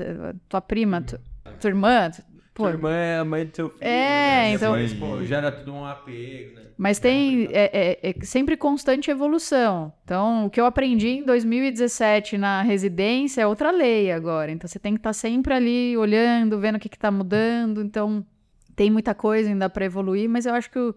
tua 0.48 0.60
prima, 0.60 1.00
tua, 1.00 1.20
tua 1.60 1.70
irmã, 1.70 2.10
Pô, 2.58 2.64
Sua 2.64 2.72
irmã 2.72 2.90
é 2.90 3.18
a 3.18 3.24
mãe 3.24 3.46
do 3.46 3.54
seu 3.54 3.70
filho. 3.70 3.84
É, 3.84 3.88
né? 3.88 4.52
então. 4.54 4.72
Mas, 4.72 4.92
pô, 4.92 5.24
gera 5.24 5.52
tudo 5.52 5.72
um 5.72 5.84
apego, 5.84 6.56
né? 6.56 6.62
Mas 6.76 6.98
tem 6.98 7.46
é, 7.52 8.00
é, 8.02 8.10
é, 8.10 8.24
sempre 8.24 8.56
constante 8.56 9.12
evolução. 9.12 9.92
Então, 10.02 10.46
o 10.46 10.50
que 10.50 10.60
eu 10.60 10.66
aprendi 10.66 11.08
em 11.08 11.24
2017 11.24 12.36
na 12.36 12.62
residência 12.62 13.42
é 13.42 13.46
outra 13.46 13.70
lei 13.70 14.10
agora. 14.10 14.50
Então, 14.50 14.66
você 14.66 14.80
tem 14.80 14.94
que 14.94 14.98
estar 14.98 15.10
tá 15.10 15.14
sempre 15.14 15.54
ali 15.54 15.96
olhando, 15.96 16.58
vendo 16.58 16.74
o 16.74 16.80
que 16.80 16.88
está 16.88 17.12
mudando. 17.12 17.80
Então, 17.80 18.26
tem 18.74 18.90
muita 18.90 19.14
coisa 19.14 19.48
ainda 19.48 19.70
para 19.70 19.84
evoluir, 19.84 20.28
mas 20.28 20.44
eu 20.44 20.52
acho 20.52 20.68
que 20.68 20.80
o, 20.80 20.92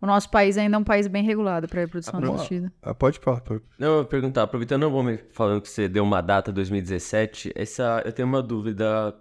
o, 0.00 0.06
nosso 0.06 0.30
país 0.30 0.56
ainda 0.56 0.76
é 0.76 0.78
um 0.78 0.84
país 0.84 1.06
bem 1.06 1.22
regulado 1.22 1.68
para 1.68 1.80
a 1.80 1.84
reprodução 1.84 2.20
ah, 2.24 2.34
assistida. 2.36 2.72
Ah, 2.80 2.94
pode 2.94 3.18
falar. 3.18 3.42
Pode. 3.42 3.60
Não, 3.78 3.88
eu 3.88 3.94
vou 3.96 4.04
perguntar, 4.06 4.44
aproveitando 4.44 4.84
o 4.84 4.90
momento 4.90 5.26
falando 5.32 5.60
que 5.60 5.68
você 5.68 5.90
deu 5.90 6.04
uma 6.04 6.22
data 6.22 6.50
2017, 6.50 7.52
essa, 7.54 8.02
eu 8.02 8.12
tenho 8.12 8.26
uma 8.26 8.42
dúvida 8.42 9.14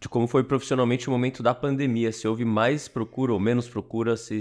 de 0.00 0.08
como 0.08 0.26
foi 0.26 0.42
profissionalmente 0.42 1.08
o 1.08 1.12
momento 1.12 1.42
da 1.42 1.54
pandemia. 1.54 2.10
Se 2.10 2.26
houve 2.26 2.44
mais 2.44 2.88
procura 2.88 3.32
ou 3.32 3.38
menos 3.38 3.68
procura, 3.68 4.16
se, 4.16 4.40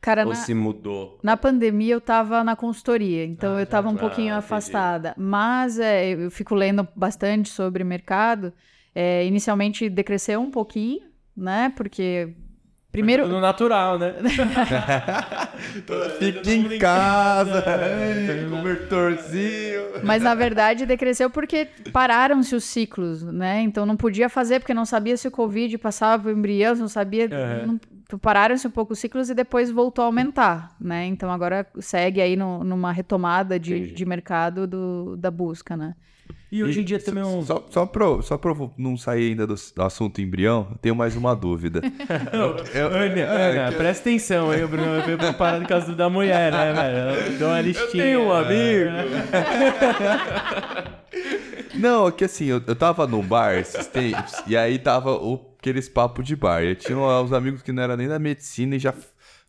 Cara, 0.00 0.24
ou 0.24 0.30
na, 0.30 0.34
se 0.34 0.54
mudou. 0.54 1.18
Na 1.22 1.36
pandemia 1.36 1.94
eu 1.94 2.00
tava 2.00 2.42
na 2.42 2.56
consultoria, 2.56 3.24
então 3.24 3.56
ah, 3.56 3.60
eu 3.60 3.66
tava 3.66 3.88
um 3.88 3.94
ah, 3.94 3.98
pouquinho 3.98 4.34
afastada. 4.34 5.14
Mas 5.16 5.78
é, 5.78 6.10
eu 6.10 6.30
fico 6.30 6.54
lendo 6.54 6.86
bastante 6.96 7.48
sobre 7.48 7.84
mercado. 7.84 8.52
É, 8.94 9.24
inicialmente 9.24 9.88
decresceu 9.88 10.40
um 10.40 10.50
pouquinho, 10.50 11.02
né? 11.36 11.72
Porque 11.76 12.34
Primeiro. 12.90 13.24
Tudo 13.24 13.40
natural, 13.40 13.98
né? 13.98 14.14
Fica 16.18 16.50
em 16.50 16.78
casa, 16.78 17.62
cobertorzinho. 18.48 19.82
Mas 20.02 20.22
na 20.22 20.34
verdade 20.34 20.86
decresceu 20.86 21.28
porque 21.28 21.68
pararam-se 21.92 22.54
os 22.54 22.64
ciclos, 22.64 23.22
né? 23.22 23.60
Então 23.60 23.84
não 23.84 23.96
podia 23.96 24.28
fazer 24.28 24.60
porque 24.60 24.72
não 24.72 24.86
sabia 24.86 25.16
se 25.16 25.28
o 25.28 25.30
Covid 25.30 25.76
passava 25.78 26.28
o 26.28 26.32
embrião, 26.32 26.74
não 26.74 26.88
sabia. 26.88 27.26
Uhum. 27.26 27.78
Não, 28.10 28.18
pararam-se 28.18 28.66
um 28.66 28.70
pouco 28.70 28.94
os 28.94 28.98
ciclos 28.98 29.28
e 29.28 29.34
depois 29.34 29.70
voltou 29.70 30.02
a 30.02 30.06
aumentar, 30.06 30.74
né? 30.80 31.04
Então 31.06 31.30
agora 31.30 31.66
segue 31.80 32.20
aí 32.20 32.34
no, 32.34 32.64
numa 32.64 32.92
retomada 32.92 33.58
de, 33.58 33.92
de 33.92 34.06
mercado 34.06 34.66
do, 34.66 35.16
da 35.16 35.30
busca, 35.30 35.76
né? 35.76 35.94
E 36.50 36.62
hoje 36.62 36.80
em 36.80 36.84
dia 36.84 36.98
também 37.00 37.22
é 37.22 37.26
um... 37.26 37.42
Só, 37.42 37.66
só, 37.68 37.84
pra, 37.84 38.22
só 38.22 38.38
pra 38.38 38.52
eu 38.52 38.72
não 38.78 38.96
sair 38.96 39.30
ainda 39.30 39.46
do, 39.46 39.54
assunto 39.78 40.20
embrião, 40.20 40.68
eu 40.70 40.78
tenho 40.78 40.94
mais 40.94 41.16
uma 41.16 41.34
dúvida. 41.34 41.82
Eu- 42.32 42.86
Ana, 42.86 43.22
Ana, 43.24 43.72
presta 43.72 44.08
atenção 44.08 44.50
aí, 44.50 44.64
Bruno. 44.66 44.94
Eu 44.94 45.02
fui 45.02 45.16
preparado 45.16 45.62
por 45.62 45.68
causa 45.68 45.94
da 45.94 46.08
mulher, 46.08 46.52
né, 46.52 46.72
velho? 46.72 47.38
Deu 47.38 47.48
uma 47.48 47.60
listinha. 47.60 48.04
tenho 48.04 48.20
um 48.22 48.32
amigo. 48.32 48.90
Não, 51.74 52.08
é 52.08 52.12
que 52.12 52.24
assim, 52.24 52.46
eu, 52.46 52.62
eu 52.66 52.74
tava 52.74 53.06
num 53.06 53.22
bar 53.22 53.54
esses 53.54 53.86
tempos, 53.86 54.32
e 54.46 54.56
aí 54.56 54.78
tava 54.78 55.12
o, 55.12 55.54
aqueles 55.58 55.88
papos 55.88 56.26
de 56.26 56.34
bar. 56.34 56.62
Eu 56.62 56.74
tinha 56.74 56.96
uns 56.96 57.32
amigos 57.32 57.62
que 57.62 57.72
não 57.72 57.82
eram 57.82 57.96
nem 57.96 58.08
da 58.08 58.18
medicina 58.18 58.76
e 58.76 58.78
já 58.78 58.94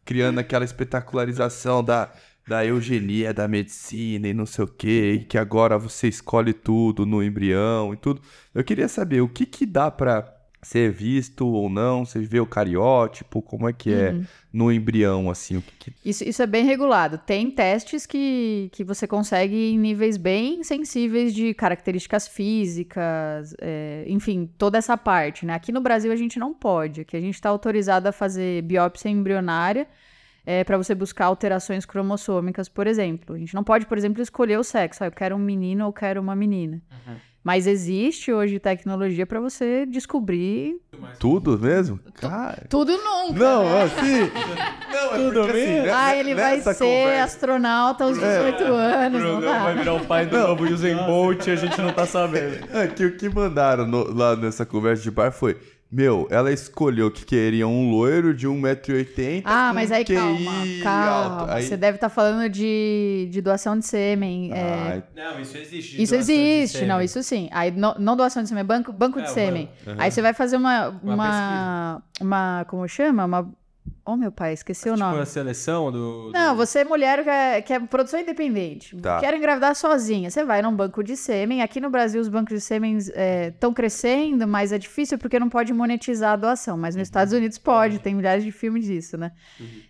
criando 0.03 0.39
aquela 0.39 0.65
espetacularização 0.65 1.83
da, 1.83 2.09
da 2.47 2.65
eugenia 2.65 3.33
da 3.33 3.47
medicina 3.47 4.27
e 4.27 4.33
não 4.33 4.45
sei 4.45 4.63
o 4.63 4.67
quê, 4.67 5.19
e 5.21 5.25
que 5.25 5.37
agora 5.37 5.77
você 5.77 6.07
escolhe 6.07 6.53
tudo 6.53 7.05
no 7.05 7.21
embrião 7.21 7.93
e 7.93 7.97
tudo. 7.97 8.21
Eu 8.55 8.63
queria 8.63 8.87
saber 8.87 9.21
o 9.21 9.27
que 9.27 9.45
que 9.45 9.65
dá 9.65 9.91
pra 9.91 10.33
ser 10.61 10.91
visto 10.91 11.47
ou 11.47 11.69
não, 11.69 12.03
você 12.03 12.19
vê 12.19 12.39
o 12.39 12.45
cariótipo, 12.45 13.41
como 13.41 13.69
é 13.69 13.73
que 13.73 13.93
é 13.93 14.19
no 14.51 14.71
embrião, 14.71 15.29
assim, 15.29 15.57
o 15.57 15.61
que, 15.61 15.91
que 15.91 16.09
Isso, 16.09 16.23
isso 16.23 16.41
é 16.41 16.47
bem 16.47 16.65
regulado. 16.65 17.17
Tem 17.17 17.49
testes 17.51 18.05
que, 18.05 18.69
que 18.73 18.83
você 18.83 19.07
consegue 19.07 19.55
em 19.55 19.77
níveis 19.77 20.17
bem 20.17 20.63
sensíveis 20.63 21.33
de 21.33 21.53
características 21.53 22.27
físicas, 22.27 23.55
é, 23.61 24.03
enfim, 24.07 24.49
toda 24.57 24.77
essa 24.77 24.97
parte, 24.97 25.45
né? 25.45 25.53
Aqui 25.53 25.71
no 25.71 25.79
Brasil 25.79 26.11
a 26.11 26.15
gente 26.15 26.39
não 26.39 26.53
pode, 26.53 27.05
que 27.05 27.15
a 27.15 27.21
gente 27.21 27.35
está 27.35 27.49
autorizado 27.49 28.09
a 28.09 28.11
fazer 28.11 28.63
biópsia 28.63 29.09
embrionária 29.09 29.87
para 30.65 30.77
você 30.77 30.95
buscar 30.95 31.25
alterações 31.25 31.85
cromossômicas, 31.85 32.69
por 32.69 32.87
exemplo. 32.87 33.35
A 33.35 33.39
gente 33.39 33.53
não 33.53 33.63
pode, 33.63 33.85
por 33.85 33.97
exemplo, 33.97 34.21
escolher 34.21 34.57
o 34.57 34.63
sexo. 34.63 35.03
Ah, 35.03 35.07
eu 35.07 35.11
quero 35.11 35.35
um 35.35 35.39
menino 35.39 35.85
ou 35.85 35.91
quero 35.93 36.21
uma 36.21 36.35
menina. 36.35 36.81
Mas 37.43 37.65
existe 37.65 38.31
hoje 38.33 38.59
tecnologia 38.59 39.25
para 39.25 39.39
você 39.39 39.85
descobrir 39.85 40.75
tudo 41.17 41.57
mesmo? 41.57 41.97
Cara... 42.15 42.65
tudo 42.69 42.91
nunca. 42.91 43.39
Não, 43.39 43.77
assim. 43.83 44.29
Não, 44.91 45.13
é 45.13 45.17
Tudo 45.17 45.41
porque, 45.43 45.57
assim, 45.61 45.79
né, 45.81 45.89
Ah, 45.91 46.07
né, 46.07 46.19
ele 46.19 46.35
vai 46.35 46.55
nessa 46.57 46.73
ser 46.73 46.83
conversa- 46.85 47.23
astronauta 47.23 48.03
aos 48.05 48.17
18 48.17 48.63
anos, 48.63 49.21
não 49.23 49.39
dá. 49.41 49.63
vai 49.63 49.75
virar 49.77 49.93
o 49.93 50.05
pai 50.05 50.25
do 50.25 50.37
novo 50.39 50.63
Usain 50.65 50.95
Bolt 51.05 51.45
e 51.47 51.51
a 51.51 51.55
gente 51.55 51.79
não 51.81 51.93
tá 51.93 52.05
sabendo. 52.05 52.67
É, 52.73 52.87
que 52.87 53.05
o 53.05 53.15
que 53.15 53.29
mandaram 53.29 53.85
no- 53.85 54.13
lá 54.13 54.35
nessa 54.35 54.65
conversa 54.65 55.03
de 55.03 55.11
bar 55.11 55.31
foi: 55.31 55.55
Meu, 55.89 56.27
ela 56.29 56.51
escolheu 56.51 57.09
que 57.09 57.23
queria 57.25 57.65
um 57.65 57.89
loiro 57.89 58.33
de 58.33 58.45
1,80m. 58.47 59.41
Ah, 59.45 59.71
mas 59.73 59.89
aí 59.89 60.03
calma, 60.03 60.63
QI 60.65 60.79
calma. 60.83 61.09
alto. 61.39 61.51
Aí- 61.51 61.63
Você 61.63 61.77
deve 61.77 61.95
estar 61.95 62.09
falando 62.09 62.49
de, 62.49 63.29
de 63.31 63.41
doação 63.41 63.79
de 63.79 63.85
sêmen. 63.85 64.51
é, 64.53 64.61
Ai, 64.61 65.03
Não, 65.15 65.39
isso 65.39 65.57
existe. 65.57 66.01
isso 66.01 66.13
existe, 66.13 66.85
não, 66.85 67.01
isso 67.01 67.23
sim. 67.23 67.47
Aí 67.51 67.71
não, 67.71 67.95
não 67.97 68.17
doação 68.17 68.43
de 68.43 68.49
sêmen, 68.49 68.61
é 68.61 68.65
banco, 68.65 68.91
banco 68.91 69.21
de 69.21 69.27
É, 69.27 69.31
o 69.31 69.33
sêmen. 69.33 69.69
Aí 69.97 70.11
você 70.11 70.21
vai 70.21 70.33
fazer 70.33 70.57
uma, 70.57 70.89
uma, 71.01 72.03
uma, 72.19 72.65
como 72.67 72.85
chama? 72.87 73.23
Uma, 73.23 73.49
oh 74.07 74.15
meu 74.17 74.31
pai, 74.31 74.53
esqueci 74.53 74.89
o 74.89 74.93
Tipo 74.93 75.05
nome. 75.05 75.19
a 75.21 75.25
seleção 75.25 75.91
do... 75.91 76.31
Não, 76.33 76.55
do- 76.55 76.57
você 76.57 76.79
é 76.79 76.83
mulher 76.85 77.23
que 77.23 77.29
é, 77.29 77.61
que 77.61 77.73
é 77.73 77.79
produção 77.79 78.19
independente. 78.19 78.95
Tá. 78.97 79.19
Quer 79.19 79.33
engravidar 79.35 79.75
sozinha. 79.75 80.29
Você 80.29 80.43
vai 80.43 80.61
num 80.61 80.73
banco 80.75 81.03
de 81.03 81.15
sêmen. 81.17 81.61
Aqui 81.61 81.79
no 81.79 81.89
Brasil 81.89 82.19
os 82.21 82.27
bancos 82.29 82.53
de 82.55 82.61
sêmen 82.61 82.97
estão 82.97 83.73
crescendo, 83.73 84.47
mas 84.47 84.71
é 84.71 84.77
difícil 84.77 85.17
porque 85.17 85.37
não 85.39 85.49
pode 85.49 85.73
monetizar 85.73 86.33
a 86.33 86.35
doação. 86.35 86.77
Mas 86.77 86.95
nos 86.95 87.03
Estados 87.07 87.33
Unidos 87.33 87.57
pode, 87.57 87.99
tem 87.99 88.15
milhares 88.15 88.43
de 88.43 88.51
filmes 88.51 88.85
disso, 88.85 89.17
né? 89.17 89.31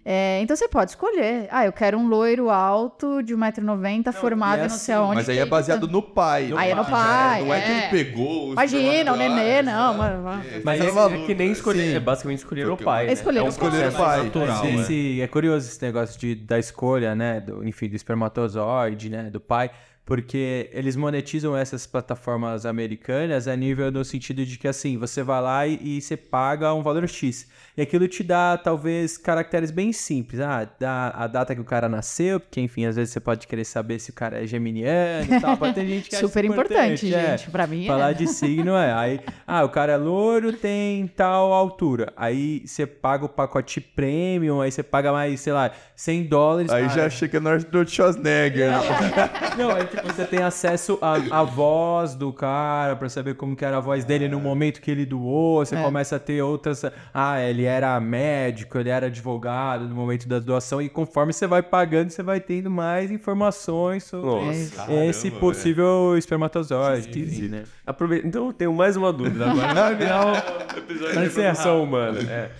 É, 0.04 0.40
então 0.42 0.56
você 0.56 0.68
pode 0.68 0.92
escolher. 0.92 1.48
Ah, 1.52 1.66
eu 1.66 1.72
quero 1.74 1.98
um 1.98 2.08
loiro 2.08 2.50
alto 2.50 3.22
de 3.22 3.36
1,90m 3.36 4.12
formado 4.14 4.58
e 4.58 4.60
é 4.60 4.64
não 4.64 4.70
sei 4.70 4.94
assim, 4.96 5.04
aonde. 5.04 5.16
mas 5.16 5.30
aí 5.30 5.38
é 5.38 5.46
baseado 5.46 5.88
no 5.88 6.02
pai. 6.02 6.52
Aí 6.58 6.72
é 6.72 6.76
no 6.76 6.84
Já 6.84 6.90
pai, 6.90 7.44
Não 7.44 7.54
é, 7.54 7.62
que 7.62 7.72
é. 7.72 7.78
ele 7.78 7.88
pegou. 8.04 8.50
o 8.50 8.52
Imagina, 8.54 9.14
o 9.14 9.16
nenê, 9.16 9.34
espermatozoide, 9.60 9.66
não. 9.66 9.94
mano. 9.98 10.24
Mas 10.64 10.80
Tá 10.80 10.86
é, 10.86 11.24
é 11.24 11.26
que 11.26 11.36
nem 11.36 11.52
escolher, 11.52 11.90
Sim. 11.92 11.96
é 11.96 12.00
basicamente 12.00 12.40
escolher 12.40 12.70
o 12.70 12.78
pai, 12.78 13.08
né? 13.08 13.14
Escolher 13.14 13.40
é 13.40 13.44
um 13.44 13.48
o 13.50 13.54
pai. 13.54 14.07
Pai, 14.08 14.24
natural, 14.26 14.66
Esse- 14.66 14.76
esse- 14.82 15.22
é 15.22 15.28
curioso 15.28 15.68
esse 15.68 15.82
negócio 15.82 16.20
de, 16.20 16.36
da 16.36 16.58
escolha, 16.60 17.14
né? 17.16 17.40
Do, 17.42 17.68
enfim, 17.68 17.88
do 17.90 17.96
espermatozoide, 17.96 19.10
né? 19.10 19.30
Do 19.30 19.40
pai. 19.40 19.70
Porque 20.06 20.70
eles 20.72 20.96
monetizam 20.96 21.56
essas 21.58 21.86
plataformas 21.86 22.66
americanas 22.66 23.46
a 23.46 23.56
nível 23.58 23.92
no 23.92 24.06
sentido 24.06 24.46
de 24.46 24.58
que, 24.58 24.66
assim, 24.68 24.98
você 24.98 25.22
vai 25.22 25.42
lá 25.42 25.68
e, 25.68 25.98
e 25.98 26.02
você 26.02 26.16
paga 26.16 26.74
um 26.74 26.82
valor 26.82 27.06
X. 27.10 27.46
E 27.78 27.82
aquilo 27.84 28.08
te 28.08 28.24
dá, 28.24 28.58
talvez, 28.58 29.18
caracteres 29.20 29.70
bem 29.70 29.94
simples. 29.94 30.42
Ah, 30.42 30.68
dá 30.80 31.10
a 31.16 31.28
data 31.28 31.54
que 31.54 31.62
o 31.62 31.64
cara 31.64 31.88
nasceu, 31.88 32.40
porque, 32.40 32.60
enfim, 32.60 32.86
às 32.88 32.96
vezes 32.96 33.14
você 33.14 33.20
pode 33.20 33.46
querer 33.46 33.66
saber 33.66 34.00
se 34.00 34.10
o 34.10 34.14
cara 34.14 34.44
é 34.44 34.48
geminiano 34.48 35.32
e 35.32 35.40
tal. 35.40 35.56
Pode 35.58 35.76
ter 35.76 35.86
gente 35.86 36.10
que 36.10 36.16
acha 36.16 36.26
Super 36.28 36.44
importante, 36.46 37.14
é. 37.14 37.38
gente. 37.38 37.52
Pra 37.52 37.68
mim 37.68 37.86
Falar 37.86 38.12
é. 38.12 38.14
de 38.16 38.26
signo 38.28 38.76
é. 38.76 38.92
Aí, 38.94 39.20
ah, 39.46 39.64
o 39.64 39.70
cara 39.70 39.94
é 39.94 39.98
louro, 39.98 40.52
tem 40.54 41.06
tal 41.08 41.54
altura. 41.54 42.12
Aí 42.18 42.64
você 42.66 42.88
paga 42.88 43.26
o 43.26 43.30
pacote 43.30 43.80
premium, 43.80 44.60
aí 44.60 44.72
você 44.72 44.82
paga 44.82 45.12
mais, 45.12 45.40
sei 45.40 45.54
lá, 45.54 45.70
100 45.96 46.24
dólares. 46.26 46.72
Aí 46.72 46.86
Ah, 46.86 46.88
já 46.88 47.10
chega 47.12 47.40
na 47.40 47.52
hora 47.52 47.60
do 47.60 47.88
Schwarzenegger. 47.88 48.72
né? 48.72 48.78
Não, 49.56 49.70
aí 49.70 49.86
tipo, 49.86 50.02
você 50.08 50.26
tem 50.26 50.42
acesso 50.42 50.98
à, 51.00 51.42
à 51.42 51.44
voz 51.44 52.16
do 52.16 52.34
cara 52.34 52.96
pra 52.96 53.08
saber 53.08 53.36
como 53.36 53.56
que 53.56 53.64
era 53.64 53.78
a 53.78 53.82
voz 53.82 54.04
dele 54.04 54.28
no 54.28 54.40
momento 54.40 54.82
que 54.82 54.90
ele 54.90 55.06
doou. 55.06 55.64
Você 55.64 55.76
É. 55.76 55.84
começa 55.84 56.16
a 56.16 56.20
ter 56.20 56.42
outras. 56.42 56.84
Ah, 57.14 57.40
ele 57.40 57.67
era 57.68 58.00
médico, 58.00 58.78
ele 58.80 58.90
era 58.90 59.06
advogado 59.08 59.88
no 59.88 59.94
momento 59.94 60.28
da 60.28 60.40
doação. 60.40 60.82
E 60.82 60.90
conforme 60.90 61.32
você 61.32 61.46
vai 61.46 61.62
pagando, 61.62 62.10
você 62.10 62.24
vai 62.24 62.40
tendo 62.40 62.72
mais 62.72 63.12
informações 63.12 64.04
sobre 64.06 64.26
Nossa, 64.28 64.92
esse 65.06 65.30
possível 65.30 66.16
espermatozoide. 66.18 67.20
enfim, 67.22 67.48
né? 67.50 67.64
Aproveita. 67.86 68.28
Então 68.28 68.48
eu 68.48 68.54
tenho 68.54 68.74
mais 68.74 68.96
uma 68.98 69.14
dúvida 69.14 69.46
agora. 69.52 70.42
Pra 70.78 71.22
de 71.22 71.28
encerrar. 71.28 71.50
reprodução 71.50 71.84
humana. 71.84 72.20
É. 72.22 72.52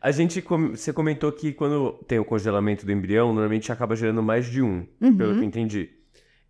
A 0.00 0.10
gente, 0.10 0.40
com- 0.40 0.70
você 0.70 0.92
comentou 0.92 1.30
que 1.32 1.52
quando 1.52 1.92
tem 2.06 2.18
o 2.18 2.24
congelamento 2.24 2.86
do 2.86 2.92
embrião, 2.92 3.28
normalmente 3.32 3.72
acaba 3.72 3.96
gerando 3.96 4.22
mais 4.22 4.46
de 4.46 4.62
um, 4.62 4.86
pelo 5.00 5.34
que 5.34 5.40
eu 5.40 5.44
entendi. 5.44 5.90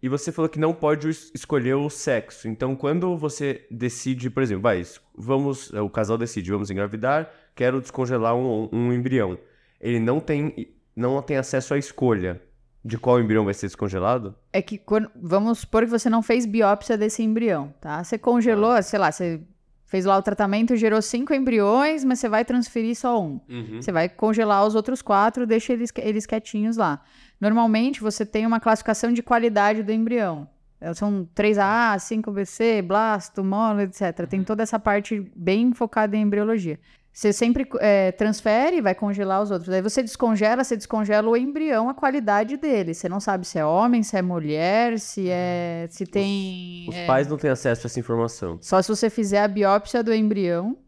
E 0.01 0.09
você 0.09 0.31
falou 0.31 0.49
que 0.49 0.61
não 0.61 0.73
pode 0.73 1.09
es- 1.09 1.33
escolher 1.35 1.75
o 1.75 1.89
sexo. 1.91 2.47
Então, 2.47 2.77
quando 2.77 3.17
você 3.17 3.63
decide, 3.71 4.31
por 4.31 4.43
exemplo, 4.43 4.63
vai, 4.63 4.83
vamos, 5.17 5.73
o 5.73 5.89
casal 5.89 6.17
decide, 6.19 6.51
vamos 6.53 6.71
engravidar, 6.71 7.29
quero 7.59 7.81
descongelar 7.81 8.37
um, 8.37 8.69
um 8.73 8.93
embrião. 8.93 9.37
Ele 9.81 9.99
não 9.99 10.21
tem, 10.21 10.73
não 10.95 11.21
tem 11.21 11.37
acesso 11.37 11.75
à 11.75 11.79
escolha 11.79 12.41
de 12.85 12.97
qual 12.97 13.21
embrião 13.21 13.45
vai 13.45 13.53
ser 13.53 13.67
descongelado? 13.67 14.37
É 14.53 14.63
que 14.63 14.79
quando, 14.79 15.11
vamos 15.21 15.59
supor 15.59 15.83
que 15.83 15.91
você 15.91 16.09
não 16.09 16.23
fez 16.23 16.47
biópsia 16.47 16.97
desse 16.97 17.21
embrião, 17.21 17.75
tá? 17.81 18.05
Você 18.05 18.17
congelou, 18.17 18.81
sei 18.81 19.01
lá, 19.01 19.11
você 19.11 19.41
fez 19.87 20.05
lá 20.05 20.17
o 20.17 20.23
tratamento, 20.23 20.77
gerou 20.77 21.03
cinco 21.03 21.35
embriões, 21.35 22.05
mas 22.05 22.21
você 22.21 22.29
vai 22.29 22.45
transferir 22.45 22.95
só 22.95 23.21
um. 23.21 23.41
Você 23.83 23.91
vai 23.91 24.09
congelar 24.09 24.65
os 24.65 24.77
outros 24.77 25.03
quatro, 25.03 25.45
deixa 25.45 25.73
eles, 25.73 25.91
eles 25.97 26.27
quietinhos 26.27 26.77
lá. 26.77 27.03
Normalmente 27.41 28.01
você 28.01 28.25
tem 28.25 28.47
uma 28.47 28.61
classificação 28.61 29.13
de 29.13 29.21
qualidade 29.21 29.83
do 29.83 29.91
embrião. 29.91 30.49
É, 30.81 30.95
São 30.95 31.29
3A, 31.35 31.97
5BC, 31.97 32.83
blasto, 32.83 33.43
molo, 33.43 33.81
etc. 33.81 34.27
Tem 34.29 34.45
toda 34.45 34.63
essa 34.63 34.79
parte 34.79 35.29
bem 35.35 35.73
focada 35.73 36.17
em 36.17 36.23
embriologia. 36.23 36.79
Você 37.19 37.33
sempre 37.33 37.67
é, 37.81 38.13
transfere, 38.13 38.81
vai 38.81 38.95
congelar 38.95 39.43
os 39.43 39.51
outros. 39.51 39.75
Aí 39.75 39.83
você 39.83 40.05
descongela, 40.05 40.63
você 40.63 40.77
descongela 40.77 41.29
o 41.29 41.37
embrião, 41.37 41.89
a 41.89 41.95
qualidade 41.95 42.57
dele. 42.57 42.95
Você 42.95 43.09
não 43.09 43.19
sabe 43.19 43.45
se 43.45 43.59
é 43.59 43.65
homem, 43.65 44.05
se 44.05 44.17
é 44.17 44.23
mulher, 44.23 45.01
se 45.01 45.29
é. 45.29 45.89
se 45.91 46.07
tem. 46.07 46.87
Os 46.89 46.95
é, 46.95 47.07
pais 47.07 47.27
não 47.27 47.37
têm 47.37 47.51
acesso 47.51 47.85
a 47.85 47.87
essa 47.89 47.99
informação. 47.99 48.57
só 48.63 48.81
se 48.81 48.89
você 48.89 49.11
fizer 49.11 49.43
a 49.43 49.49
biópsia 49.49 50.01
do 50.01 50.15
embrião, 50.15 50.79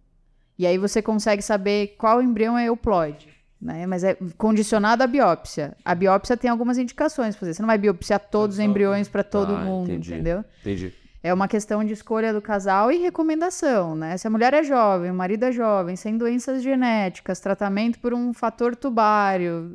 e 0.56 0.68
aí 0.68 0.78
você 0.78 1.02
consegue 1.02 1.42
saber 1.42 1.96
qual 1.98 2.22
embrião 2.22 2.56
é 2.56 2.66
euploide. 2.66 3.26
Né? 3.60 3.84
Mas 3.88 4.04
é 4.04 4.16
condicionado 4.38 5.02
à 5.02 5.08
biópsia. 5.08 5.76
A 5.84 5.96
biópsia 5.96 6.36
tem 6.36 6.48
algumas 6.48 6.78
indicações. 6.78 7.34
Por 7.34 7.44
exemplo, 7.44 7.56
você 7.56 7.62
não 7.62 7.66
vai 7.66 7.78
biopsiar 7.78 8.20
todos 8.20 8.58
os 8.58 8.60
embriões 8.60 9.08
para 9.08 9.24
todo 9.24 9.52
Ah, 9.52 9.64
mundo, 9.64 9.90
entendi. 9.90 10.12
entendeu? 10.14 10.44
Entendi. 10.60 10.94
É 11.22 11.34
uma 11.34 11.46
questão 11.46 11.84
de 11.84 11.92
escolha 11.92 12.32
do 12.32 12.40
casal 12.40 12.90
e 12.90 12.98
recomendação, 12.98 13.94
né? 13.94 14.16
Se 14.16 14.26
a 14.26 14.30
mulher 14.30 14.54
é 14.54 14.62
jovem, 14.62 15.10
o 15.10 15.14
marido 15.14 15.44
é 15.44 15.52
jovem, 15.52 15.94
sem 15.94 16.16
doenças 16.16 16.62
genéticas, 16.62 17.40
tratamento 17.40 17.98
por 17.98 18.14
um 18.14 18.32
fator 18.32 18.74
tubário, 18.74 19.70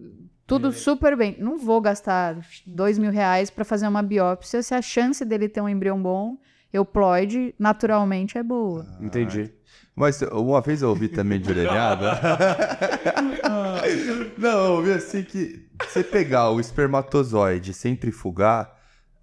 tudo 0.47 0.71
super 0.71 1.15
bem. 1.15 1.35
Não 1.39 1.57
vou 1.57 1.79
gastar 1.81 2.37
dois 2.65 2.97
mil 2.97 3.11
reais 3.11 3.49
para 3.49 3.63
fazer 3.63 3.87
uma 3.87 4.01
biópsia 4.01 4.63
se 4.63 4.73
a 4.73 4.81
chance 4.81 5.23
dele 5.23 5.47
ter 5.47 5.61
um 5.61 5.69
embrião 5.69 6.01
bom, 6.01 6.37
euploide, 6.73 7.53
naturalmente 7.59 8.37
é 8.37 8.43
boa. 8.43 8.85
Entendi. 8.99 9.53
Mas 9.95 10.21
uma 10.23 10.61
vez 10.61 10.81
eu 10.81 10.89
ouvi 10.89 11.07
também 11.07 11.39
de 11.39 11.49
orelhada. 11.49 12.19
Não, 14.37 14.65
eu 14.65 14.71
ouvi 14.73 14.91
assim 14.91 15.23
que 15.23 15.69
você 15.87 16.03
pegar 16.03 16.49
o 16.49 16.59
espermatozoide 16.59 17.71
e 17.71 17.73
centrifugar 17.73 18.74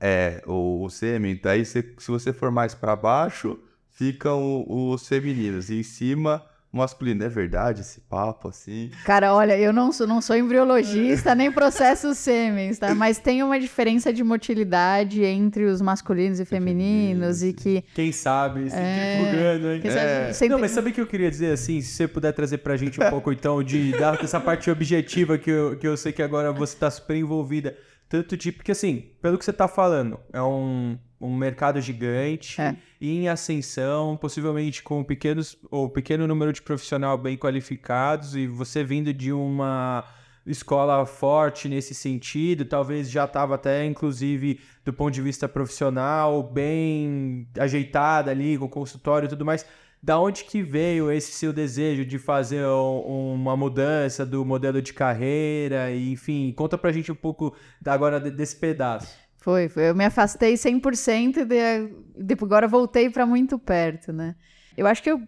é, 0.03 0.43
o, 0.47 0.83
o 0.85 0.91
sêmen, 0.91 1.39
daí 1.41 1.65
você- 1.65 1.95
se 1.99 2.11
você 2.11 2.33
for 2.33 2.51
mais 2.51 2.75
pra 2.75 2.97
baixo, 2.97 3.57
ficam 3.91 4.65
os 4.69 5.07
femininos. 5.07 5.71
E 5.71 5.77
em 5.79 5.83
cima, 5.85 6.45
masculino. 6.73 7.23
É 7.23 7.29
verdade 7.29 7.83
esse 7.83 8.01
papo, 8.01 8.49
assim? 8.49 8.91
Cara, 9.05 9.35
olha, 9.35 9.57
eu 9.59 9.73
não 9.73 9.93
sou, 9.93 10.07
não 10.07 10.21
sou 10.21 10.35
embriologista, 10.35 11.35
nem 11.35 11.53
processo 11.53 12.15
sêmens, 12.15 12.79
tá? 12.79 12.95
Mas 12.95 13.19
tem 13.19 13.43
uma 13.43 13.61
diferença 13.61 14.13
de 14.13 14.25
motilidade 14.25 15.23
entre 15.23 15.65
os 15.67 15.81
masculinos 15.83 16.41
e 16.41 16.45
femininos 16.47 17.43
e 17.43 17.53
que... 17.53 17.85
Quem 17.95 18.11
sabe, 18.11 18.71
se 18.71 18.77
É, 18.77 19.19
divulgando, 19.19 19.71
hein? 19.73 19.83
sabe- 19.85 20.47
É. 20.47 20.49
Não, 20.49 20.59
mas 20.59 20.71
sabe 20.73 20.91
o 20.91 20.93
que 20.95 21.01
eu 21.01 21.07
queria 21.07 21.31
dizer, 21.31 21.53
assim, 21.53 21.81
se 21.81 21.93
você 21.93 22.09
puder 22.09 22.33
trazer 22.33 22.59
pra 22.59 22.77
gente 22.77 22.99
um 23.01 23.09
pouco, 23.11 23.31
então, 23.31 23.63
de 23.63 23.93
dar 23.93 24.19
essa 24.25 24.41
parte 24.41 24.71
objetiva 24.71 25.37
que 25.39 25.51
eu, 25.51 25.77
que 25.77 25.87
eu 25.87 25.97
sei 25.97 26.11
que 26.13 26.23
agora 26.23 26.51
você 26.53 26.77
tá 26.77 26.91
super 26.91 27.15
envolvida, 27.17 27.77
tanto 28.13 28.37
de, 28.37 28.53
porque 28.53 28.73
assim, 28.73 29.07
pelo 29.23 29.39
que 29.39 29.45
você 29.45 29.55
tá 29.55 29.67
falando, 29.67 30.21
é 30.35 30.43
um, 30.43 30.99
um 31.19 31.35
mercado 31.35 31.81
gigante, 31.81 32.61
É. 32.61 32.77
em 33.01 33.27
ascensão, 33.27 34.19
possivelmente 34.19 34.83
com 34.83 35.03
pequenos, 35.03 35.57
ou 35.71 35.89
pequeno 35.89 36.27
número 36.27 36.53
de 36.53 36.61
profissional 36.61 37.17
bem 37.17 37.39
qualificados, 37.39 38.37
e 38.37 38.47
você 38.47 38.85
vindo 38.85 39.15
de 39.15 39.33
uma 39.33 40.05
escola 40.45 41.07
forte 41.07 41.71
nesse 41.71 41.95
sentido, 41.95 42.67
talvez 42.67 43.11
já 43.11 43.25
estava 43.25 43.55
até, 43.55 43.87
inclusive, 43.87 44.61
do 44.85 44.93
ponto 44.93 45.15
de 45.15 45.23
vista 45.23 45.49
profissional, 45.49 46.43
bem 46.43 47.49
ajeitada 47.59 48.31
ali, 48.31 48.59
com 48.59 48.69
consultório 48.69 49.25
e 49.25 49.29
tudo 49.31 49.43
mais. 49.47 49.65
Da 50.03 50.19
onde 50.19 50.45
que 50.45 50.63
veio 50.63 51.13
esse 51.13 51.31
seu 51.33 51.53
desejo 51.53 52.05
de 52.05 52.19
fazer 52.19 52.67
um- 52.67 53.35
uma 53.35 53.57
mudança 53.57 54.27
do 54.27 54.45
modelo 54.45 54.83
de 54.83 54.93
carreira? 54.93 55.95
Enfim, 55.95 56.53
conta 56.57 56.77
pra 56.77 56.91
gente 56.91 57.13
um 57.13 57.15
pouco 57.15 57.55
agora 57.87 58.19
de- 58.21 58.33
desse 58.33 58.57
pedaço. 58.57 59.17
Foi, 59.39 59.69
foi. 59.69 59.91
Eu 59.91 59.95
me 59.95 60.05
afastei 60.05 60.57
100% 60.57 61.39
e 61.41 61.45
de, 61.45 62.35
agora 62.41 62.67
voltei 62.67 63.09
para 63.11 63.25
muito 63.25 63.59
perto, 63.59 64.13
né? 64.13 64.35
Eu 64.77 64.87
acho 64.89 65.03
que 65.03 65.11
eu, 65.11 65.23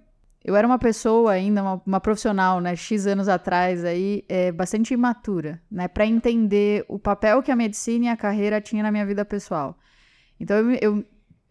eu 0.44 0.56
era 0.56 0.66
uma 0.66 0.78
pessoa 0.78 1.30
ainda, 1.32 1.62
uma, 1.62 1.82
uma 1.86 2.00
profissional, 2.00 2.60
né? 2.60 2.74
X 2.74 3.06
anos 3.06 3.28
atrás 3.28 3.84
aí, 3.84 4.24
é, 4.28 4.50
bastante 4.50 4.92
imatura, 4.92 5.60
né? 5.70 5.86
Para 5.86 6.04
entender 6.04 6.84
o 6.88 6.98
papel 6.98 7.42
que 7.42 7.50
a 7.52 7.56
medicina 7.56 8.06
e 8.06 8.08
a 8.08 8.16
carreira 8.16 8.60
tinha 8.60 8.82
na 8.82 8.90
minha 8.90 9.06
vida 9.06 9.24
pessoal. 9.24 9.78
Então 10.40 10.56
eu, 10.72 10.78
eu, 10.82 11.04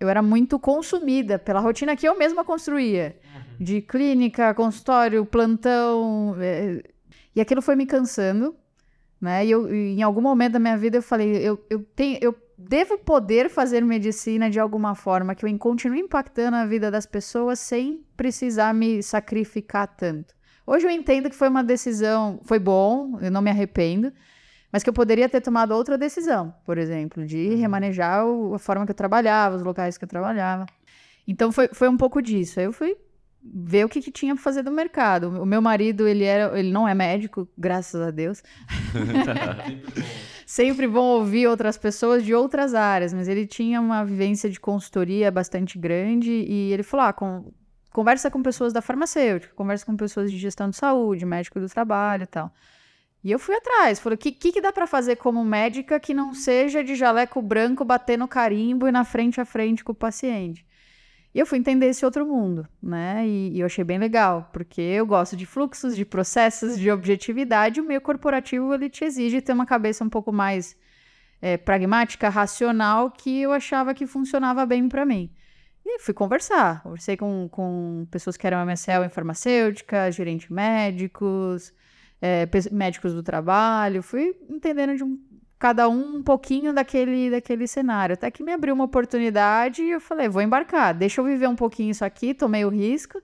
eu 0.04 0.10
era 0.10 0.22
muito 0.22 0.60
consumida 0.60 1.40
pela 1.40 1.60
rotina 1.60 1.96
que 1.96 2.08
eu 2.08 2.18
mesma 2.18 2.44
construía. 2.44 3.16
De 3.60 3.82
clínica, 3.82 4.54
consultório, 4.54 5.26
plantão. 5.26 6.36
é, 6.40 6.84
e 7.36 7.42
aquilo 7.42 7.62
foi 7.62 7.76
me 7.76 7.86
cansando, 7.86 8.56
né? 9.20 9.46
E 9.46 9.52
eu, 9.52 9.74
e 9.74 9.98
em 9.98 10.04
algum 10.04 10.22
momento 10.22 10.54
da 10.54 10.60
minha 10.60 10.78
vida 10.78 10.98
eu 10.98 11.02
falei, 11.02 11.38
eu, 11.38 11.64
eu 11.70 11.84
tenho, 11.96 12.18
eu 12.22 12.36
devo 12.58 12.98
poder 12.98 13.50
fazer 13.50 13.82
medicina 13.82 14.50
de 14.50 14.60
alguma 14.60 14.96
forma 14.96 15.34
que 15.36 15.46
eu 15.46 15.58
continue 15.58 16.00
impactando 16.00 16.58
a 16.58 16.66
vida 16.66 16.92
das 16.92 17.06
pessoas 17.06 17.60
sem 17.60 18.04
precisar 18.16 18.74
me 18.74 19.02
sacrificar 19.02 19.88
tanto. 19.88 20.34
Hoje 20.66 20.86
eu 20.86 20.92
entendo 20.92 21.30
que 21.30 21.36
foi 21.36 21.50
uma 21.50 21.64
decisão, 21.64 22.40
foi 22.44 22.60
bom, 22.60 23.20
eu 23.22 23.32
não 23.32 23.42
me 23.42 23.50
arrependo, 23.50 24.14
mas 24.74 24.84
que 24.84 24.90
eu 24.90 24.94
poderia 24.94 25.30
ter 25.30 25.40
tomado 25.40 25.72
outra 25.72 25.98
decisão, 25.98 26.54
por 26.66 26.78
exemplo, 26.80 27.26
de 27.26 27.54
remanejar 27.56 28.26
o- 28.26 28.56
a 28.56 28.60
forma 28.60 28.84
que 28.86 28.92
eu 28.92 28.96
trabalhava, 28.96 29.56
os 29.56 29.62
locais 29.64 29.98
que 29.98 30.04
eu 30.04 30.10
trabalhava. 30.10 30.66
Então 31.28 31.52
foi, 31.52 31.70
foi 31.72 31.88
um 31.88 31.96
pouco 31.96 32.20
disso. 32.22 32.60
Aí 32.60 32.66
eu 32.66 32.74
fui 32.74 32.98
ver 33.46 33.86
o 33.86 33.90
que, 33.90 34.02
que 34.02 34.12
tinha 34.12 34.34
para 34.34 34.44
fazer 34.44 34.64
do 34.64 34.72
mercado. 34.72 35.30
O 35.42 35.46
meu 35.46 35.62
marido, 35.62 36.08
ele 36.08 36.24
era, 36.24 36.58
ele 36.58 36.72
não 36.72 36.88
é 36.88 36.94
médico, 36.96 37.48
graças 37.58 38.02
a 38.02 38.10
Deus. 38.10 38.42
Sempre 40.46 40.88
bom 40.88 41.04
ouvir 41.20 41.48
outras 41.48 41.78
pessoas 41.78 42.24
de 42.24 42.34
outras 42.34 42.74
áreas, 42.74 43.14
mas 43.14 43.28
ele 43.28 43.46
tinha 43.48 43.80
uma 43.80 44.04
vivência 44.04 44.50
de 44.50 44.60
consultoria 44.60 45.32
bastante 45.32 45.78
grande 45.78 46.32
e 46.32 46.72
ele 46.74 46.84
falou: 46.84 47.06
ah, 47.06 47.14
com- 47.14 47.52
conversa 47.92 48.30
com 48.30 48.42
pessoas 48.42 48.74
da 48.74 48.82
farmacêutica, 48.82 49.54
conversa 49.56 49.86
com 49.86 49.96
pessoas 49.96 50.32
de 50.32 50.38
gestão 50.38 50.70
de 50.70 50.76
saúde, 50.76 51.26
médico 51.26 51.60
do 51.60 51.68
trabalho 51.70 52.24
e 52.24 52.28
tal. 52.28 52.52
E 53.24 53.32
eu 53.32 53.40
fui 53.40 53.56
atrás, 53.56 54.00
falei: 54.00 54.16
o 54.16 54.18
que, 54.20 54.32
que, 54.32 54.52
que 54.52 54.62
dá 54.62 54.72
para 54.72 54.86
fazer 54.86 55.16
como 55.16 55.44
médica 55.46 56.00
que 56.00 56.14
não 56.14 56.34
seja 56.34 56.84
de 56.84 56.94
jaleco 56.96 57.42
branco 57.42 57.86
batendo 57.86 58.28
carimbo 58.28 58.88
e 58.88 58.92
na 58.92 59.06
frente 59.06 59.40
a 59.40 59.46
frente 59.46 59.84
com 59.84 59.94
o 59.94 59.96
paciente? 59.96 60.66
E 61.34 61.40
eu 61.40 61.46
fui 61.46 61.58
entender 61.58 61.88
esse 61.88 62.06
outro 62.06 62.26
mundo, 62.28 62.68
né? 62.82 63.26
E, 63.26 63.54
e 63.54 63.60
eu 63.62 63.66
achei 63.66 63.84
bem 63.84 63.98
legal, 63.98 64.50
porque 64.54 64.82
eu 64.82 65.06
gosto 65.06 65.36
de 65.36 65.46
fluxos, 65.46 65.96
de 65.96 66.06
processos, 66.06 66.78
de 66.78 66.92
objetividade. 66.92 67.82
O 67.82 67.86
meio 67.86 68.02
corporativo 68.02 68.74
ele 68.74 68.90
te 68.90 69.04
exige 69.04 69.42
ter 69.42 69.54
uma 69.54 69.66
cabeça 69.66 70.04
um 70.04 70.10
pouco 70.10 70.32
mais 70.32 70.78
é, 71.42 71.58
pragmática, 71.58 72.30
racional, 72.30 73.10
que 73.10 73.42
eu 73.42 73.52
achava 73.52 73.94
que 73.94 74.06
funcionava 74.06 74.66
bem 74.66 74.88
para 74.88 75.06
mim. 75.06 75.32
E 75.86 76.00
fui 76.00 76.14
conversar. 76.14 76.84
Conversei 76.84 77.18
com, 77.18 77.50
com 77.50 78.08
pessoas 78.12 78.38
que 78.38 78.46
eram 78.46 78.60
MSL 78.66 79.06
em 79.06 79.10
farmacêutica, 79.10 80.12
gerentes 80.12 80.50
médicos, 80.50 81.74
é, 82.24 82.48
médicos 82.72 83.14
do 83.14 83.22
trabalho. 83.22 84.02
Fui 84.02 84.34
entendendo 84.50 84.96
de 84.96 85.04
um, 85.04 85.20
cada 85.60 85.90
um 85.90 86.16
um 86.18 86.24
pouquinho 86.24 86.74
daquele, 86.74 87.30
daquele 87.30 87.68
cenário. 87.68 88.14
Até 88.14 88.32
que 88.32 88.42
me 88.42 88.54
abriu 88.54 88.74
uma 88.74 88.86
oportunidade 88.86 89.82
e 89.84 89.92
eu 89.92 90.00
falei, 90.00 90.30
vou 90.30 90.42
embarcar, 90.42 90.94
deixa 90.94 91.20
eu 91.20 91.26
viver 91.26 91.48
um 91.48 91.56
pouquinho 91.56 91.92
isso 91.92 92.06
aqui, 92.06 92.34
tomei 92.34 92.64
o 92.64 92.70
risco. 92.70 93.22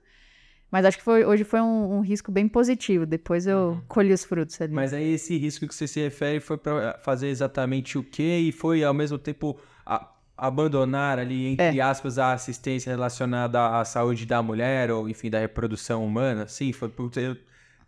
Mas 0.70 0.84
acho 0.84 0.98
que 0.98 1.02
foi, 1.02 1.24
hoje 1.24 1.44
foi 1.44 1.60
um, 1.62 1.96
um 1.96 2.00
risco 2.00 2.30
bem 2.30 2.46
positivo. 2.46 3.06
Depois 3.06 3.46
eu 3.46 3.82
colhi 3.88 4.12
os 4.12 4.22
frutos 4.22 4.60
ali. 4.60 4.72
Mas 4.72 4.92
aí 4.92 5.14
esse 5.14 5.36
risco 5.36 5.66
que 5.66 5.74
você 5.74 5.88
se 5.88 5.98
refere 5.98 6.38
foi 6.38 6.58
pra 6.58 6.98
fazer 7.02 7.28
exatamente 7.28 7.96
o 7.98 8.04
quê? 8.04 8.38
E 8.38 8.52
foi 8.52 8.84
ao 8.84 8.94
mesmo 8.94 9.18
tempo 9.18 9.58
a- 9.84 10.12
abandonar 10.36 11.18
ali, 11.18 11.46
entre 11.54 11.80
aspas, 11.80 12.18
a 12.18 12.34
assistência 12.34 12.90
relacionada 12.90 13.80
à 13.80 13.84
saúde 13.84 14.26
da 14.26 14.40
mulher 14.42 14.92
ou, 14.92 15.08
enfim, 15.08 15.28
da 15.28 15.40
reprodução 15.40 16.06
humana? 16.06 16.46
Sim, 16.46 16.72
foi 16.72 16.88
por 16.88 17.10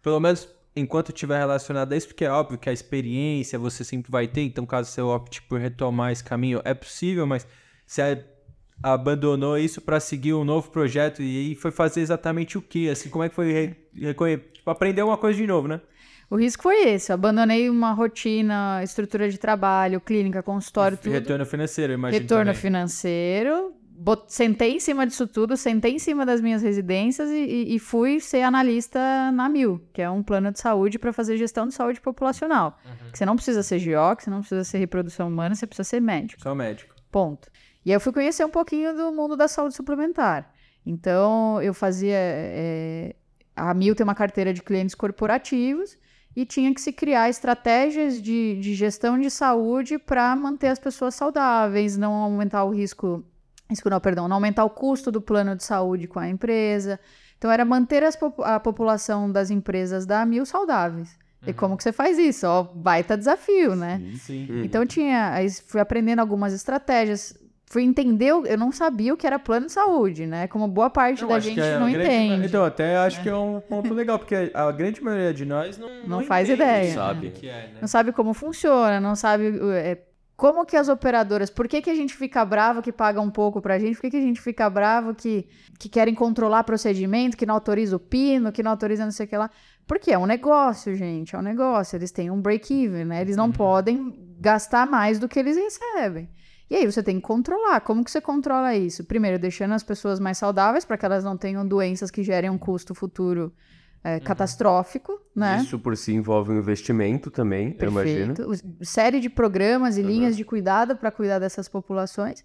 pelo 0.02 0.18
menos 0.18 0.48
enquanto 0.74 1.10
estiver 1.10 1.38
relacionado 1.38 1.92
a 1.92 1.96
isso, 1.96 2.08
porque 2.08 2.24
é 2.24 2.30
óbvio 2.30 2.58
que 2.58 2.68
a 2.68 2.72
experiência 2.72 3.58
você 3.58 3.84
sempre 3.84 4.10
vai 4.10 4.26
ter, 4.26 4.42
então 4.42 4.64
caso 4.64 4.90
você 4.90 5.00
opte 5.00 5.42
por 5.42 5.60
retomar 5.60 6.12
esse 6.12 6.24
caminho, 6.24 6.60
é 6.64 6.74
possível, 6.74 7.26
mas 7.26 7.46
você 7.86 8.24
abandonou 8.82 9.58
isso 9.58 9.80
para 9.80 10.00
seguir 10.00 10.34
um 10.34 10.44
novo 10.44 10.70
projeto 10.70 11.22
e 11.22 11.50
aí 11.50 11.54
foi 11.54 11.70
fazer 11.70 12.00
exatamente 12.00 12.58
o 12.58 12.62
quê? 12.62 12.88
Assim, 12.90 13.08
como 13.08 13.22
é 13.22 13.28
que 13.28 13.34
foi 13.34 13.76
tipo, 14.52 14.70
aprender 14.70 15.02
uma 15.02 15.16
coisa 15.16 15.38
de 15.38 15.46
novo, 15.46 15.68
né? 15.68 15.80
O 16.30 16.36
risco 16.36 16.62
foi 16.62 16.88
esse. 16.88 17.12
Eu 17.12 17.14
abandonei 17.14 17.68
uma 17.68 17.92
rotina, 17.92 18.80
estrutura 18.82 19.28
de 19.28 19.36
trabalho, 19.36 20.00
clínica, 20.00 20.42
consultório, 20.42 20.96
tudo. 20.96 21.12
Retorno 21.12 21.44
financeiro, 21.44 21.92
eu 21.92 21.98
imagino. 21.98 22.22
Retorno 22.22 22.44
também. 22.46 22.60
financeiro. 22.60 23.74
Sentei 24.26 24.76
em 24.76 24.80
cima 24.80 25.06
disso 25.06 25.26
tudo, 25.26 25.56
sentei 25.56 25.94
em 25.94 25.98
cima 25.98 26.24
das 26.26 26.40
minhas 26.40 26.62
residências 26.62 27.30
e, 27.30 27.74
e- 27.74 27.78
fui 27.78 28.20
ser 28.20 28.42
analista 28.42 28.98
na 29.32 29.48
Mil, 29.48 29.80
que 29.92 30.02
é 30.02 30.10
um 30.10 30.22
plano 30.22 30.50
de 30.50 30.58
saúde 30.58 30.98
para 30.98 31.12
fazer 31.12 31.36
gestão 31.36 31.66
de 31.66 31.74
saúde 31.74 32.00
populacional. 32.00 32.78
Que 33.10 33.18
você 33.18 33.26
não 33.26 33.36
precisa 33.36 33.62
ser 33.62 33.78
GO, 33.78 34.16
que 34.16 34.24
você 34.24 34.30
não 34.30 34.40
precisa 34.40 34.64
ser 34.64 34.78
reprodução 34.78 35.28
humana, 35.28 35.54
você 35.54 35.66
precisa 35.66 35.88
ser 35.88 36.00
médico. 36.00 36.42
Só 36.42 36.54
médico. 36.54 36.94
Ponto. 37.10 37.48
E 37.84 37.90
aí 37.90 37.96
eu 37.96 38.00
fui 38.00 38.12
conhecer 38.12 38.44
um 38.44 38.50
pouquinho 38.50 38.94
do 38.96 39.12
mundo 39.12 39.36
da 39.36 39.46
saúde 39.48 39.74
suplementar. 39.74 40.52
Então, 40.84 41.60
eu 41.62 41.74
fazia. 41.74 42.16
é, 42.16 43.14
a 43.54 43.72
Mil 43.74 43.94
tem 43.94 44.04
uma 44.04 44.14
carteira 44.14 44.52
de 44.52 44.62
clientes 44.62 44.94
corporativos 44.94 45.96
e 46.34 46.46
tinha 46.46 46.72
que 46.74 46.80
se 46.80 46.92
criar 46.92 47.28
estratégias 47.28 48.20
de, 48.20 48.58
de 48.60 48.74
gestão 48.74 49.18
de 49.18 49.30
saúde 49.30 49.98
para 49.98 50.34
manter 50.34 50.68
as 50.68 50.78
pessoas 50.78 51.14
saudáveis, 51.14 51.96
não 51.96 52.12
aumentar 52.14 52.64
o 52.64 52.70
risco. 52.70 53.24
Risco 53.72 53.90
não, 53.90 54.00
perdão, 54.00 54.28
não 54.28 54.36
aumentar 54.36 54.64
o 54.64 54.70
custo 54.70 55.10
do 55.10 55.20
plano 55.20 55.56
de 55.56 55.64
saúde 55.64 56.06
com 56.06 56.18
a 56.18 56.28
empresa. 56.28 57.00
Então, 57.36 57.50
era 57.50 57.64
manter 57.64 58.04
as 58.04 58.16
a 58.44 58.60
população 58.60 59.30
das 59.30 59.50
empresas 59.50 60.06
da 60.06 60.24
Mil 60.24 60.46
saudáveis. 60.46 61.18
E 61.46 61.52
como 61.52 61.76
que 61.76 61.82
você 61.82 61.92
faz 61.92 62.18
isso? 62.18 62.46
Ó, 62.46 62.62
baita 62.62 63.16
desafio, 63.16 63.74
né? 63.74 64.00
Sim. 64.16 64.62
Então 64.62 64.86
tinha, 64.86 65.32
aí 65.32 65.50
fui 65.50 65.80
aprendendo 65.80 66.20
algumas 66.20 66.52
estratégias, 66.52 67.36
fui 67.66 67.82
entender, 67.82 68.30
eu 68.30 68.58
não 68.58 68.70
sabia 68.70 69.12
o 69.12 69.16
que 69.16 69.26
era 69.26 69.38
plano 69.38 69.66
de 69.66 69.72
saúde, 69.72 70.26
né? 70.26 70.46
Como 70.46 70.68
boa 70.68 70.88
parte 70.88 71.22
Eu 71.22 71.28
da 71.28 71.40
gente 71.40 71.60
é 71.60 71.78
não 71.78 71.88
entende. 71.88 72.46
Então, 72.46 72.64
até 72.64 72.96
acho 72.96 73.22
que 73.22 73.28
é 73.28 73.34
um 73.34 73.60
ponto 73.60 73.92
legal, 73.92 74.18
porque 74.18 74.52
a 74.54 74.70
grande 74.70 75.02
maioria 75.02 75.34
de 75.34 75.44
nós 75.44 75.78
não, 75.78 75.88
Não 76.06 76.22
faz 76.22 76.48
entende 76.48 76.62
ideia. 76.62 76.94
Sabe. 76.94 77.26
o 77.28 77.32
que 77.32 77.48
é, 77.48 77.52
né? 77.52 77.78
Não 77.80 77.88
sabe 77.88 78.12
como 78.12 78.32
funciona, 78.34 79.00
não 79.00 79.16
sabe 79.16 79.58
é, 79.74 79.98
como 80.42 80.66
que 80.66 80.76
as 80.76 80.88
operadoras, 80.88 81.50
por 81.50 81.68
que, 81.68 81.80
que 81.80 81.88
a 81.88 81.94
gente 81.94 82.16
fica 82.16 82.44
bravo 82.44 82.82
que 82.82 82.90
paga 82.90 83.20
um 83.20 83.30
pouco 83.30 83.62
pra 83.62 83.78
gente, 83.78 83.94
por 83.94 84.00
que, 84.00 84.10
que 84.10 84.16
a 84.16 84.20
gente 84.20 84.40
fica 84.40 84.68
bravo 84.68 85.14
que, 85.14 85.46
que 85.78 85.88
querem 85.88 86.16
controlar 86.16 86.64
procedimento, 86.64 87.36
que 87.36 87.46
não 87.46 87.54
autoriza 87.54 87.94
o 87.94 88.00
pino, 88.00 88.50
que 88.50 88.60
não 88.60 88.72
autoriza 88.72 89.04
não 89.04 89.12
sei 89.12 89.24
o 89.24 89.28
que 89.28 89.36
lá. 89.36 89.48
Porque 89.86 90.10
é 90.10 90.18
um 90.18 90.26
negócio, 90.26 90.96
gente, 90.96 91.36
é 91.36 91.38
um 91.38 91.42
negócio. 91.42 91.94
Eles 91.94 92.10
têm 92.10 92.28
um 92.28 92.42
break-even, 92.42 93.04
né? 93.04 93.20
Eles 93.20 93.36
não 93.36 93.52
podem 93.52 94.18
gastar 94.40 94.84
mais 94.84 95.20
do 95.20 95.28
que 95.28 95.38
eles 95.38 95.56
recebem. 95.56 96.28
E 96.68 96.74
aí 96.74 96.90
você 96.90 97.04
tem 97.04 97.20
que 97.20 97.22
controlar. 97.22 97.80
Como 97.82 98.02
que 98.02 98.10
você 98.10 98.20
controla 98.20 98.74
isso? 98.74 99.04
Primeiro, 99.04 99.38
deixando 99.38 99.74
as 99.74 99.84
pessoas 99.84 100.18
mais 100.18 100.38
saudáveis 100.38 100.84
para 100.84 100.98
que 100.98 101.06
elas 101.06 101.22
não 101.22 101.36
tenham 101.36 101.64
doenças 101.64 102.10
que 102.10 102.24
gerem 102.24 102.50
um 102.50 102.58
custo 102.58 102.96
futuro 102.96 103.52
é, 104.04 104.18
catastrófico, 104.20 105.20
né? 105.34 105.60
Isso 105.62 105.78
por 105.78 105.96
si 105.96 106.12
envolve 106.12 106.50
um 106.50 106.58
investimento 106.58 107.30
também, 107.30 107.76
eu 107.78 107.88
imagino. 107.88 108.34
Perfeito. 108.34 108.84
Série 108.84 109.20
de 109.20 109.30
programas 109.30 109.96
e 109.96 110.02
linhas 110.02 110.36
de 110.36 110.44
cuidado 110.44 110.96
para 110.96 111.10
cuidar 111.10 111.38
dessas 111.38 111.68
populações. 111.68 112.44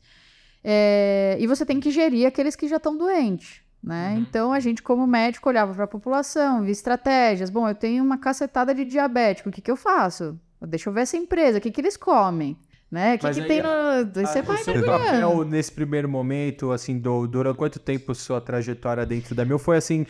É, 0.64 1.38
e 1.40 1.48
você 1.48 1.66
tem 1.66 1.80
que 1.80 1.92
gerir 1.92 2.28
aqueles 2.28 2.56
que 2.56 2.68
já 2.68 2.78
estão 2.78 2.98
doentes. 2.98 3.62
né? 3.82 4.18
Então 4.20 4.52
a 4.52 4.60
gente, 4.60 4.84
como 4.84 5.08
médico, 5.08 5.50
olhava 5.50 5.74
para 5.74 5.86
a 5.86 5.88
população, 5.88 6.62
via 6.64 6.72
estratégias. 6.72 7.50
Bom, 7.50 7.68
eu 7.68 7.76
tenho 7.76 8.04
uma 8.04 8.18
cacetada 8.18 8.74
de 8.76 8.84
diabético, 8.86 9.50
o 9.50 9.52
que, 9.52 9.62
que 9.62 9.72
eu 9.72 9.78
faço? 9.78 10.40
Deixa 10.62 10.90
eu 10.90 10.94
ver 10.94 11.02
essa 11.02 11.16
empresa, 11.18 11.60
o 11.60 11.62
que, 11.62 11.72
que 11.72 11.80
eles 11.82 11.96
comem? 11.96 12.58
Né? 12.90 13.16
O 13.16 13.20
que, 13.20 13.30
que 13.32 13.42
aí, 13.42 13.48
tem 13.48 13.62
no. 13.62 13.68
a- 13.68 14.04
Você 14.14 14.40
Ah, 14.40 14.42
vai 14.42 14.58
seu 14.64 14.86
papel 14.86 15.44
nesse 15.44 15.72
primeiro 15.74 16.08
momento, 16.08 16.72
assim, 16.72 16.98
do, 16.98 17.28
durante 17.28 17.58
quanto 17.58 17.80
tempo 17.80 18.16
sua 18.16 18.40
trajetória 18.40 19.06
dentro 19.06 19.36
da 19.36 19.44
Mil 19.44 19.60
foi 19.60 19.76
assim? 19.76 20.06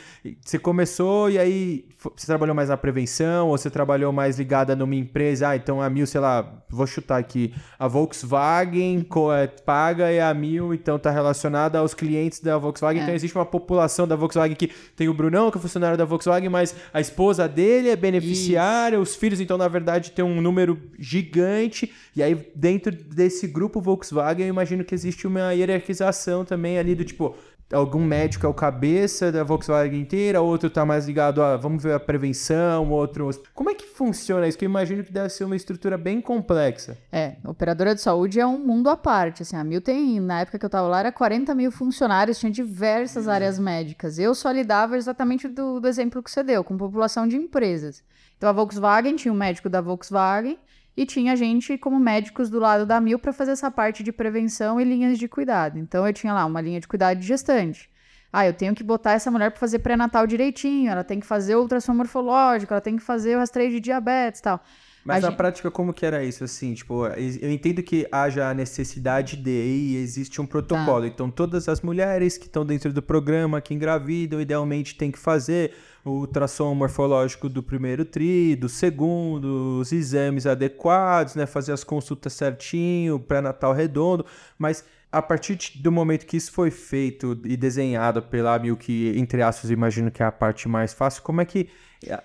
Você 0.45 0.59
começou 0.59 1.27
e 1.29 1.39
aí 1.39 1.85
você 2.15 2.27
trabalhou 2.27 2.53
mais 2.55 2.69
na 2.69 2.77
prevenção 2.77 3.47
ou 3.47 3.57
você 3.57 3.71
trabalhou 3.71 4.13
mais 4.13 4.37
ligada 4.37 4.75
numa 4.75 4.93
empresa? 4.93 5.49
Ah, 5.49 5.55
então 5.55 5.81
a 5.81 5.89
Mil, 5.89 6.05
sei 6.05 6.21
lá, 6.21 6.63
vou 6.69 6.85
chutar 6.85 7.17
aqui, 7.17 7.51
a 7.79 7.87
Volkswagen 7.87 9.07
é, 9.41 9.47
paga 9.47 10.11
e 10.11 10.19
a 10.19 10.31
Mil 10.33 10.71
então 10.71 10.99
tá 10.99 11.09
relacionada 11.09 11.79
aos 11.79 11.95
clientes 11.95 12.39
da 12.41 12.59
Volkswagen. 12.59 13.01
É. 13.01 13.03
Então 13.05 13.15
existe 13.15 13.35
uma 13.35 13.45
população 13.45 14.07
da 14.07 14.15
Volkswagen 14.15 14.55
que 14.55 14.67
tem 14.95 15.09
o 15.09 15.13
Brunão, 15.15 15.49
que 15.49 15.57
é 15.57 15.61
funcionário 15.61 15.97
da 15.97 16.05
Volkswagen, 16.05 16.49
mas 16.49 16.75
a 16.93 17.01
esposa 17.01 17.47
dele 17.47 17.89
é 17.89 17.95
beneficiária, 17.95 18.99
os 18.99 19.15
filhos, 19.15 19.39
então 19.41 19.57
na 19.57 19.67
verdade 19.67 20.11
tem 20.11 20.23
um 20.23 20.39
número 20.41 20.79
gigante. 20.99 21.91
E 22.15 22.21
aí 22.21 22.35
dentro 22.67 22.91
desse 22.91 23.47
grupo 23.47 23.79
Volkswagen, 23.79 24.45
eu 24.45 24.49
imagino 24.49 24.83
que 24.83 24.93
existe 24.93 25.25
uma 25.25 25.53
hierarquização 25.53 26.43
também 26.43 26.77
ali 26.77 26.95
do 26.95 27.05
tipo, 27.05 27.33
algum 27.71 28.03
médico 28.03 28.45
é 28.45 28.49
o 28.49 28.53
cabeça 28.53 29.31
da 29.31 29.41
Volkswagen 29.41 30.01
inteira, 30.01 30.41
outro 30.41 30.69
tá 30.69 30.85
mais 30.85 31.07
ligado 31.07 31.41
a, 31.41 31.55
vamos 31.55 31.81
ver 31.81 31.93
a 31.93 31.99
prevenção, 31.99 32.89
outro... 32.89 33.29
Como 33.53 33.69
é 33.69 33.73
que 33.73 33.85
funciona 33.87 34.45
isso? 34.49 34.57
Que 34.57 34.65
eu 34.65 34.69
imagino 34.69 35.01
que 35.01 35.13
deve 35.13 35.29
ser 35.29 35.45
uma 35.45 35.55
estrutura 35.55 35.97
bem 35.97 36.19
complexa. 36.19 36.97
É, 37.09 37.37
operadora 37.45 37.95
de 37.95 38.01
saúde 38.01 38.37
é 38.37 38.45
um 38.45 38.57
mundo 38.57 38.89
à 38.89 38.97
parte. 38.97 39.43
Assim, 39.43 39.55
a 39.55 39.63
Mil 39.63 39.79
tem, 39.79 40.19
na 40.19 40.41
época 40.41 40.59
que 40.59 40.65
eu 40.65 40.69
tava 40.69 40.89
lá, 40.89 40.99
era 40.99 41.11
40 41.11 41.55
mil 41.55 41.71
funcionários, 41.71 42.37
tinha 42.37 42.51
diversas 42.51 43.29
áreas 43.29 43.57
médicas. 43.57 44.19
Eu 44.19 44.35
só 44.35 44.51
lidava 44.51 44.97
exatamente 44.97 45.47
do, 45.47 45.79
do 45.79 45.87
exemplo 45.87 46.21
que 46.21 46.29
você 46.29 46.43
deu, 46.43 46.65
com 46.65 46.77
população 46.77 47.25
de 47.29 47.37
empresas. 47.37 48.03
Então 48.37 48.49
a 48.49 48.53
Volkswagen 48.53 49.15
tinha 49.15 49.33
um 49.33 49.37
médico 49.37 49.69
da 49.69 49.79
Volkswagen 49.79 50.59
e 50.97 51.05
tinha 51.05 51.35
gente 51.35 51.77
como 51.77 51.99
médicos 51.99 52.49
do 52.49 52.59
lado 52.59 52.83
da 52.83 52.99
Mil 52.99 53.19
para 53.19 53.31
fazer 53.31 53.51
essa 53.51 53.69
parte 53.69 54.01
de 54.03 54.11
prevenção 54.11 54.81
e 54.81 54.83
linhas 54.83 55.19
de 55.19 55.27
cuidado. 55.27 55.77
Então 55.77 56.05
eu 56.07 56.11
tinha 56.11 56.33
lá 56.33 56.43
uma 56.43 56.59
linha 56.59 56.79
de 56.79 56.87
cuidado 56.87 57.19
de 57.19 57.27
gestante. 57.27 57.87
Ah, 58.33 58.47
eu 58.47 58.53
tenho 58.53 58.73
que 58.73 58.83
botar 58.83 59.13
essa 59.13 59.29
mulher 59.29 59.51
para 59.51 59.59
fazer 59.59 59.79
pré-natal 59.79 60.25
direitinho, 60.25 60.91
ela 60.91 61.03
tem 61.03 61.19
que 61.19 61.25
fazer 61.25 61.55
ultrassom 61.55 61.93
morfológico, 61.93 62.73
ela 62.73 62.81
tem 62.81 62.97
que 62.97 63.03
fazer 63.03 63.35
o 63.35 63.39
rastreio 63.39 63.69
de 63.69 63.79
diabetes 63.79 64.41
tal. 64.41 64.59
Mas 65.07 65.23
A 65.23 65.27
na 65.27 65.29
gente- 65.29 65.37
prática, 65.37 65.71
como 65.71 65.93
que 65.93 66.05
era 66.05 66.21
isso? 66.21 66.43
Assim, 66.43 66.73
tipo, 66.73 67.05
eu 67.07 67.49
entendo 67.49 67.81
que 67.81 68.05
haja 68.11 68.49
a 68.49 68.53
necessidade 68.53 69.37
de 69.37 69.49
e 69.49 69.95
existe 69.95 70.41
um 70.41 70.45
protocolo. 70.45 71.01
Tá. 71.03 71.07
Então, 71.07 71.31
todas 71.31 71.69
as 71.69 71.79
mulheres 71.79 72.37
que 72.37 72.45
estão 72.45 72.65
dentro 72.65 72.91
do 72.91 73.01
programa, 73.01 73.61
que 73.61 73.73
engravidam, 73.73 74.41
idealmente 74.41 74.95
tem 74.95 75.09
que 75.09 75.17
fazer 75.17 75.71
o 76.03 76.11
ultrassom 76.11 76.73
morfológico 76.75 77.47
do 77.47 77.63
primeiro 77.63 78.03
tri, 78.03 78.55
do 78.57 78.67
segundo, 78.67 79.79
os 79.79 79.93
exames 79.93 80.45
adequados, 80.45 81.35
né? 81.35 81.45
Fazer 81.45 81.71
as 81.71 81.83
consultas 81.85 82.33
certinho, 82.33 83.17
pré-natal 83.17 83.73
redondo. 83.73 84.25
Mas 84.59 84.83
a 85.11 85.21
partir 85.21 85.57
do 85.81 85.91
momento 85.91 86.25
que 86.25 86.37
isso 86.37 86.51
foi 86.51 86.69
feito 86.69 87.39
e 87.45 87.55
desenhado 87.55 88.21
pela 88.21 88.57
Mil, 88.59 88.75
que 88.75 89.13
entre 89.17 89.41
aspas, 89.41 89.71
imagino 89.71 90.11
que 90.11 90.21
é 90.21 90.25
a 90.25 90.31
parte 90.31 90.67
mais 90.67 90.93
fácil, 90.93 91.23
como 91.23 91.41
é 91.41 91.45
que 91.45 91.69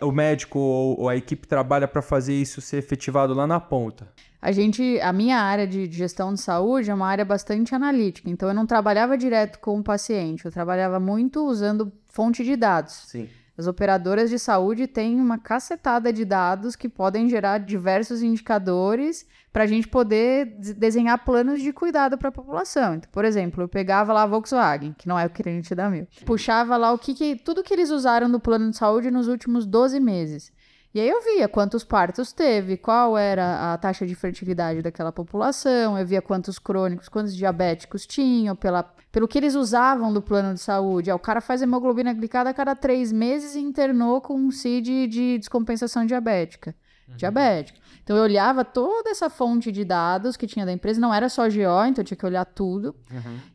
o 0.01 0.13
médico 0.13 0.59
ou, 0.59 1.09
a 1.09 1.17
equipe 1.17 1.47
trabalha 1.47 1.89
para 1.89 2.03
fazer 2.03 2.35
isso 2.35 2.61
ser 2.61 2.79
efetivado 2.79 3.33
lá 3.33 3.47
na 3.47 3.61
ponta? 3.61 4.13
A 4.41 4.51
gente, 4.51 5.01
a 5.01 5.13
minha 5.13 5.39
área 5.39 5.67
de 5.67 5.87
de 5.87 5.97
gestão 5.97 6.35
de 6.35 6.41
saúde 6.41 6.91
é 6.91 6.95
uma 6.95 7.07
área 7.07 7.25
bastante 7.25 7.75
analítica, 7.75 8.29
então 8.29 8.49
eu 8.49 8.55
não 8.55 8.67
trabalhava 8.67 9.17
direto 9.17 9.61
com 9.61 9.79
o 9.79 9.83
paciente, 9.83 10.45
eu 10.45 10.51
trabalhava 10.51 10.99
muito 10.99 11.47
usando 11.47 11.93
fonte 12.09 12.45
de 12.45 12.57
dados. 12.57 13.05
Sim. 13.07 13.29
As 13.57 13.67
operadoras 13.67 14.31
de 14.31 14.39
saúde 14.39 14.87
têm 14.87 15.21
uma 15.21 15.39
cacetada 15.39 16.13
de 16.13 16.25
dados 16.25 16.75
que 16.75 16.89
podem 16.89 17.29
gerar 17.29 17.59
diversos 17.59 18.23
indicadores 18.23 19.27
para 19.53 19.65
a 19.65 19.67
gente 19.67 19.87
poder 19.87 20.47
de- 20.59 20.73
desenhar 20.75 21.23
planos 21.25 21.61
de 21.61 21.73
cuidado 21.73 22.17
para 22.17 22.29
a 22.31 22.33
população. 22.33 22.95
Então, 22.95 23.11
por 23.13 23.25
exemplo, 23.25 23.63
eu 23.63 23.69
pegava 23.69 24.13
lá 24.13 24.23
a 24.23 24.27
Volkswagen, 24.27 24.95
que 24.97 25.07
não 25.07 25.19
é 25.19 25.27
o 25.27 25.31
cliente 25.31 25.75
da 25.75 25.91
Mil, 25.91 26.07
puxava 26.25 26.77
lá 26.77 26.93
o 26.93 26.99
que, 26.99 27.15
que 27.15 27.37
tudo 27.37 27.63
que 27.63 27.73
eles 27.75 27.91
usaram 27.91 28.29
no 28.29 28.41
plano 28.41 28.71
de 28.71 28.77
saúde 28.77 29.11
nos 29.11 29.29
últimos 29.29 29.67
12 29.67 30.01
meses. 30.01 30.51
E 30.95 31.01
aí 31.01 31.09
eu 31.09 31.23
via 31.25 31.49
quantos 31.49 31.83
partos 31.85 32.35
teve, 32.35 32.77
qual 32.77 33.17
era 33.17 33.73
a 33.73 33.79
taxa 33.79 34.07
de 34.07 34.15
fertilidade 34.15 34.83
daquela 34.83 35.11
população, 35.11 35.99
eu 35.99 36.07
via 36.07 36.21
quantos 36.21 36.59
crônicos, 36.59 37.09
quantos 37.09 37.35
diabéticos 37.35 38.07
tinham, 38.07 38.55
pela, 38.55 38.83
pelo 39.11 39.27
que 39.27 39.39
eles 39.39 39.55
usavam 39.55 40.13
do 40.13 40.21
plano 40.21 40.53
de 40.53 40.61
saúde. 40.61 41.11
Ah, 41.11 41.15
o 41.15 41.19
cara 41.19 41.41
faz 41.41 41.63
hemoglobina 41.63 42.13
glicada 42.13 42.51
a 42.51 42.55
cada 42.55 42.75
três 42.77 43.11
meses 43.11 43.55
e 43.55 43.61
internou 43.61 44.21
com 44.21 44.35
um 44.35 44.51
CID 44.51 45.07
de 45.07 45.39
descompensação 45.39 46.05
diabética. 46.05 46.75
Diabética. 47.17 47.79
Então 48.05 48.17
eu 48.17 48.23
olhava 48.25 48.65
toda 48.65 49.11
essa 49.11 49.31
fonte 49.31 49.71
de 49.71 49.85
dados 49.85 50.37
que 50.37 50.47
tinha 50.47 50.67
da 50.67 50.73
empresa, 50.73 51.01
não 51.01 51.15
era 51.15 51.29
só 51.29 51.45
GO, 51.49 51.85
então 51.87 52.03
eu 52.03 52.05
tinha 52.05 52.17
que 52.17 52.27
olhar 52.27 52.45
tudo. 52.45 52.95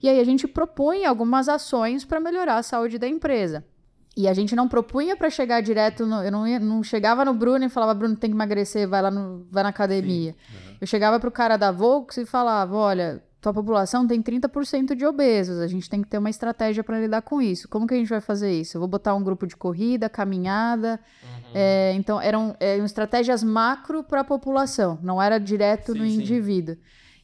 E 0.01 0.07
aí 0.07 0.19
a 0.19 0.23
gente 0.23 0.47
propunha 0.47 1.09
algumas 1.09 1.49
ações 1.49 2.05
para 2.05 2.19
melhorar 2.19 2.55
a 2.57 2.63
saúde 2.63 2.97
da 2.97 3.07
empresa. 3.07 3.65
E 4.15 4.27
a 4.27 4.33
gente 4.33 4.55
não 4.55 4.67
propunha 4.67 5.15
para 5.15 5.29
chegar 5.29 5.61
direto 5.61 6.05
no. 6.05 6.23
Eu 6.23 6.31
não, 6.31 6.47
ia- 6.47 6.59
não 6.59 6.81
chegava 6.81 7.23
no 7.23 7.33
Bruno 7.35 7.65
e 7.65 7.69
falava, 7.69 7.93
Bruno, 7.93 8.15
tem 8.15 8.31
que 8.31 8.35
emagrecer, 8.35 8.87
vai 8.87 8.99
lá 9.01 9.11
no, 9.11 9.45
vai 9.51 9.61
na 9.61 9.69
academia. 9.69 10.33
Eu 10.81 10.87
chegava 10.87 11.19
pro 11.19 11.29
cara 11.29 11.55
da 11.55 11.71
Volks 11.71 12.17
e 12.17 12.25
falava: 12.25 12.75
olha, 12.75 13.21
tua 13.41 13.53
população 13.53 14.07
tem 14.07 14.21
30% 14.21 14.95
de 14.95 15.05
obesos, 15.05 15.59
a 15.59 15.67
gente 15.67 15.89
tem 15.89 16.01
que 16.01 16.07
ter 16.07 16.17
uma 16.17 16.29
estratégia 16.29 16.83
para 16.83 16.99
lidar 16.99 17.21
com 17.21 17.41
isso. 17.41 17.67
Como 17.69 17.85
que 17.87 17.93
a 17.93 17.97
gente 17.97 18.09
vai 18.09 18.19
fazer 18.21 18.51
isso? 18.51 18.77
Eu 18.77 18.79
vou 18.81 18.87
botar 18.87 19.13
um 19.15 19.23
grupo 19.23 19.45
de 19.45 19.55
corrida, 19.55 20.09
caminhada. 20.09 20.99
É, 21.53 21.93
então, 21.95 22.19
eram, 22.19 22.55
eram 22.59 22.83
estratégias 22.85 23.43
macro 23.43 24.03
para 24.03 24.21
a 24.21 24.23
população, 24.23 24.99
não 25.01 25.21
era 25.21 25.37
direto 25.39 25.93
no 25.93 26.05
indivíduo. 26.05 26.75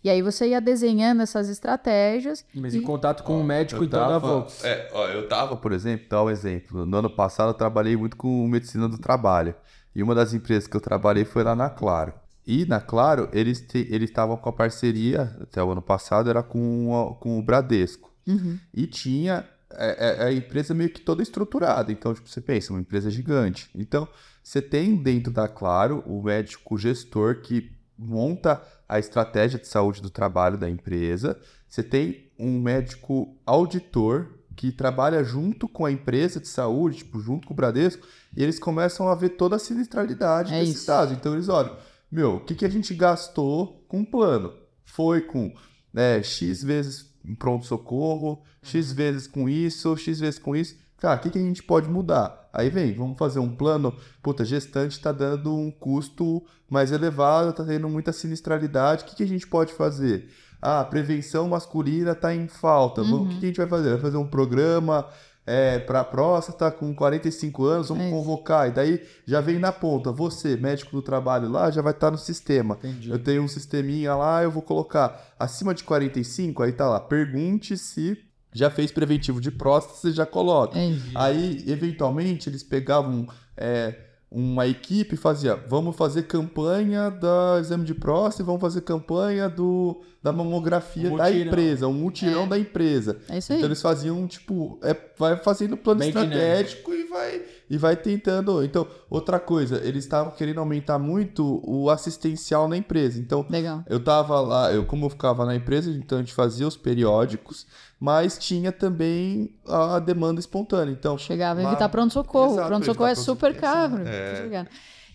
E 0.03 0.09
aí 0.09 0.22
você 0.22 0.49
ia 0.49 0.59
desenhando 0.59 1.22
essas 1.22 1.47
estratégias. 1.47 2.45
Mas 2.53 2.74
e- 2.74 2.80
em 2.80 2.82
contato 2.82 3.24
com 3.24 3.39
o 3.39 3.43
médico 3.43 3.82
Eu 3.82 3.86
então 3.88 4.20
da. 4.20 4.47
É, 4.68 4.89
ó, 4.93 5.07
eu 5.07 5.28
tava, 5.30 5.55
por 5.55 5.72
exemplo, 5.72 6.07
dar 6.09 6.24
um 6.24 6.30
exemplo. 6.30 6.86
No 6.86 6.97
ano 6.97 7.09
passado 7.09 7.49
eu 7.49 7.53
trabalhei 7.53 7.95
muito 7.95 8.18
com 8.18 8.45
medicina 8.47 8.89
do 8.89 8.97
trabalho. 8.97 9.55
E 9.95 10.03
uma 10.03 10.14
das 10.14 10.34
empresas 10.34 10.68
que 10.68 10.76
eu 10.76 10.82
trabalhei 10.82 11.24
foi 11.24 11.43
lá 11.43 11.55
na 11.55 11.70
Claro. 11.70 12.14
E 12.45 12.65
na 12.65 12.79
Claro, 12.81 13.29
eles 13.31 13.61
te- 13.61 13.87
eles 13.89 14.09
estavam 14.09 14.35
com 14.37 14.49
a 14.49 14.53
parceria, 14.53 15.35
até 15.41 15.63
o 15.63 15.71
ano 15.71 15.81
passado, 15.81 16.29
era 16.29 16.43
com, 16.43 16.93
a- 16.95 17.15
com 17.15 17.39
o 17.39 17.41
Bradesco. 17.43 18.11
Uhum. 18.27 18.57
E 18.73 18.85
tinha 18.87 19.47
é, 19.75 20.21
é- 20.21 20.23
é 20.23 20.27
a 20.27 20.33
empresa 20.33 20.71
meio 20.73 20.89
que 20.91 21.01
toda 21.01 21.23
estruturada. 21.23 21.91
Então, 21.91 22.13
tipo, 22.13 22.29
você 22.29 22.39
pensa, 22.39 22.71
uma 22.71 22.79
empresa 22.81 23.09
gigante. 23.09 23.69
Então, 23.73 24.07
você 24.43 24.61
tem 24.61 24.95
dentro 24.95 25.33
da 25.33 25.47
Claro 25.47 26.03
o 26.05 26.21
médico 26.21 26.77
gestor 26.77 27.41
que 27.41 27.71
monta 27.97 28.61
a 28.87 28.99
estratégia 28.99 29.57
de 29.57 29.67
saúde 29.67 29.99
do 30.01 30.11
trabalho 30.11 30.57
da 30.59 30.69
empresa. 30.69 31.39
Você 31.67 31.81
tem 31.81 32.29
um 32.37 32.59
médico 32.61 33.35
auditor 33.45 34.27
que 34.55 34.71
trabalha 34.71 35.23
junto 35.23 35.67
com 35.67 35.85
a 35.85 35.91
empresa 35.91 36.39
de 36.39 36.47
saúde, 36.47 36.97
tipo, 36.97 37.19
junto 37.19 37.47
com 37.47 37.53
o 37.53 37.57
Bradesco, 37.57 38.05
e 38.37 38.43
eles 38.43 38.59
começam 38.59 39.07
a 39.07 39.15
ver 39.15 39.29
toda 39.29 39.55
a 39.55 39.59
sinistralidade 39.59 40.53
É 40.53 40.59
desses 40.59 40.75
isso. 40.75 40.87
dados. 40.87 41.13
Então, 41.17 41.33
eles 41.33 41.49
olham, 41.49 41.75
meu, 42.14 42.36
o 42.36 42.39
que, 42.39 42.55
que 42.55 42.66
a 42.66 42.70
gente 42.70 42.93
gastou 42.93 43.84
com 43.88 44.01
o 44.01 44.05
plano? 44.05 44.53
Foi 44.86 45.22
com 45.22 45.53
né, 45.93 46.22
X 46.24 46.64
vezes 46.64 47.11
pronto-socorro, 47.39 48.41
X 48.61 48.91
vezes 48.91 49.28
com 49.28 49.47
isso, 49.49 49.95
X 49.97 50.20
vezes 50.20 50.39
com 50.39 50.55
isso. 50.55 50.76
Cara, 50.97 51.20
o 51.20 51.24
que, 51.24 51.30
que 51.30 51.38
a 51.38 51.41
gente 51.41 51.61
pode 51.64 51.89
mudar? 51.89 52.49
Aí 52.53 52.70
vem, 52.70 52.93
vamos 52.93 53.18
fazer 53.18 53.39
um 53.39 53.53
plano. 53.55 53.93
Puta, 54.22 54.45
gestante 54.45 54.99
tá 54.99 55.11
dando 55.11 55.53
um 55.53 55.70
custo 55.72 56.43
mais 56.70 56.91
elevado, 56.91 57.51
tá 57.53 57.64
tendo 57.66 57.89
muita 57.89 58.14
sinistralidade. 58.14 59.03
O 59.03 59.05
que, 59.07 59.16
que 59.18 59.24
a 59.24 59.28
gente 59.28 59.47
pode 59.47 59.74
fazer? 59.74 60.30
Ah, 60.61 60.84
prevenção 60.86 61.49
masculina 61.49 62.16
tá 62.16 62.34
em 62.34 62.47
falta. 62.47 63.03
Vamos- 63.03 63.28
O 63.28 63.30
que, 63.30 63.39
que 63.39 63.45
a 63.45 63.47
gente 63.49 63.57
vai 63.57 63.68
fazer? 63.68 63.89
Vai 63.91 63.99
fazer 63.99 64.18
um 64.18 64.28
programa 64.28 65.05
é, 65.45 65.79
para 65.79 66.03
próstata 66.03 66.71
com 66.71 66.93
45 66.95 67.65
anos, 67.65 67.89
vamos 67.89 68.05
É 68.05 68.09
convocar. 68.09 68.67
E 68.67 68.71
daí 68.71 69.01
já 69.25 69.41
vem 69.41 69.59
na 69.59 69.71
ponta. 69.71 70.11
Você, 70.11 70.55
médico 70.55 70.91
do 70.91 71.01
trabalho 71.01 71.49
lá, 71.49 71.69
já 71.69 71.81
vai 71.81 71.93
estar 71.93 72.11
no 72.11 72.17
sistema. 72.17 72.75
Entendi. 72.75 73.09
Eu 73.09 73.19
tenho 73.19 73.43
um 73.43 73.47
sisteminha 73.47 74.15
lá, 74.15 74.43
eu 74.43 74.51
vou 74.51 74.61
colocar 74.61 75.33
acima 75.37 75.73
de 75.73 75.83
45, 75.83 76.63
aí 76.63 76.71
tá 76.71 76.87
lá. 76.87 76.99
Pergunte 76.99 77.77
se 77.77 78.17
já 78.53 78.69
fez 78.69 78.91
preventivo 78.91 79.41
de 79.41 79.51
próstata, 79.51 79.97
você 79.97 80.11
já 80.11 80.25
coloca. 80.25 80.79
Isso. 80.79 81.11
Aí, 81.15 81.63
eventualmente, 81.67 82.47
eles 82.47 82.63
pegavam 82.63 83.27
é, 83.57 83.95
uma 84.34 84.65
equipe 84.65 85.15
fazia, 85.15 85.55
vamos 85.55 85.95
fazer 85.95 86.23
campanha 86.23 87.11
do 87.11 87.59
exame 87.59 87.86
de 87.86 87.93
próstata, 87.93 88.43
vamos 88.43 88.59
fazer 88.59 88.81
campanha 88.81 89.47
do, 89.47 90.01
da 90.23 90.34
mamografia 90.34 91.13
Um 91.13 91.17
da 91.17 91.31
empresa, 91.31 91.88
um 91.88 91.93
mutirão 91.93 92.47
da 92.47 92.57
empresa. 92.57 93.19
É 93.29 93.38
isso 93.38 93.53
aí. 93.53 93.59
Então 93.59 93.67
eles 93.67 93.81
faziam, 93.81 94.25
tipo, 94.25 94.79
é, 94.81 94.95
vai 95.17 95.38
fazendo 95.38 95.77
plano 95.77 95.99
Bem 95.99 96.09
estratégico 96.09 96.91
e 96.91 97.03
vai, 97.03 97.41
e 97.69 97.77
vai 97.77 97.95
tentando. 97.95 98.63
Então, 98.63 98.88
outra 99.07 99.39
coisa, 99.39 99.79
eles 99.84 100.03
estavam 100.03 100.34
querendo 100.34 100.59
aumentar 100.59 100.97
muito 100.97 101.61
o 101.63 101.91
assistencial 101.91 102.67
na 102.67 102.75
empresa. 102.75 103.19
Então, 103.19 103.45
Legal. 103.47 103.84
eu 103.88 103.99
tava 103.99 104.41
lá, 104.41 104.73
eu 104.73 104.84
como 104.84 105.05
eu 105.05 105.09
ficava 105.11 105.45
na 105.45 105.55
empresa, 105.55 105.91
então 105.91 106.17
a 106.17 106.21
gente 106.21 106.34
fazia 106.34 106.67
os 106.67 106.75
periódicos, 106.75 107.67
mas 108.04 108.38
tinha 108.38 108.70
também 108.70 109.49
a 109.66 109.97
demanda 109.97 110.38
espontânea. 110.38 110.91
Então, 110.91 111.18
Chegava 111.18 111.62
a 111.62 111.64
evitar 111.64 111.88
pronto-socorro. 111.88 112.56
Exato, 112.56 112.68
Pronto-socorro 112.68 113.10
é 113.10 113.16
super 113.16 113.56
caro. 113.56 114.01
É. 114.06 114.68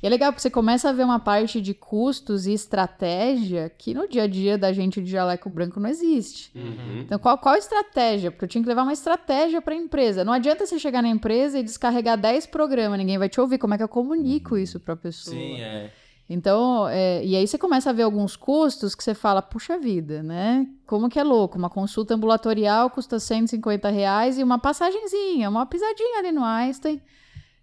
E 0.02 0.06
é 0.06 0.08
legal 0.08 0.32
porque 0.32 0.40
você 0.40 0.48
começa 0.48 0.88
a 0.88 0.92
ver 0.92 1.04
uma 1.04 1.20
parte 1.20 1.60
de 1.60 1.74
custos 1.74 2.46
e 2.46 2.54
estratégia 2.54 3.68
que 3.68 3.92
no 3.92 4.08
dia 4.08 4.22
a 4.22 4.26
dia 4.26 4.56
da 4.56 4.72
gente 4.72 5.02
de 5.02 5.10
jaleco 5.10 5.50
branco 5.50 5.78
não 5.78 5.90
existe. 5.90 6.50
Uhum. 6.54 7.00
Então, 7.00 7.18
qual, 7.18 7.36
qual 7.36 7.56
a 7.56 7.58
estratégia? 7.58 8.30
Porque 8.30 8.46
eu 8.46 8.48
tinha 8.48 8.62
que 8.62 8.68
levar 8.68 8.84
uma 8.84 8.92
estratégia 8.94 9.60
para 9.60 9.74
a 9.74 9.76
empresa. 9.76 10.24
Não 10.24 10.32
adianta 10.32 10.64
você 10.64 10.78
chegar 10.78 11.02
na 11.02 11.08
empresa 11.08 11.58
e 11.58 11.62
descarregar 11.62 12.16
10 12.16 12.46
programas, 12.46 12.98
ninguém 12.98 13.18
vai 13.18 13.28
te 13.28 13.38
ouvir. 13.38 13.58
Como 13.58 13.74
é 13.74 13.76
que 13.76 13.82
eu 13.82 13.88
comunico 13.88 14.56
isso 14.56 14.80
para 14.80 14.94
a 14.94 14.96
pessoa? 14.96 15.36
Sim, 15.36 15.60
é. 15.60 15.90
Então, 16.28 16.86
é, 16.88 17.24
e 17.24 17.34
aí 17.34 17.46
você 17.46 17.56
começa 17.56 17.88
a 17.88 17.92
ver 17.92 18.02
alguns 18.02 18.36
custos 18.36 18.94
que 18.94 19.02
você 19.02 19.14
fala, 19.14 19.40
puxa 19.40 19.78
vida, 19.78 20.22
né? 20.22 20.66
Como 20.86 21.08
que 21.08 21.18
é 21.18 21.24
louco? 21.24 21.56
Uma 21.56 21.70
consulta 21.70 22.14
ambulatorial 22.14 22.90
custa 22.90 23.18
150 23.18 23.88
reais 23.88 24.38
e 24.38 24.42
uma 24.42 24.58
passagenzinha, 24.58 25.48
uma 25.48 25.64
pisadinha 25.64 26.18
ali 26.18 26.30
no 26.30 26.44
Einstein, 26.44 27.00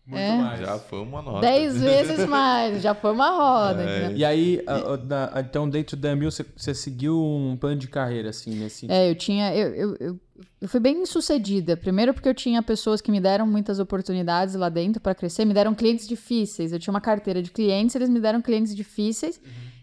Muito 0.08 0.22
É. 0.22 0.38
mais. 0.38 0.60
já 0.60 0.78
foi 0.78 1.00
uma 1.02 1.22
nota. 1.22 1.42
10 1.42 1.82
vezes 1.82 2.26
mais, 2.28 2.82
já 2.82 2.94
foi 2.94 3.12
uma 3.12 3.30
roda. 3.30 3.84
entendeu? 3.84 4.18
E 4.18 4.24
aí, 4.24 4.62
a- 4.68 5.38
a- 5.38 5.42
então, 5.42 5.68
dentro 5.68 5.98
da 5.98 6.12
Amil, 6.12 6.30
você, 6.30 6.46
você 6.56 6.76
seguiu 6.76 7.20
um 7.20 7.58
plano 7.58 7.78
de 7.78 7.88
carreira, 7.88 8.30
assim, 8.30 8.52
nesse 8.56 8.90
É, 8.92 9.10
eu 9.10 9.16
tinha. 9.16 9.54
Eu, 9.56 9.74
eu, 9.74 9.96
eu, 10.00 10.20
eu 10.62 10.68
fui 10.70 10.80
bem 10.80 11.04
sucedida. 11.08 11.76
Primeiro, 11.76 12.14
porque 12.14 12.30
eu 12.30 12.36
tinha 12.36 12.62
pessoas 12.62 13.02
que 13.02 13.10
me 13.12 13.20
deram 13.20 13.48
muitas 13.48 13.80
oportunidades 13.80 14.54
lá 14.54 14.70
dentro 14.70 15.02
para 15.02 15.16
crescer, 15.16 15.44
me 15.44 15.54
deram 15.56 15.74
clientes 15.74 16.08
difíceis. 16.08 16.72
Eu 16.72 16.78
tinha 16.80 16.94
uma 16.94 17.02
carteira 17.02 17.42
de 17.42 17.50
clientes, 17.50 17.96
eles 17.96 18.10
me 18.10 18.20
deram 18.20 18.42
clientes 18.42 18.76
difíceis. 18.76 19.42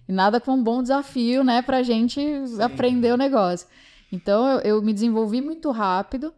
E 0.08 0.12
nada 0.12 0.40
com 0.40 0.52
um 0.52 0.62
bom 0.62 0.82
desafio, 0.82 1.42
né, 1.42 1.62
pra 1.62 1.82
gente 1.82 2.20
aprender 2.60 3.12
o 3.12 3.16
negócio. 3.16 3.66
Então, 4.12 4.46
eu, 4.46 4.60
eu 4.76 4.82
me 4.82 4.92
desenvolvi 4.92 5.40
muito 5.40 5.70
rápido. 5.70 6.32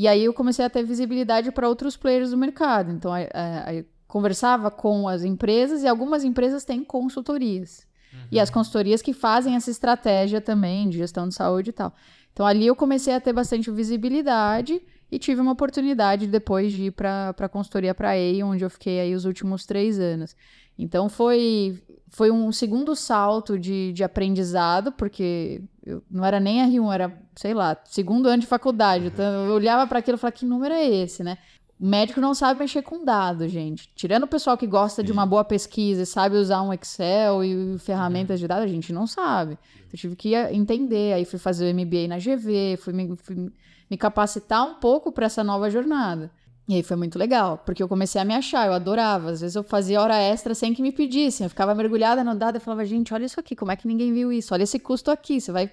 E 0.00 0.06
aí, 0.06 0.22
eu 0.24 0.32
comecei 0.32 0.64
a 0.64 0.70
ter 0.70 0.84
visibilidade 0.84 1.50
para 1.50 1.68
outros 1.68 1.96
players 1.96 2.30
do 2.30 2.38
mercado. 2.38 2.92
Então, 2.92 3.10
eu 3.18 3.84
conversava 4.06 4.70
com 4.70 5.08
as 5.08 5.24
empresas 5.24 5.82
e 5.82 5.88
algumas 5.88 6.22
empresas 6.22 6.64
têm 6.64 6.84
consultorias. 6.84 7.86
E 8.30 8.38
as 8.40 8.48
consultorias 8.48 9.02
que 9.02 9.12
fazem 9.12 9.56
essa 9.56 9.70
estratégia 9.70 10.40
também 10.40 10.88
de 10.88 10.98
gestão 10.98 11.28
de 11.28 11.34
saúde 11.34 11.70
e 11.70 11.72
tal. 11.72 11.92
Então 12.32 12.46
ali 12.46 12.66
eu 12.66 12.76
comecei 12.76 13.14
a 13.14 13.20
ter 13.20 13.32
bastante 13.32 13.70
visibilidade 13.70 14.80
e 15.10 15.18
tive 15.18 15.40
uma 15.40 15.52
oportunidade 15.52 16.26
depois 16.26 16.72
de 16.72 16.84
ir 16.84 16.90
para 16.92 17.34
a 17.36 17.48
consultoria 17.48 17.94
para 17.94 18.10
a 18.10 18.16
EI, 18.16 18.42
onde 18.42 18.64
eu 18.64 18.70
fiquei 18.70 19.00
aí 19.00 19.14
os 19.14 19.24
últimos 19.24 19.66
três 19.66 19.98
anos. 19.98 20.36
Então 20.78 21.08
foi, 21.08 21.82
foi 22.08 22.30
um 22.30 22.52
segundo 22.52 22.94
salto 22.94 23.58
de, 23.58 23.92
de 23.92 24.04
aprendizado, 24.04 24.92
porque 24.92 25.60
eu 25.84 26.02
não 26.10 26.24
era 26.24 26.38
nem 26.38 26.64
R1, 26.70 26.94
era, 26.94 27.22
sei 27.34 27.52
lá, 27.52 27.76
segundo 27.84 28.28
ano 28.28 28.40
de 28.40 28.46
faculdade. 28.46 29.06
Então 29.06 29.46
eu 29.46 29.54
olhava 29.54 29.86
para 29.86 29.98
aquilo 29.98 30.16
e 30.16 30.20
falava, 30.20 30.36
que 30.36 30.46
número 30.46 30.72
é 30.74 30.86
esse, 30.86 31.24
né? 31.24 31.38
O 31.80 31.86
médico 31.86 32.20
não 32.20 32.34
sabe 32.34 32.58
mexer 32.58 32.82
com 32.82 33.04
dados, 33.04 33.52
gente. 33.52 33.88
Tirando 33.94 34.24
o 34.24 34.28
pessoal 34.28 34.58
que 34.58 34.66
gosta 34.66 35.02
de 35.02 35.12
uma 35.12 35.24
boa 35.24 35.44
pesquisa 35.44 36.02
e 36.02 36.06
sabe 36.06 36.36
usar 36.36 36.60
um 36.62 36.72
Excel 36.72 37.44
e 37.44 37.78
ferramentas 37.78 38.40
de 38.40 38.48
dados, 38.48 38.64
a 38.64 38.68
gente 38.68 38.92
não 38.92 39.06
sabe. 39.06 39.52
Então, 39.52 39.90
eu 39.92 39.98
tive 39.98 40.16
que 40.16 40.34
entender. 40.34 41.12
Aí 41.12 41.24
fui 41.24 41.38
fazer 41.38 41.70
o 41.70 41.74
MBA 41.74 42.08
na 42.08 42.18
GV, 42.18 42.78
fui 42.78 42.92
me, 42.92 43.16
fui 43.16 43.52
me 43.88 43.96
capacitar 43.96 44.64
um 44.64 44.74
pouco 44.74 45.12
para 45.12 45.26
essa 45.26 45.44
nova 45.44 45.70
jornada. 45.70 46.32
E 46.68 46.74
aí 46.74 46.82
foi 46.82 46.98
muito 46.98 47.18
legal, 47.18 47.56
porque 47.64 47.82
eu 47.82 47.88
comecei 47.88 48.20
a 48.20 48.24
me 48.26 48.34
achar, 48.34 48.66
eu 48.66 48.74
adorava. 48.74 49.30
Às 49.30 49.40
vezes 49.40 49.56
eu 49.56 49.62
fazia 49.62 50.02
hora 50.02 50.18
extra 50.18 50.54
sem 50.54 50.74
que 50.74 50.82
me 50.82 50.92
pedissem. 50.92 51.46
Eu 51.46 51.48
ficava 51.48 51.74
mergulhada 51.74 52.22
no 52.22 52.34
dado 52.34 52.56
e 52.56 52.60
falava, 52.60 52.84
gente, 52.84 53.14
olha 53.14 53.24
isso 53.24 53.40
aqui, 53.40 53.56
como 53.56 53.72
é 53.72 53.76
que 53.76 53.88
ninguém 53.88 54.12
viu 54.12 54.30
isso? 54.30 54.52
Olha 54.52 54.64
esse 54.64 54.78
custo 54.78 55.10
aqui. 55.10 55.40
Você 55.40 55.50
vai, 55.50 55.72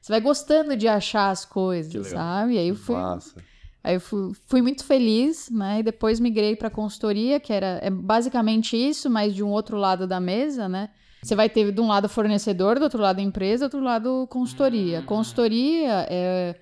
você 0.00 0.10
vai 0.10 0.20
gostando 0.22 0.74
de 0.74 0.88
achar 0.88 1.28
as 1.28 1.44
coisas, 1.44 2.06
sabe? 2.06 2.54
E 2.54 2.58
aí 2.58 2.68
eu 2.68 2.74
fui, 2.76 2.94
Massa. 2.94 3.42
Aí 3.84 3.96
eu 3.96 4.00
fui, 4.00 4.32
fui 4.46 4.62
muito 4.62 4.84
feliz, 4.84 5.50
né? 5.50 5.80
E 5.80 5.82
depois 5.82 6.18
migrei 6.18 6.56
para 6.56 6.70
consultoria, 6.70 7.38
que 7.38 7.52
era 7.52 7.78
é 7.82 7.90
basicamente 7.90 8.76
isso, 8.76 9.10
mas 9.10 9.34
de 9.34 9.42
um 9.42 9.50
outro 9.50 9.76
lado 9.76 10.06
da 10.06 10.18
mesa, 10.18 10.68
né? 10.68 10.88
Você 11.22 11.34
vai 11.34 11.48
ter 11.48 11.70
de 11.70 11.80
um 11.80 11.88
lado 11.88 12.08
fornecedor, 12.08 12.78
do 12.78 12.84
outro 12.84 13.00
lado 13.00 13.20
empresa, 13.20 13.68
do 13.68 13.76
outro 13.76 13.80
lado 13.80 14.26
consultoria. 14.28 15.02
Consultoria 15.02 16.06
é 16.08 16.56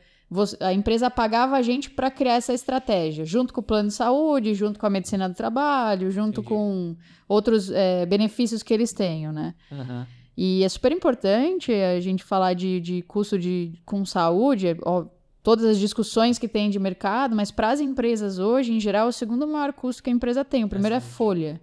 a 0.61 0.73
empresa 0.73 1.11
pagava 1.11 1.57
a 1.57 1.63
gente 1.63 1.91
para 1.91 2.11
criar 2.11 2.35
essa 2.35 2.53
estratégia, 2.55 3.25
junto 3.25 3.53
com 3.53 3.61
o 3.61 3.65
plano 3.65 3.89
de 3.89 3.95
saúde, 3.95 4.55
junto 4.55 4.79
com 4.79 4.87
a 4.87 4.91
medicina 4.91 5.29
do 5.29 5.35
trabalho, 5.35 6.11
junto 6.11 6.43
com 6.43 6.95
outros 7.29 7.71
é, 7.71 8.07
benefícios 8.07 8.63
que 8.63 8.73
eles 8.73 8.93
tenham, 8.93 9.33
né? 9.33 9.55
Aham. 9.73 10.07
E 10.37 10.65
é 10.65 10.69
super 10.69 10.93
importante 10.93 11.73
a 11.73 12.01
gente 12.01 12.25
falar 12.25 12.55
de, 12.55 12.81
de 12.81 13.03
custo 13.03 13.39
de, 13.39 13.75
com 13.85 14.07
saúde, 14.07 14.69
é, 14.69 14.77
ó, 14.85 15.05
todas 15.43 15.65
as 15.65 15.79
discussões 15.79 16.39
que 16.39 16.49
tem 16.49 16.71
de 16.71 16.79
mercado, 16.79 17.35
mas 17.35 17.51
para 17.51 17.71
as 17.71 17.81
empresas 17.81 18.39
hoje, 18.39 18.73
em 18.73 18.81
geral, 18.81 19.07
é 19.07 19.09
o 19.09 19.13
segundo 19.13 19.47
maior 19.47 19.73
custo 19.73 20.03
que 20.03 20.11
a 20.11 20.13
empresa 20.13 20.45
tem. 20.45 20.65
O 20.65 20.69
primeiro 20.69 20.97
é 20.97 21.01
folha, 21.01 21.61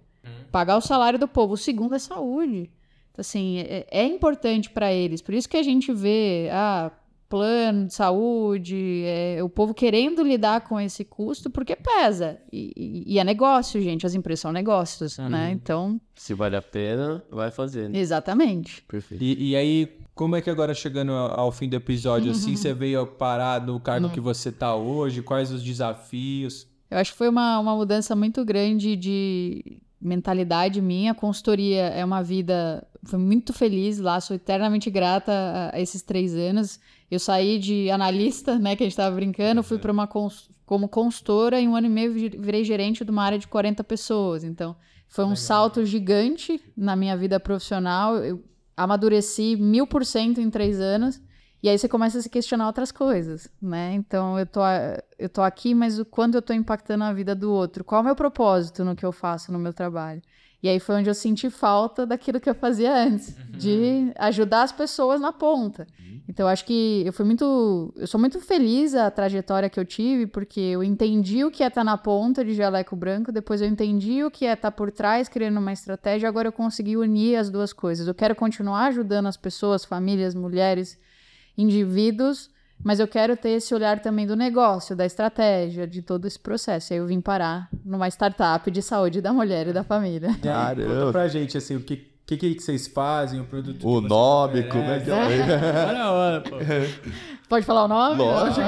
pagar 0.52 0.76
o 0.76 0.80
salário 0.80 1.18
do 1.18 1.26
povo. 1.26 1.54
O 1.54 1.56
segundo 1.56 1.94
é 1.94 1.98
saúde. 1.98 2.70
Então, 3.10 3.20
assim, 3.20 3.58
é, 3.58 3.86
é 3.90 4.04
importante 4.04 4.70
para 4.70 4.92
eles. 4.92 5.22
Por 5.22 5.34
isso 5.34 5.48
que 5.48 5.56
a 5.56 5.62
gente 5.62 5.92
vê, 5.92 6.48
ah, 6.52 6.92
plano 7.28 7.86
de 7.86 7.94
saúde, 7.94 9.02
é, 9.04 9.42
o 9.42 9.48
povo 9.48 9.74
querendo 9.74 10.22
lidar 10.22 10.62
com 10.62 10.80
esse 10.80 11.04
custo, 11.04 11.50
porque 11.50 11.76
pesa. 11.76 12.38
E, 12.52 12.72
e- 12.76 13.14
e 13.14 13.18
é 13.18 13.24
negócio, 13.24 13.80
gente. 13.82 14.06
As 14.06 14.14
empresas 14.14 14.40
são 14.40 14.52
negócios, 14.52 15.18
né? 15.18 15.50
Então, 15.52 16.00
Se 16.14 16.32
vale 16.34 16.56
a 16.56 16.62
pena, 16.62 17.22
vai 17.30 17.50
fazer. 17.50 17.88
né? 17.90 17.98
exatamente. 17.98 18.82
Perfeito. 18.88 19.22
E, 19.22 19.50
e 19.50 19.56
aí, 19.56 19.98
como 20.14 20.36
é 20.36 20.40
que 20.40 20.48
agora, 20.50 20.72
chegando 20.74 21.12
ao 21.12 21.52
fim 21.52 21.68
do 21.68 21.76
episódio, 21.76 22.30
assim, 22.32 22.54
você 22.56 22.72
veio 22.72 23.06
parar 23.06 23.64
no 23.64 23.78
cargo 23.78 24.08
que 24.10 24.20
você 24.20 24.50
tá 24.50 24.74
hoje? 24.74 25.22
Quais 25.22 25.52
os 25.52 25.62
desafios? 25.62 26.66
Eu 26.90 26.96
acho 26.98 27.12
que 27.12 27.18
foi 27.18 27.28
uma, 27.28 27.58
uma 27.58 27.76
mudança 27.76 28.16
muito 28.16 28.42
grande 28.44 28.96
de 28.96 29.78
mentalidade 30.00 30.80
minha. 30.80 31.12
A 31.12 31.14
consultoria 31.14 31.82
é 31.88 32.04
uma 32.04 32.22
vida. 32.22 32.86
Foi 33.04 33.18
muito 33.18 33.52
feliz 33.52 33.98
lá, 33.98 34.20
sou 34.20 34.36
eternamente 34.36 34.90
grata 34.90 35.32
a, 35.32 35.76
a 35.76 35.80
esses 35.80 36.02
três 36.02 36.34
anos. 36.34 36.78
Eu 37.10 37.18
saí 37.18 37.58
de 37.58 37.90
analista, 37.90 38.58
né, 38.58 38.76
que 38.76 38.82
a 38.82 38.86
gente 38.86 38.92
estava 38.92 39.14
brincando, 39.14 39.62
fui 39.62 39.78
para 39.78 39.90
uma 39.92 40.06
cons- 40.06 40.50
como 40.66 40.88
consultora, 40.88 41.58
em 41.60 41.66
um 41.68 41.74
ano 41.76 41.86
e 41.86 41.90
meio 41.90 42.12
vi- 42.12 42.28
virei 42.38 42.64
gerente 42.64 43.04
de 43.04 43.10
uma 43.10 43.22
área 43.22 43.38
de 43.38 43.48
40 43.48 43.82
pessoas. 43.82 44.44
Então, 44.44 44.76
foi 45.08 45.24
um 45.24 45.34
salto 45.36 45.84
gigante 45.86 46.60
na 46.76 46.94
minha 46.94 47.16
vida 47.16 47.40
profissional. 47.40 48.16
Eu 48.18 48.44
amadureci 48.76 49.56
mil 49.56 49.86
por 49.86 50.04
cento 50.04 50.40
em 50.40 50.50
três 50.50 50.78
anos. 50.80 51.20
E 51.62 51.68
aí 51.68 51.76
você 51.76 51.88
começa 51.88 52.18
a 52.18 52.22
se 52.22 52.28
questionar 52.30 52.66
outras 52.66 52.92
coisas, 52.92 53.48
né? 53.60 53.92
Então 53.94 54.38
eu 54.38 54.46
tô, 54.46 54.60
eu 55.18 55.28
tô 55.28 55.42
aqui, 55.42 55.74
mas 55.74 55.98
o 55.98 56.04
quanto 56.04 56.36
eu 56.36 56.42
tô 56.42 56.52
impactando 56.52 57.02
a 57.02 57.12
vida 57.12 57.34
do 57.34 57.52
outro? 57.52 57.82
Qual 57.82 57.98
é 57.98 58.02
o 58.02 58.04
meu 58.04 58.14
propósito 58.14 58.84
no 58.84 58.94
que 58.94 59.04
eu 59.04 59.10
faço 59.10 59.50
no 59.50 59.58
meu 59.58 59.72
trabalho? 59.72 60.22
E 60.62 60.68
aí 60.68 60.78
foi 60.78 60.96
onde 60.96 61.10
eu 61.10 61.14
senti 61.14 61.50
falta 61.50 62.06
daquilo 62.06 62.40
que 62.40 62.48
eu 62.48 62.54
fazia 62.54 62.94
antes, 62.94 63.36
de 63.56 64.12
ajudar 64.16 64.62
as 64.62 64.72
pessoas 64.72 65.20
na 65.20 65.32
ponta. 65.32 65.86
Então 66.28 66.44
eu 66.44 66.50
acho 66.50 66.64
que 66.64 67.02
eu 67.06 67.12
fui 67.12 67.24
muito, 67.24 67.92
eu 67.96 68.06
sou 68.06 68.20
muito 68.20 68.38
feliz 68.38 68.94
a 68.94 69.10
trajetória 69.10 69.70
que 69.70 69.80
eu 69.80 69.84
tive, 69.84 70.26
porque 70.26 70.60
eu 70.60 70.84
entendi 70.84 71.42
o 71.42 71.50
que 71.50 71.62
é 71.64 71.68
estar 71.68 71.82
na 71.82 71.96
ponta 71.96 72.44
de 72.44 72.52
jaleco 72.54 72.94
branco, 72.94 73.32
depois 73.32 73.62
eu 73.62 73.68
entendi 73.68 74.22
o 74.22 74.30
que 74.30 74.44
é 74.44 74.52
estar 74.52 74.70
por 74.72 74.92
trás 74.92 75.26
criando 75.26 75.58
uma 75.58 75.72
estratégia, 75.72 76.28
agora 76.28 76.48
eu 76.48 76.52
consegui 76.52 76.96
unir 76.98 77.36
as 77.36 77.48
duas 77.48 77.72
coisas. 77.72 78.06
Eu 78.06 78.14
quero 78.14 78.36
continuar 78.36 78.88
ajudando 78.88 79.26
as 79.26 79.38
pessoas, 79.38 79.86
famílias, 79.86 80.34
mulheres, 80.34 80.98
indivíduos, 81.58 82.48
mas 82.82 83.00
eu 83.00 83.08
quero 83.08 83.36
ter 83.36 83.50
esse 83.50 83.74
olhar 83.74 84.00
também 84.00 84.26
do 84.26 84.36
negócio, 84.36 84.94
da 84.94 85.04
estratégia, 85.04 85.86
de 85.86 86.00
todo 86.00 86.26
esse 86.26 86.38
processo. 86.38 86.92
Aí 86.92 87.00
eu 87.00 87.06
vim 87.06 87.20
parar 87.20 87.68
numa 87.84 88.06
startup 88.08 88.70
de 88.70 88.80
saúde 88.80 89.20
da 89.20 89.32
mulher 89.32 89.66
e 89.66 89.72
da 89.72 89.82
família. 89.82 90.38
Caramba. 90.40 90.94
conta 90.94 91.12
pra 91.12 91.28
gente, 91.28 91.58
assim, 91.58 91.74
o 91.74 91.80
que, 91.80 92.08
que, 92.36 92.54
que 92.54 92.60
vocês 92.62 92.86
fazem, 92.86 93.40
o 93.40 93.44
produto 93.44 93.78
que 93.78 93.86
O 93.86 94.00
nome, 94.00 94.64
como 94.64 94.82
é 94.84 95.00
que 95.00 95.10
é? 95.10 95.14
Olha 95.14 96.02
a 96.02 96.10
hora, 96.12 96.40
pô. 96.42 96.56
Pode 97.48 97.64
falar 97.64 97.84
o 97.84 97.88
nome? 97.88 98.16
Lógico, 98.16 98.60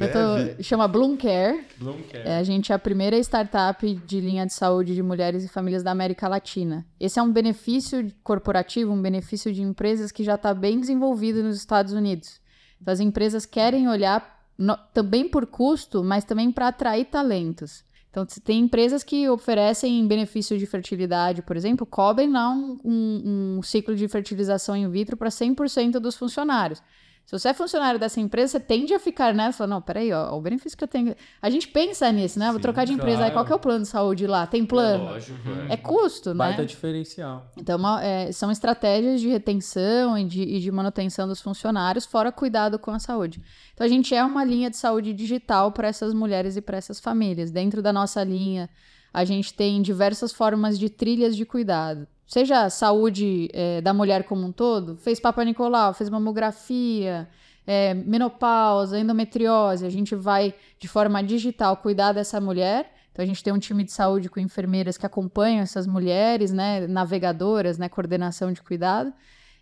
Eu 0.00 0.12
tô, 0.56 0.62
chama 0.62 0.88
Bloom 0.88 1.16
Care. 1.16 1.64
Bloomcare. 1.78 2.26
É, 2.26 2.38
a 2.38 2.42
gente 2.42 2.72
é 2.72 2.74
a 2.74 2.78
primeira 2.80 3.16
startup 3.18 3.94
de 4.04 4.20
linha 4.20 4.44
de 4.44 4.52
saúde 4.52 4.92
de 4.94 5.02
mulheres 5.04 5.44
e 5.44 5.48
famílias 5.48 5.84
da 5.84 5.92
América 5.92 6.26
Latina. 6.26 6.84
Esse 6.98 7.20
é 7.20 7.22
um 7.22 7.32
benefício 7.32 8.10
corporativo, 8.24 8.92
um 8.92 9.00
benefício 9.00 9.52
de 9.52 9.62
empresas 9.62 10.10
que 10.10 10.24
já 10.24 10.34
está 10.34 10.52
bem 10.52 10.80
desenvolvido 10.80 11.44
nos 11.44 11.56
Estados 11.56 11.92
Unidos. 11.92 12.40
Então, 12.82 12.92
as 12.92 12.98
empresas 12.98 13.46
querem 13.46 13.88
olhar 13.88 14.42
no- 14.58 14.76
também 14.92 15.28
por 15.28 15.46
custo, 15.46 16.02
mas 16.02 16.24
também 16.24 16.50
para 16.50 16.66
atrair 16.68 17.04
talentos. 17.04 17.84
Então, 18.14 18.24
tem 18.44 18.60
empresas 18.60 19.02
que 19.02 19.28
oferecem 19.28 20.06
benefícios 20.06 20.60
de 20.60 20.66
fertilidade, 20.66 21.42
por 21.42 21.56
exemplo, 21.56 21.84
cobrem 21.84 22.30
lá 22.30 22.48
um, 22.48 22.78
um, 22.84 23.56
um 23.58 23.62
ciclo 23.62 23.96
de 23.96 24.06
fertilização 24.06 24.76
in 24.76 24.88
vitro 24.88 25.16
para 25.16 25.28
100% 25.28 25.98
dos 25.98 26.14
funcionários. 26.14 26.80
Se 27.26 27.32
você 27.32 27.48
é 27.48 27.54
funcionário 27.54 27.98
dessa 27.98 28.20
empresa, 28.20 28.52
você 28.52 28.60
tende 28.60 28.92
a 28.92 28.98
ficar 29.00 29.32
nessa, 29.32 29.58
fala, 29.58 29.70
não, 29.70 29.80
peraí, 29.80 30.12
ó, 30.12 30.36
o 30.36 30.40
benefício 30.42 30.76
que 30.76 30.84
eu 30.84 30.88
tenho. 30.88 31.14
A 31.40 31.48
gente 31.48 31.66
pensa 31.68 32.12
nisso, 32.12 32.38
né? 32.38 32.50
Vou 32.50 32.60
trocar 32.60 32.84
de 32.84 32.92
empresa. 32.92 33.24
Aí, 33.24 33.30
claro. 33.30 33.34
qual 33.34 33.44
que 33.46 33.52
é 33.52 33.56
o 33.56 33.58
plano 33.58 33.82
de 33.82 33.88
saúde 33.88 34.26
lá? 34.26 34.46
Tem 34.46 34.64
plano? 34.66 35.04
Lógico, 35.04 35.38
É 35.70 35.76
custo, 35.76 36.34
Baita 36.34 36.60
né? 36.60 36.68
diferencial. 36.68 37.50
Então, 37.56 37.78
uma- 37.78 38.04
é, 38.04 38.30
são 38.30 38.50
estratégias 38.50 39.22
de 39.22 39.28
retenção 39.28 40.18
e 40.18 40.24
de, 40.24 40.42
e 40.42 40.60
de 40.60 40.70
manutenção 40.70 41.26
dos 41.26 41.40
funcionários, 41.40 42.04
fora 42.04 42.30
cuidado 42.30 42.78
com 42.78 42.90
a 42.90 42.98
saúde. 42.98 43.40
Então, 43.72 43.86
a 43.86 43.88
gente 43.88 44.14
é 44.14 44.22
uma 44.22 44.44
linha 44.44 44.68
de 44.68 44.76
saúde 44.76 45.14
digital 45.14 45.72
para 45.72 45.88
essas 45.88 46.12
mulheres 46.12 46.56
e 46.56 46.60
para 46.60 46.76
essas 46.76 47.00
famílias. 47.00 47.50
Dentro 47.50 47.80
da 47.80 47.92
nossa 47.92 48.22
linha, 48.22 48.68
a 49.12 49.24
gente 49.24 49.54
tem 49.54 49.80
diversas 49.80 50.30
formas 50.30 50.78
de 50.78 50.90
trilhas 50.90 51.34
de 51.34 51.46
cuidado. 51.46 52.06
Seja 52.26 52.64
a 52.64 52.70
saúde 52.70 53.48
é, 53.52 53.80
da 53.80 53.92
mulher 53.92 54.24
como 54.24 54.46
um 54.46 54.52
todo, 54.52 54.96
fez 54.96 55.20
Papa 55.20 55.44
Nicolau, 55.44 55.92
fez 55.92 56.08
mamografia, 56.08 57.28
é, 57.66 57.94
menopausa, 57.94 58.98
endometriose, 58.98 59.84
a 59.84 59.90
gente 59.90 60.14
vai 60.14 60.54
de 60.78 60.88
forma 60.88 61.22
digital 61.22 61.76
cuidar 61.76 62.12
dessa 62.12 62.40
mulher. 62.40 62.92
Então 63.12 63.22
a 63.22 63.26
gente 63.26 63.44
tem 63.44 63.52
um 63.52 63.58
time 63.58 63.84
de 63.84 63.92
saúde 63.92 64.28
com 64.28 64.40
enfermeiras 64.40 64.96
que 64.96 65.06
acompanham 65.06 65.60
essas 65.62 65.86
mulheres, 65.86 66.52
né, 66.52 66.86
navegadoras, 66.86 67.78
né, 67.78 67.88
coordenação 67.88 68.52
de 68.52 68.60
cuidado. 68.60 69.12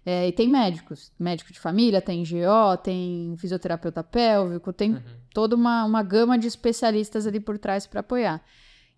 É, 0.04 0.28
e 0.28 0.32
tem 0.32 0.48
médicos, 0.48 1.12
médico 1.18 1.52
de 1.52 1.60
família, 1.60 2.00
tem 2.00 2.24
GO, 2.24 2.76
tem 2.82 3.36
fisioterapeuta 3.38 4.02
pélvico, 4.02 4.72
tem 4.72 5.00
toda 5.32 5.54
uma, 5.54 5.84
uma 5.84 6.02
gama 6.02 6.36
de 6.36 6.48
especialistas 6.48 7.26
ali 7.26 7.38
por 7.38 7.56
trás 7.58 7.86
para 7.86 8.00
apoiar. 8.00 8.42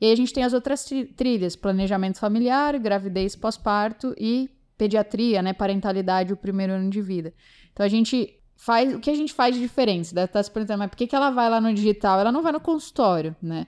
E 0.00 0.06
aí 0.06 0.12
a 0.12 0.16
gente 0.16 0.32
tem 0.32 0.44
as 0.44 0.52
outras 0.52 0.84
tri- 0.84 1.06
trilhas, 1.06 1.56
planejamento 1.56 2.18
familiar, 2.18 2.78
gravidez 2.78 3.36
pós-parto 3.36 4.14
e 4.18 4.50
pediatria, 4.76 5.40
né, 5.40 5.52
parentalidade, 5.52 6.32
o 6.32 6.36
primeiro 6.36 6.72
ano 6.72 6.90
de 6.90 7.00
vida. 7.00 7.32
Então 7.72 7.86
a 7.86 7.88
gente 7.88 8.38
faz, 8.56 8.94
o 8.94 9.00
que 9.00 9.10
a 9.10 9.14
gente 9.14 9.32
faz 9.32 9.54
de 9.54 9.60
diferente? 9.60 10.08
Você 10.08 10.14
deve 10.14 10.26
estar 10.26 10.42
se 10.42 10.50
perguntando, 10.50 10.78
mas 10.80 10.90
por 10.90 10.96
que, 10.96 11.06
que 11.06 11.16
ela 11.16 11.30
vai 11.30 11.48
lá 11.48 11.60
no 11.60 11.72
digital? 11.72 12.18
Ela 12.18 12.32
não 12.32 12.42
vai 12.42 12.52
no 12.52 12.60
consultório, 12.60 13.34
né? 13.40 13.66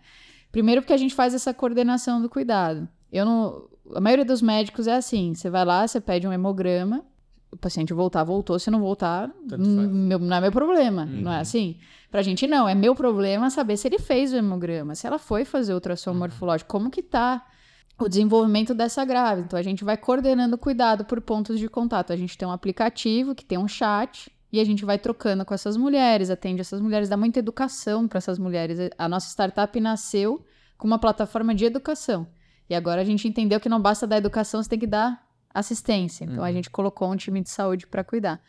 Primeiro 0.51 0.83
porque 0.83 0.93
a 0.93 0.97
gente 0.97 1.15
faz 1.15 1.35
essa 1.35 1.53
coordenação 1.55 2.21
do 2.21 2.29
cuidado. 2.29 2.89
Eu 3.13 3.25
não, 3.25 3.69
a 3.95 4.01
maioria 4.01 4.25
dos 4.25 4.43
médicos 4.43 4.87
é 4.87 4.95
assim, 4.95 5.35
você 5.35 5.49
vai 5.51 5.65
lá, 5.65 5.87
você 5.87 6.01
pede 6.01 6.27
um 6.27 6.33
hemograma, 6.33 7.05
o 7.51 7.57
paciente 7.57 7.93
voltar, 7.93 8.25
voltou, 8.25 8.59
se 8.59 8.71
não 8.71 8.81
voltar, 8.81 9.31
hum, 9.53 10.07
meu- 10.09 10.19
não 10.19 10.37
é 10.37 10.41
meu 10.41 10.53
problema, 10.53 11.05
não 11.07 11.33
é 11.33 11.41
assim? 11.41 11.77
Pra 12.11 12.23
gente 12.23 12.47
não, 12.47 12.69
é 12.69 12.75
meu 12.75 12.95
problema 12.95 13.51
saber 13.51 13.77
se 13.77 13.89
ele 13.89 13.99
fez 13.99 14.33
o 14.33 14.37
hemograma, 14.37 14.95
se 14.95 15.07
ela 15.07 15.19
foi 15.19 15.45
fazer 15.45 15.73
o 15.73 15.77
ultrassom 15.77 16.13
morfológico, 16.15 16.71
como 16.71 16.91
que 16.91 17.03
tá 17.03 17.45
o 17.99 18.09
desenvolvimento 18.09 18.75
dessa 18.75 19.05
grávida. 19.05 19.47
Então 19.47 19.59
a 19.59 19.63
gente 19.63 19.83
vai 19.85 19.97
coordenando 19.97 20.59
cuidado 20.59 21.05
por 21.05 21.21
pontos 21.21 21.59
de 21.59 21.69
contato. 21.69 22.13
A 22.13 22.17
gente 22.17 22.37
tem 22.37 22.47
um 22.47 22.53
aplicativo 22.53 23.35
que 23.35 23.45
tem 23.45 23.57
um 23.59 23.67
chat 23.67 24.31
e 24.53 24.61
a 24.61 24.65
gente 24.65 24.85
vai 24.85 24.99
trocando 24.99 25.45
com 25.47 25.55
essas 25.55 25.77
mulheres, 25.79 26.29
atende 26.31 26.61
essas 26.61 26.81
mulheres, 26.81 27.09
dá 27.09 27.17
muita 27.17 27.39
educação 27.39 28.07
para 28.07 28.19
essas 28.19 28.39
mulheres. 28.39 28.79
A 28.99 29.09
nossa 29.09 29.29
startup 29.31 29.79
nasceu 29.81 30.45
com 30.77 30.87
uma 30.87 30.99
plataforma 30.99 31.55
de 31.55 31.65
educação. 31.65 32.27
E 32.69 32.75
agora 32.75 33.01
a 33.01 33.05
gente 33.05 33.27
entendeu 33.27 33.59
que 33.59 33.69
não 33.69 33.81
basta 33.81 34.07
dar 34.07 34.19
educação, 34.19 34.63
você 34.63 34.69
tem 34.69 34.79
que 34.79 34.87
dar 34.87 35.26
assistência. 35.59 36.25
Então 36.25 36.43
a 36.45 36.53
gente 36.53 36.69
colocou 36.71 37.11
um 37.11 37.17
time 37.17 37.41
de 37.43 37.51
saúde 37.51 37.87
para 37.87 38.03
cuidar. 38.05 38.41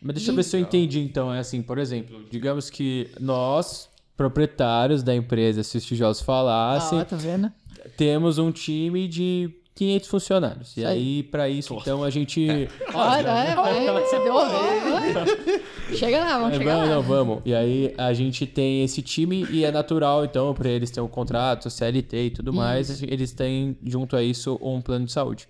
Mas 0.00 0.16
deixa 0.16 0.30
eu 0.30 0.34
ver 0.36 0.42
se 0.42 0.56
eu 0.56 0.60
entendi, 0.60 1.00
então. 1.00 1.32
É 1.32 1.38
assim, 1.38 1.62
por 1.62 1.78
exemplo, 1.78 2.24
digamos 2.30 2.68
que 2.68 3.08
nós, 3.20 3.88
proprietários 4.16 5.02
da 5.02 5.14
empresa, 5.14 5.62
se 5.62 5.76
os 5.78 5.84
tijolos 5.84 6.20
falassem, 6.20 6.98
Ó, 6.98 7.04
tá 7.04 7.16
vendo? 7.16 7.52
temos 7.96 8.38
um 8.38 8.50
time 8.50 9.06
de 9.06 9.50
500 9.74 10.08
funcionários. 10.08 10.76
E 10.76 10.84
aí. 10.84 11.22
pra 11.22 11.48
isso, 11.48 11.74
então, 11.80 12.02
a 12.02 12.10
gente... 12.10 12.68
Olha, 12.92 13.28
é, 13.28 13.54
vai, 13.54 13.86
você 14.02 14.18
deu 14.18 14.32
uma 14.34 14.48
Chega 15.96 16.20
lá, 16.20 16.38
vamos 16.38 16.54
É, 16.54 16.58
chegar 16.58 16.74
vamos, 16.74 16.88
lá. 16.88 16.94
não, 16.96 17.02
vamos. 17.02 17.42
E 17.44 17.54
aí 17.54 17.94
a 17.98 18.12
gente 18.12 18.46
tem 18.46 18.82
esse 18.82 19.02
time 19.02 19.46
e 19.50 19.64
é 19.64 19.70
natural, 19.70 20.24
então, 20.24 20.52
pra 20.54 20.68
eles 20.68 20.90
terem 20.90 21.04
um 21.06 21.10
contrato, 21.10 21.70
CLT 21.70 22.16
e 22.26 22.30
tudo 22.30 22.52
mais, 22.52 23.02
eles 23.02 23.32
têm 23.32 23.76
junto 23.84 24.16
a 24.16 24.22
isso 24.22 24.58
um 24.60 24.80
plano 24.80 25.06
de 25.06 25.12
saúde. 25.12 25.48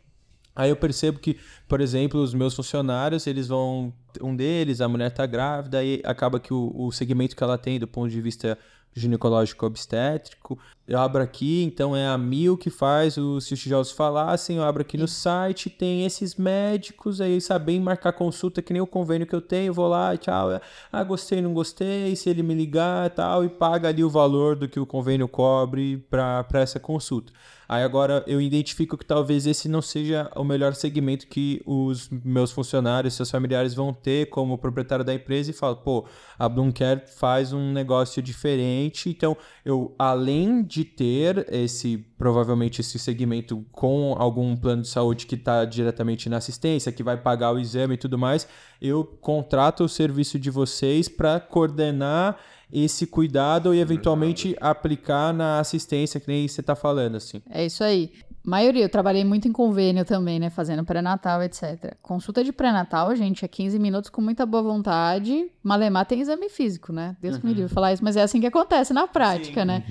Aí 0.55 0.71
eu 0.71 0.77
percebo 0.77 1.19
que, 1.19 1.39
por 1.67 1.81
exemplo, 1.81 2.21
os 2.21 2.35
meus 2.35 2.55
funcionários, 2.55 3.27
eles 3.27 3.49
vão. 3.49 3.93
Um 4.21 4.37
deles, 4.37 4.81
a 4.81 4.89
mulher 4.89 5.11
tá 5.11 5.25
grávida, 5.25 5.79
aí 5.79 6.03
acaba 6.05 6.39
que 6.39 6.53
o, 6.53 6.71
o 6.75 6.93
segmento 6.93 7.35
que 7.35 7.43
ela 7.43 7.57
tem 7.57 7.79
do 7.79 7.89
ponto 7.89 8.11
de 8.11 8.21
vista 8.21 8.59
ginecológico 8.95 9.65
obstétrico, 9.65 10.59
eu 10.93 10.99
abro 10.99 11.23
aqui, 11.23 11.63
então 11.63 11.97
é 11.97 12.07
a 12.07 12.19
Mil 12.19 12.55
que 12.55 12.69
faz, 12.69 13.17
o, 13.17 13.41
se 13.41 13.55
os 13.55 13.61
tijolos 13.61 13.91
falassem, 13.91 14.59
eu 14.59 14.63
abro 14.63 14.83
aqui 14.83 14.99
no 14.99 15.09
site, 15.09 15.71
tem 15.71 16.05
esses 16.05 16.35
médicos, 16.35 17.19
aí 17.19 17.41
sabem 17.41 17.81
marcar 17.81 18.13
consulta, 18.13 18.61
que 18.61 18.75
nem 18.75 18.83
o 18.83 18.87
convênio 18.87 19.27
que 19.27 19.35
eu 19.35 19.41
tenho, 19.41 19.73
vou 19.73 19.89
lá, 19.89 20.15
tchau, 20.19 20.61
ah, 20.93 21.03
gostei, 21.03 21.41
não 21.41 21.55
gostei, 21.55 22.15
se 22.15 22.29
ele 22.29 22.43
me 22.43 22.55
ligar 22.55 23.09
tal, 23.09 23.43
e 23.43 23.49
paga 23.49 23.89
ali 23.89 24.05
o 24.05 24.11
valor 24.11 24.55
do 24.55 24.69
que 24.69 24.79
o 24.79 24.85
convênio 24.85 25.27
cobre 25.27 25.97
para 26.11 26.47
essa 26.61 26.79
consulta. 26.79 27.33
Aí 27.73 27.83
agora 27.83 28.23
eu 28.27 28.39
identifico 28.39 28.99
que 28.99 29.05
talvez 29.07 29.47
esse 29.47 29.67
não 29.67 29.81
seja 29.81 30.31
o 30.37 30.45
melhor 30.45 30.75
segmento 30.75 31.27
que 31.27 31.63
os 31.65 32.11
meus 32.11 32.53
funcionários, 32.53 33.15
seus 33.15 33.31
familiares 33.31 33.73
vão 33.73 33.95
ter 33.95 34.29
como 34.29 34.59
proprietário 34.59 35.03
da 35.03 35.15
empresa 35.15 35.51
e 35.51 35.55
falo, 35.55 35.77
pô, 35.77 36.05
a 36.39 36.47
Bloomcare 36.51 37.01
faz 37.17 37.51
um 37.55 37.73
negócio 37.73 38.23
diferente, 38.23 39.09
então 39.09 39.35
eu, 39.65 39.95
além 39.99 40.63
de 40.63 40.82
ter 40.85 41.47
esse, 41.53 41.99
provavelmente 42.17 42.81
esse 42.81 42.99
segmento 42.99 43.65
com 43.73 44.15
algum 44.19 44.57
plano 44.57 44.83
de 44.83 44.89
saúde 44.89 45.27
que 45.27 45.35
está 45.35 45.65
diretamente 45.65 46.29
na 46.29 46.39
assistência, 46.39 46.93
que 46.93 47.03
vai 47.03 47.17
pagar 47.17 47.53
o 47.53 47.59
exame 47.59 47.95
e 47.95 47.99
tudo 47.99 48.19
mais, 48.19 48.47
eu 48.81 49.05
contrato 49.05 49.85
o 49.85 49.89
serviço 49.89 50.39
de 50.39 50.51
vocês 50.51 51.09
para 51.09 51.41
coordenar 51.41 52.39
esse 52.73 53.07
cuidado 53.07 53.75
e 53.75 53.81
eventualmente 53.81 54.57
aplicar 54.61 55.35
na 55.35 55.61
assistência 55.61 56.19
que 56.19 56.29
nem 56.29 56.49
você 56.49 56.63
está 56.63 56.75
falando, 56.75 57.17
assim. 57.17 57.43
É 57.51 57.67
isso 57.67 57.85
aí. 57.85 58.13
Maioria, 58.45 58.85
eu 58.85 58.89
trabalhei 58.89 59.25
muito 59.25 59.47
em 59.47 59.53
convênio 59.53 60.05
também, 60.05 60.41
né? 60.41 60.51
Fazendo 60.51 60.85
pré-natal, 60.85 61.43
etc. 61.43 61.97
Consulta 62.03 62.43
de 62.43 62.53
pré-natal, 62.53 63.15
gente, 63.15 63.45
é 63.45 63.49
15 63.49 63.79
minutos 63.79 64.11
com 64.11 64.21
muita 64.21 64.45
boa 64.45 64.63
vontade. 64.63 65.51
Malemar 65.63 66.07
tem 66.07 66.21
exame 66.21 66.49
físico, 66.49 66.93
né? 66.93 67.17
Deus 67.21 67.39
que 67.39 67.47
me 67.47 67.55
livre 67.55 67.73
falar 67.73 67.93
isso, 67.93 68.03
mas 68.03 68.17
é 68.17 68.23
assim 68.23 68.41
que 68.41 68.47
acontece 68.47 68.93
na 68.93 69.07
prática, 69.07 69.65
né? 69.65 69.85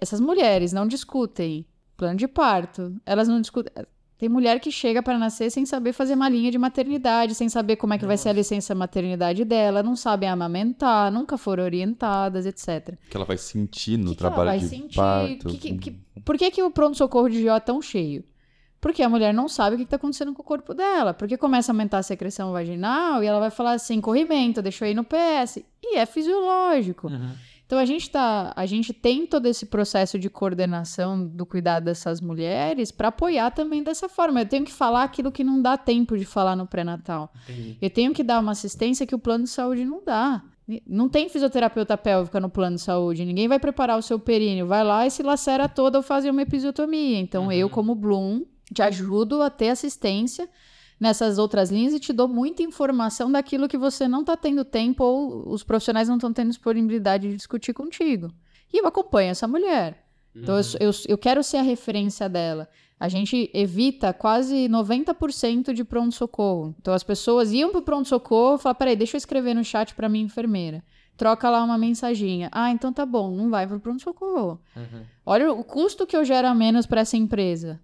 Essas 0.00 0.20
mulheres 0.20 0.72
não 0.72 0.86
discutem 0.86 1.66
plano 1.96 2.16
de 2.16 2.28
parto, 2.28 2.94
elas 3.04 3.28
não 3.28 3.40
discutem. 3.40 3.72
Tem 4.18 4.28
mulher 4.28 4.58
que 4.58 4.70
chega 4.72 5.00
para 5.00 5.16
nascer 5.16 5.48
sem 5.48 5.64
saber 5.64 5.92
fazer 5.92 6.14
uma 6.14 6.28
linha 6.28 6.50
de 6.50 6.58
maternidade, 6.58 7.34
sem 7.36 7.48
saber 7.48 7.76
como 7.76 7.94
é 7.94 7.98
que 7.98 8.04
vai 8.04 8.16
ser 8.16 8.30
a 8.30 8.32
licença 8.32 8.74
maternidade 8.74 9.44
dela, 9.44 9.80
não 9.82 9.94
sabem 9.94 10.28
amamentar, 10.28 11.10
nunca 11.12 11.38
foram 11.38 11.62
orientadas, 11.62 12.44
etc. 12.44 12.96
que 13.08 13.16
ela 13.16 13.24
vai 13.24 13.36
sentir 13.38 13.96
no 13.96 14.10
que 14.10 14.16
que 14.16 14.22
ela 14.24 14.34
trabalho 14.34 14.50
vai 14.50 14.58
de 14.58 14.66
sentir? 14.68 14.96
parto. 14.96 15.48
Que- 15.48 15.58
que- 15.58 15.78
que- 15.78 16.20
por 16.24 16.36
que, 16.36 16.50
que 16.50 16.62
o 16.62 16.70
pronto-socorro 16.70 17.30
de 17.30 17.42
GO 17.44 17.50
é 17.50 17.60
tão 17.60 17.80
cheio? 17.80 18.24
Porque 18.80 19.02
a 19.02 19.08
mulher 19.08 19.32
não 19.34 19.48
sabe 19.48 19.74
o 19.74 19.76
que 19.78 19.82
está 19.84 19.96
acontecendo 19.96 20.32
com 20.32 20.40
o 20.42 20.44
corpo 20.44 20.72
dela. 20.72 21.12
Porque 21.12 21.36
começa 21.36 21.70
a 21.70 21.74
aumentar 21.74 21.98
a 21.98 22.02
secreção 22.02 22.52
vaginal 22.52 23.22
e 23.24 23.26
ela 23.26 23.40
vai 23.40 23.50
falar 23.50 23.72
assim: 23.72 24.00
corrimento, 24.00 24.62
deixa 24.62 24.86
eu 24.86 24.90
ir 24.92 24.94
no 24.94 25.02
PS. 25.04 25.64
E 25.82 25.96
é 25.96 26.06
fisiológico. 26.06 27.10
Então 27.68 27.78
a 27.78 27.84
gente 27.84 28.08
tá, 28.08 28.50
a 28.56 28.64
gente 28.64 28.94
tem 28.94 29.26
todo 29.26 29.44
esse 29.44 29.66
processo 29.66 30.18
de 30.18 30.30
coordenação 30.30 31.22
do 31.22 31.44
cuidado 31.44 31.84
dessas 31.84 32.18
mulheres 32.18 32.90
para 32.90 33.08
apoiar 33.08 33.50
também 33.50 33.82
dessa 33.82 34.08
forma. 34.08 34.40
Eu 34.40 34.48
tenho 34.48 34.64
que 34.64 34.72
falar 34.72 35.02
aquilo 35.02 35.30
que 35.30 35.44
não 35.44 35.60
dá 35.60 35.76
tempo 35.76 36.16
de 36.16 36.24
falar 36.24 36.56
no 36.56 36.66
pré-natal. 36.66 37.30
Eu 37.78 37.90
tenho 37.90 38.14
que 38.14 38.24
dar 38.24 38.40
uma 38.40 38.52
assistência 38.52 39.06
que 39.06 39.14
o 39.14 39.18
plano 39.18 39.44
de 39.44 39.50
saúde 39.50 39.84
não 39.84 40.02
dá. 40.02 40.42
Não 40.86 41.10
tem 41.10 41.28
fisioterapeuta 41.28 41.94
pélvica 41.98 42.40
no 42.40 42.48
plano 42.48 42.76
de 42.76 42.82
saúde. 42.82 43.26
Ninguém 43.26 43.48
vai 43.48 43.58
preparar 43.58 43.98
o 43.98 44.02
seu 44.02 44.18
períneo. 44.18 44.66
Vai 44.66 44.82
lá 44.82 45.06
e 45.06 45.10
se 45.10 45.22
lacera 45.22 45.68
toda 45.68 45.98
ou 45.98 46.02
fazer 46.02 46.30
uma 46.30 46.40
episiotomia. 46.40 47.18
Então 47.18 47.52
eu, 47.52 47.68
como 47.68 47.94
Bloom, 47.94 48.46
te 48.72 48.80
ajudo 48.80 49.42
a 49.42 49.50
ter 49.50 49.68
assistência 49.68 50.48
nessas 50.98 51.38
outras 51.38 51.70
linhas 51.70 51.94
e 51.94 52.00
te 52.00 52.12
dou 52.12 52.28
muita 52.28 52.62
informação 52.62 53.30
daquilo 53.30 53.68
que 53.68 53.78
você 53.78 54.08
não 54.08 54.20
está 54.20 54.36
tendo 54.36 54.64
tempo 54.64 55.04
ou 55.04 55.48
os 55.52 55.62
profissionais 55.62 56.08
não 56.08 56.16
estão 56.16 56.32
tendo 56.32 56.48
disponibilidade 56.48 57.28
de 57.28 57.36
discutir 57.36 57.72
contigo. 57.72 58.32
E 58.72 58.80
eu 58.80 58.86
acompanho 58.86 59.30
essa 59.30 59.46
mulher. 59.46 60.04
Então 60.34 60.56
eu, 60.56 60.62
eu, 60.80 60.90
eu 61.08 61.18
quero 61.18 61.42
ser 61.42 61.58
a 61.58 61.62
referência 61.62 62.28
dela. 62.28 62.68
A 63.00 63.08
gente 63.08 63.50
evita 63.54 64.12
quase 64.12 64.68
90% 64.68 65.72
de 65.72 65.84
pronto-socorro. 65.84 66.74
Então 66.80 66.92
as 66.92 67.04
pessoas 67.04 67.52
iam 67.52 67.70
pro 67.70 67.82
pronto-socorro 67.82 68.56
e 68.56 68.62
falavam: 68.62 68.78
peraí, 68.78 68.96
deixa 68.96 69.16
eu 69.16 69.18
escrever 69.18 69.54
no 69.54 69.64
chat 69.64 69.94
para 69.94 70.08
minha 70.08 70.24
enfermeira. 70.24 70.82
Troca 71.16 71.50
lá 71.50 71.62
uma 71.62 71.78
mensaginha. 71.78 72.48
Ah, 72.52 72.70
então 72.70 72.92
tá 72.92 73.04
bom, 73.04 73.30
não 73.34 73.50
vai 73.50 73.66
pro 73.66 73.80
pronto-socorro. 73.80 74.60
Olha 75.24 75.52
o 75.52 75.64
custo 75.64 76.06
que 76.06 76.16
eu 76.16 76.24
gero 76.24 76.46
a 76.46 76.54
menos 76.54 76.86
para 76.86 77.00
essa 77.00 77.16
empresa. 77.16 77.80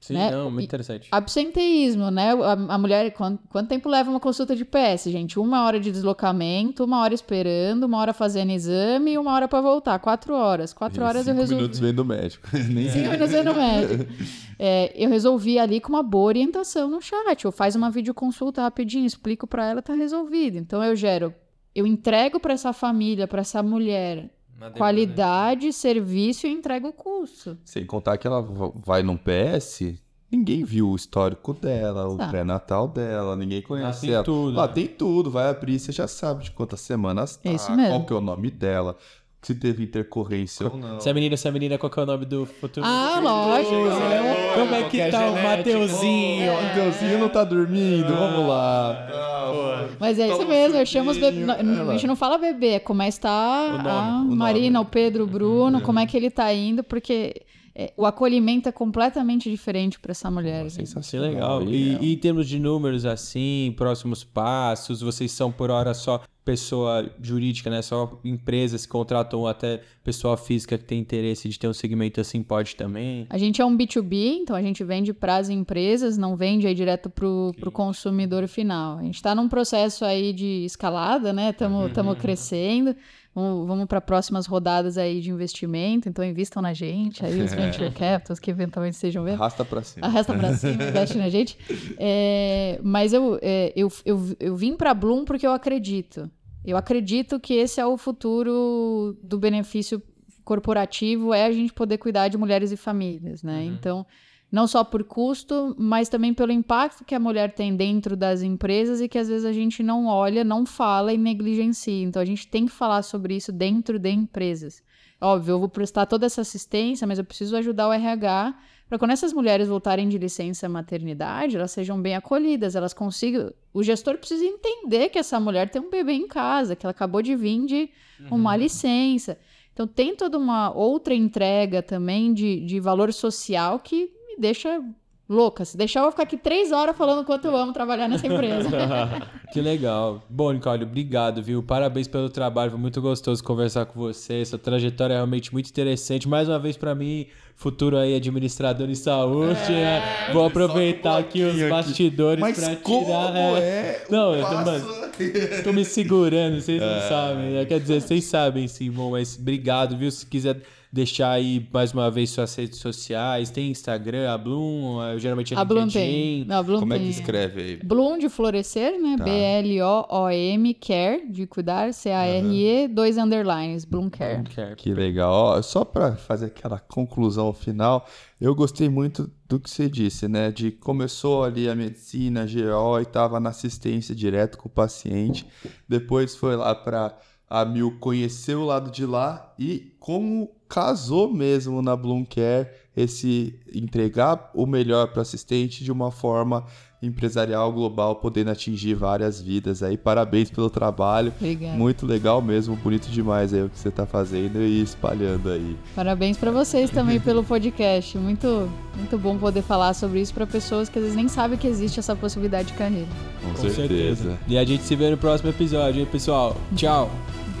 Sim, 0.00 0.14
né? 0.14 0.30
não, 0.30 0.48
muito 0.50 0.62
E- 0.62 0.64
interessante. 0.64 1.08
Absenteísmo, 1.10 2.10
né? 2.10 2.30
A, 2.32 2.52
a 2.74 2.78
mulher, 2.78 3.10
quanto, 3.12 3.40
quanto 3.48 3.68
tempo 3.68 3.88
leva 3.88 4.08
uma 4.08 4.20
consulta 4.20 4.54
de 4.54 4.64
PS, 4.64 5.10
gente? 5.10 5.38
Uma 5.40 5.64
hora 5.64 5.80
de 5.80 5.90
deslocamento, 5.90 6.84
uma 6.84 7.00
hora 7.00 7.12
esperando, 7.12 7.84
uma 7.84 7.98
hora 7.98 8.12
fazendo 8.14 8.52
exame 8.52 9.12
e 9.12 9.18
uma 9.18 9.32
hora 9.32 9.48
pra 9.48 9.60
voltar. 9.60 9.98
Quatro 9.98 10.34
horas. 10.34 10.72
Quatro 10.72 11.04
horas 11.04 11.26
eu 11.26 11.32
Cinco 11.34 11.40
resolvi. 11.40 11.54
minutos 11.62 11.78
vem 11.80 11.92
do 11.94 12.04
médico. 12.04 12.48
Nem 12.70 12.88
Cinco 12.90 13.10
minutos 13.10 13.44
no 13.44 13.54
médico. 13.54 14.12
É, 14.58 14.92
eu 14.96 15.08
resolvi 15.10 15.58
ali 15.58 15.80
com 15.80 15.88
uma 15.88 16.02
boa 16.02 16.26
orientação 16.26 16.88
no 16.88 17.00
chat. 17.02 17.44
Ou 17.46 17.52
faz 17.52 17.74
uma 17.74 17.90
videoconsulta 17.90 18.62
rapidinho, 18.62 19.04
explico 19.06 19.46
pra 19.46 19.66
ela, 19.66 19.82
tá 19.82 19.94
resolvido. 19.94 20.56
Então 20.58 20.82
eu 20.82 20.94
gero, 20.94 21.34
eu 21.74 21.86
entrego 21.86 22.38
pra 22.40 22.52
essa 22.54 22.72
família, 22.72 23.26
pra 23.26 23.40
essa 23.40 23.62
mulher, 23.62 24.30
qualidade, 24.76 25.72
serviço 25.72 26.46
e 26.46 26.50
entrego 26.52 26.88
o 26.88 26.92
custo. 26.92 27.56
Sem 27.64 27.84
contar 27.86 28.18
que 28.18 28.26
ela 28.26 28.40
va- 28.42 28.72
vai 28.74 29.02
num 29.02 29.16
PS, 29.16 29.98
ninguém 30.30 30.64
viu 30.64 30.90
o 30.90 30.96
histórico 30.96 31.54
dela, 31.54 32.08
o 32.08 32.16
Tá. 32.16 32.28
pré-natal 32.28 32.88
dela, 32.88 33.34
ninguém 33.36 33.62
conhece 33.62 34.02
tem 34.02 34.10
ela. 34.14 34.24
tudo, 34.24 34.56
Lá 34.56 34.66
né? 34.66 34.72
tem 34.72 34.86
tudo, 34.86 35.30
vai 35.30 35.48
abrir, 35.48 35.78
você 35.78 35.92
já 35.92 36.06
sabe 36.08 36.44
de 36.44 36.50
quantas 36.50 36.80
semanas 36.80 37.36
tá, 37.36 37.50
Isso 37.50 37.70
mesmo. 37.74 37.90
qual 37.94 38.04
que 38.06 38.12
é 38.12 38.16
o 38.16 38.20
nome 38.20 38.50
dela, 38.50 38.96
se 39.40 39.54
teve 39.54 39.84
intercorrência 39.84 40.66
ou 40.66 40.76
não. 40.76 41.00
Se 41.00 41.08
a 41.08 41.14
menina, 41.14 41.36
se 41.36 41.46
a 41.46 41.52
menina, 41.52 41.78
qual 41.78 41.90
que 41.90 41.98
é 41.98 42.02
o 42.02 42.06
nome 42.06 42.24
do 42.24 42.44
futuro? 42.44 42.84
Ah, 42.84 43.20
lógico. 43.22 43.74
né? 43.74 44.54
Como 44.54 44.74
é 44.74 44.82
que 44.88 45.10
tá 45.10 45.30
o 45.30 45.42
Mateuzinho? 45.42 46.52
O 46.52 46.74
Deusinho 46.74 47.18
não 47.18 47.28
tá 47.28 47.44
dormindo, 47.44 48.08
vamos 48.14 48.48
lá. 48.48 49.88
Mas 50.00 50.18
é 50.18 50.28
isso 50.28 50.46
mesmo, 50.46 50.76
eu 50.76 50.86
chamo 50.86 51.10
os 51.10 51.18
bebês. 51.18 51.48
A 51.48 51.92
gente 51.92 52.06
não 52.06 52.16
fala 52.16 52.36
bebê, 52.38 52.74
é 52.74 52.78
como 52.80 53.02
é 53.02 53.06
que 53.06 53.12
está 53.12 53.30
a. 53.30 54.24
Marina, 54.24 54.80
o 54.80 54.84
Pedro, 54.84 55.24
o 55.24 55.26
Bruno, 55.26 55.80
como 55.80 55.98
é 55.98 56.06
que 56.06 56.16
ele 56.16 56.30
tá 56.30 56.52
indo, 56.52 56.82
porque 56.82 57.42
é, 57.74 57.92
o 57.96 58.04
acolhimento 58.04 58.68
é 58.68 58.72
completamente 58.72 59.48
diferente 59.48 60.00
para 60.00 60.10
essa 60.10 60.28
mulher. 60.28 60.64
gente. 60.64 60.80
Que 60.80 60.86
Sensacional. 60.86 61.30
legal. 61.30 61.62
E, 61.62 61.96
e 62.00 62.14
em 62.14 62.16
termos 62.16 62.48
de 62.48 62.58
números, 62.58 63.06
assim, 63.06 63.72
próximos 63.76 64.24
passos, 64.24 65.00
vocês 65.00 65.30
são 65.30 65.52
por 65.52 65.70
hora 65.70 65.94
só 65.94 66.20
pessoa 66.48 67.06
jurídica, 67.20 67.68
né? 67.68 67.82
Só 67.82 68.18
empresas 68.24 68.86
que 68.86 68.90
contratam 68.90 69.46
até 69.46 69.82
pessoa 70.02 70.34
física 70.34 70.78
que 70.78 70.84
tem 70.84 70.98
interesse 70.98 71.46
de 71.46 71.58
ter 71.58 71.68
um 71.68 71.74
segmento 71.74 72.22
assim, 72.22 72.42
pode 72.42 72.74
também. 72.74 73.26
A 73.28 73.36
gente 73.36 73.60
é 73.60 73.64
um 73.66 73.76
B2B, 73.76 74.38
então 74.40 74.56
a 74.56 74.62
gente 74.62 74.82
vende 74.82 75.12
para 75.12 75.36
as 75.36 75.50
empresas, 75.50 76.16
não 76.16 76.36
vende 76.36 76.66
aí 76.66 76.74
direto 76.74 77.10
pro, 77.10 77.52
pro 77.60 77.70
consumidor 77.70 78.48
final. 78.48 78.96
A 78.96 79.02
gente 79.02 79.16
está 79.16 79.34
num 79.34 79.46
processo 79.46 80.06
aí 80.06 80.32
de 80.32 80.64
escalada, 80.64 81.34
né? 81.34 81.50
Estamos 81.50 81.92
Uhum. 81.94 82.14
crescendo. 82.14 82.96
Vamos, 83.34 83.68
vamos 83.68 83.84
para 83.86 84.00
próximas 84.00 84.46
rodadas 84.46 84.98
aí 84.98 85.20
de 85.20 85.30
investimento, 85.30 86.08
então 86.08 86.24
invistam 86.24 86.60
na 86.60 86.72
gente, 86.72 87.24
aí 87.24 87.40
os 87.40 87.52
venture 87.54 87.90
capitals 87.92 88.40
que 88.40 88.50
eventualmente 88.50 88.94
estejam 88.96 89.22
vendo. 89.22 89.34
Arrasta 89.34 89.64
pra 89.64 89.82
cima. 89.82 90.06
Arrasta 90.06 90.34
pra 90.34 90.54
cima, 90.56 90.82
investe 90.82 91.18
na 91.18 91.28
gente. 91.28 91.56
É, 91.98 92.80
mas 92.82 93.12
eu, 93.12 93.38
é, 93.40 93.72
eu, 93.76 93.92
eu, 94.04 94.36
eu 94.40 94.56
vim 94.56 94.74
pra 94.76 94.92
Bloom 94.94 95.24
porque 95.24 95.46
eu 95.46 95.52
acredito. 95.52 96.28
Eu 96.68 96.76
acredito 96.76 97.40
que 97.40 97.54
esse 97.54 97.80
é 97.80 97.86
o 97.86 97.96
futuro 97.96 99.16
do 99.22 99.38
benefício 99.38 100.02
corporativo, 100.44 101.32
é 101.32 101.46
a 101.46 101.50
gente 101.50 101.72
poder 101.72 101.96
cuidar 101.96 102.28
de 102.28 102.36
mulheres 102.36 102.70
e 102.70 102.76
famílias, 102.76 103.42
né? 103.42 103.64
Então, 103.64 104.04
não 104.52 104.66
só 104.66 104.84
por 104.84 105.02
custo, 105.02 105.74
mas 105.78 106.10
também 106.10 106.34
pelo 106.34 106.52
impacto 106.52 107.06
que 107.06 107.14
a 107.14 107.18
mulher 107.18 107.54
tem 107.54 107.74
dentro 107.74 108.14
das 108.14 108.42
empresas 108.42 109.00
e 109.00 109.08
que 109.08 109.16
às 109.16 109.28
vezes 109.28 109.46
a 109.46 109.52
gente 109.52 109.82
não 109.82 110.06
olha, 110.06 110.44
não 110.44 110.66
fala 110.66 111.10
e 111.10 111.16
negligencia. 111.16 112.04
Então, 112.04 112.20
a 112.20 112.24
gente 112.26 112.46
tem 112.46 112.66
que 112.66 112.72
falar 112.72 113.00
sobre 113.00 113.34
isso 113.34 113.50
dentro 113.50 113.98
de 113.98 114.10
empresas. 114.10 114.82
Óbvio, 115.20 115.52
eu 115.52 115.58
vou 115.58 115.68
prestar 115.68 116.06
toda 116.06 116.26
essa 116.26 116.42
assistência, 116.42 117.06
mas 117.06 117.18
eu 117.18 117.24
preciso 117.24 117.56
ajudar 117.56 117.88
o 117.88 117.92
RH 117.92 118.54
para 118.88 118.98
quando 118.98 119.10
essas 119.10 119.34
mulheres 119.34 119.68
voltarem 119.68 120.08
de 120.08 120.16
licença 120.16 120.66
maternidade, 120.68 121.56
elas 121.56 121.72
sejam 121.72 122.00
bem 122.00 122.16
acolhidas, 122.16 122.74
elas 122.74 122.94
consigam. 122.94 123.52
O 123.72 123.82
gestor 123.82 124.16
precisa 124.16 124.44
entender 124.44 125.10
que 125.10 125.18
essa 125.18 125.38
mulher 125.38 125.68
tem 125.68 125.82
um 125.82 125.90
bebê 125.90 126.12
em 126.12 126.26
casa, 126.26 126.74
que 126.74 126.86
ela 126.86 126.92
acabou 126.92 127.20
de 127.20 127.36
vir 127.36 127.66
de 127.66 127.90
uma 128.30 128.56
licença. 128.56 129.38
Então 129.74 129.86
tem 129.86 130.16
toda 130.16 130.38
uma 130.38 130.72
outra 130.74 131.14
entrega 131.14 131.82
também 131.82 132.32
de, 132.32 132.60
de 132.60 132.80
valor 132.80 133.12
social 133.12 133.78
que 133.78 134.10
me 134.26 134.36
deixa 134.38 134.82
louca. 135.28 135.64
Se 135.64 135.76
deixar, 135.76 136.00
eu 136.00 136.04
vou 136.04 136.10
ficar 136.12 136.22
aqui 136.24 136.36
três 136.36 136.72
horas 136.72 136.96
falando 136.96 137.24
quanto 137.24 137.44
eu 137.46 137.56
amo 137.56 137.72
trabalhar 137.72 138.08
nessa 138.08 138.26
empresa. 138.26 138.68
que 139.52 139.60
legal. 139.60 140.22
Bom, 140.28 140.52
Nicole, 140.52 140.84
obrigado, 140.84 141.42
viu? 141.42 141.62
Parabéns 141.62 142.08
pelo 142.08 142.30
trabalho, 142.30 142.70
foi 142.70 142.80
muito 142.80 143.00
gostoso 143.00 143.42
conversar 143.44 143.86
com 143.86 143.98
você. 144.00 144.44
Sua 144.44 144.58
trajetória 144.58 145.14
é 145.14 145.16
realmente 145.16 145.52
muito 145.52 145.68
interessante. 145.68 146.28
Mais 146.28 146.48
uma 146.48 146.58
vez, 146.58 146.76
pra 146.76 146.94
mim, 146.94 147.26
futuro 147.54 147.96
aí 147.98 148.14
administrador 148.14 148.88
em 148.88 148.94
saúde, 148.94 149.70
né? 149.70 150.02
Vou 150.32 150.46
aproveitar 150.46 151.18
aqui 151.18 151.42
os 151.42 151.50
pouquinho 151.50 151.66
aqui. 151.66 151.70
bastidores 151.86 152.40
Mas 152.40 152.58
pra 152.58 152.76
como 152.76 153.04
tirar. 153.06 153.36
é? 153.60 154.06
Não, 154.08 154.30
o 154.30 154.34
eu 154.34 154.42
tô, 154.44 154.50
passo- 154.54 154.64
mano, 154.88 155.62
tô 155.64 155.72
me 155.72 155.84
segurando, 155.84 156.60
vocês 156.60 156.80
não 156.80 157.00
sabem. 157.08 157.50
né? 157.52 157.64
Quer 157.64 157.80
dizer, 157.80 158.00
vocês 158.00 158.24
sabem 158.24 158.66
sim, 158.68 158.90
bom, 158.90 159.10
mas 159.10 159.36
obrigado, 159.38 159.96
viu? 159.96 160.10
Se 160.10 160.24
quiser 160.24 160.56
deixar 160.92 161.30
aí 161.32 161.68
mais 161.72 161.92
uma 161.92 162.10
vez 162.10 162.30
suas 162.30 162.54
redes 162.54 162.78
sociais, 162.78 163.50
tem 163.50 163.70
Instagram, 163.70 164.32
a 164.32 164.38
Bloom, 164.38 165.02
eu 165.02 165.18
geralmente 165.18 165.54
é 165.54 165.56
A 165.56 165.64
Bloom 165.64 165.88
tem. 165.88 166.44
Não, 166.44 166.56
a 166.58 166.62
Bloom 166.62 166.80
Como 166.80 166.94
é 166.94 166.98
que 166.98 167.02
tem. 167.04 167.10
escreve 167.10 167.60
aí? 167.60 167.76
Bloom 167.76 168.18
de 168.18 168.28
florescer, 168.28 169.00
né? 169.00 169.16
Tá. 169.18 169.24
B-L-O-O-M, 169.24 170.74
care, 170.74 171.30
de 171.30 171.46
cuidar, 171.46 171.92
C-A-R-E, 171.92 172.88
dois 172.88 173.18
underlines, 173.18 173.84
Bloom 173.84 174.08
Care. 174.08 174.42
Care. 174.54 174.76
Que 174.76 174.92
legal. 174.92 175.32
Ó, 175.32 175.62
só 175.62 175.84
para 175.84 176.16
fazer 176.16 176.46
aquela 176.46 176.78
conclusão 176.78 177.52
final, 177.52 178.06
eu 178.40 178.54
gostei 178.54 178.88
muito 178.88 179.30
do 179.48 179.58
que 179.58 179.70
você 179.70 179.88
disse, 179.88 180.28
né? 180.28 180.50
De 180.50 180.70
começou 180.70 181.44
ali 181.44 181.68
a 181.68 181.74
medicina, 181.74 182.46
GO 182.46 182.98
e 182.98 183.02
estava 183.02 183.40
na 183.40 183.50
assistência 183.50 184.14
direto 184.14 184.58
com 184.58 184.68
o 184.68 184.72
paciente. 184.72 185.46
Depois 185.88 186.34
foi 186.36 186.56
lá 186.56 186.74
para 186.74 187.16
a 187.48 187.64
Mil 187.64 187.96
conhecer 187.98 188.56
o 188.56 188.64
lado 188.64 188.90
de 188.90 189.06
lá 189.06 189.54
e 189.58 189.92
como 189.98 190.50
casou 190.68 191.32
mesmo 191.32 191.80
na 191.80 191.96
Bloom 191.96 192.24
Care 192.24 192.68
esse 192.94 193.58
entregar 193.72 194.50
o 194.54 194.66
melhor 194.66 195.08
para 195.08 195.20
o 195.20 195.22
assistente 195.22 195.84
de 195.84 195.90
uma 195.90 196.10
forma 196.10 196.64
empresarial 197.00 197.72
global, 197.72 198.16
podendo 198.16 198.50
atingir 198.50 198.94
várias 198.94 199.40
vidas 199.40 199.84
aí. 199.84 199.96
Parabéns 199.96 200.50
pelo 200.50 200.68
trabalho. 200.68 201.32
Obrigada. 201.36 201.76
Muito 201.76 202.04
legal 202.04 202.42
mesmo, 202.42 202.74
bonito 202.74 203.08
demais 203.08 203.54
aí 203.54 203.62
o 203.62 203.68
que 203.68 203.78
você 203.78 203.90
tá 203.90 204.04
fazendo 204.04 204.60
e 204.60 204.82
espalhando 204.82 205.48
aí. 205.48 205.76
Parabéns 205.94 206.36
para 206.36 206.50
vocês 206.50 206.90
também 206.90 207.20
pelo 207.20 207.44
podcast. 207.44 208.18
Muito, 208.18 208.68
muito 208.96 209.16
bom 209.16 209.38
poder 209.38 209.62
falar 209.62 209.94
sobre 209.94 210.20
isso 210.20 210.34
para 210.34 210.44
pessoas 210.46 210.88
que 210.88 210.98
às 210.98 211.04
vezes 211.04 211.16
nem 211.16 211.28
sabem 211.28 211.56
que 211.56 211.68
existe 211.68 212.00
essa 212.00 212.16
possibilidade 212.16 212.72
de 212.72 212.74
carreira. 212.74 213.08
Com, 213.44 213.62
Com 213.62 213.70
certeza. 213.70 214.36
E 214.48 214.58
a 214.58 214.64
gente 214.64 214.82
se 214.82 214.96
vê 214.96 215.08
no 215.08 215.16
próximo 215.16 215.50
episódio, 215.50 216.00
hein, 216.00 216.08
pessoal? 216.10 216.56
Tchau. 216.74 217.08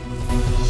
you 0.08 0.67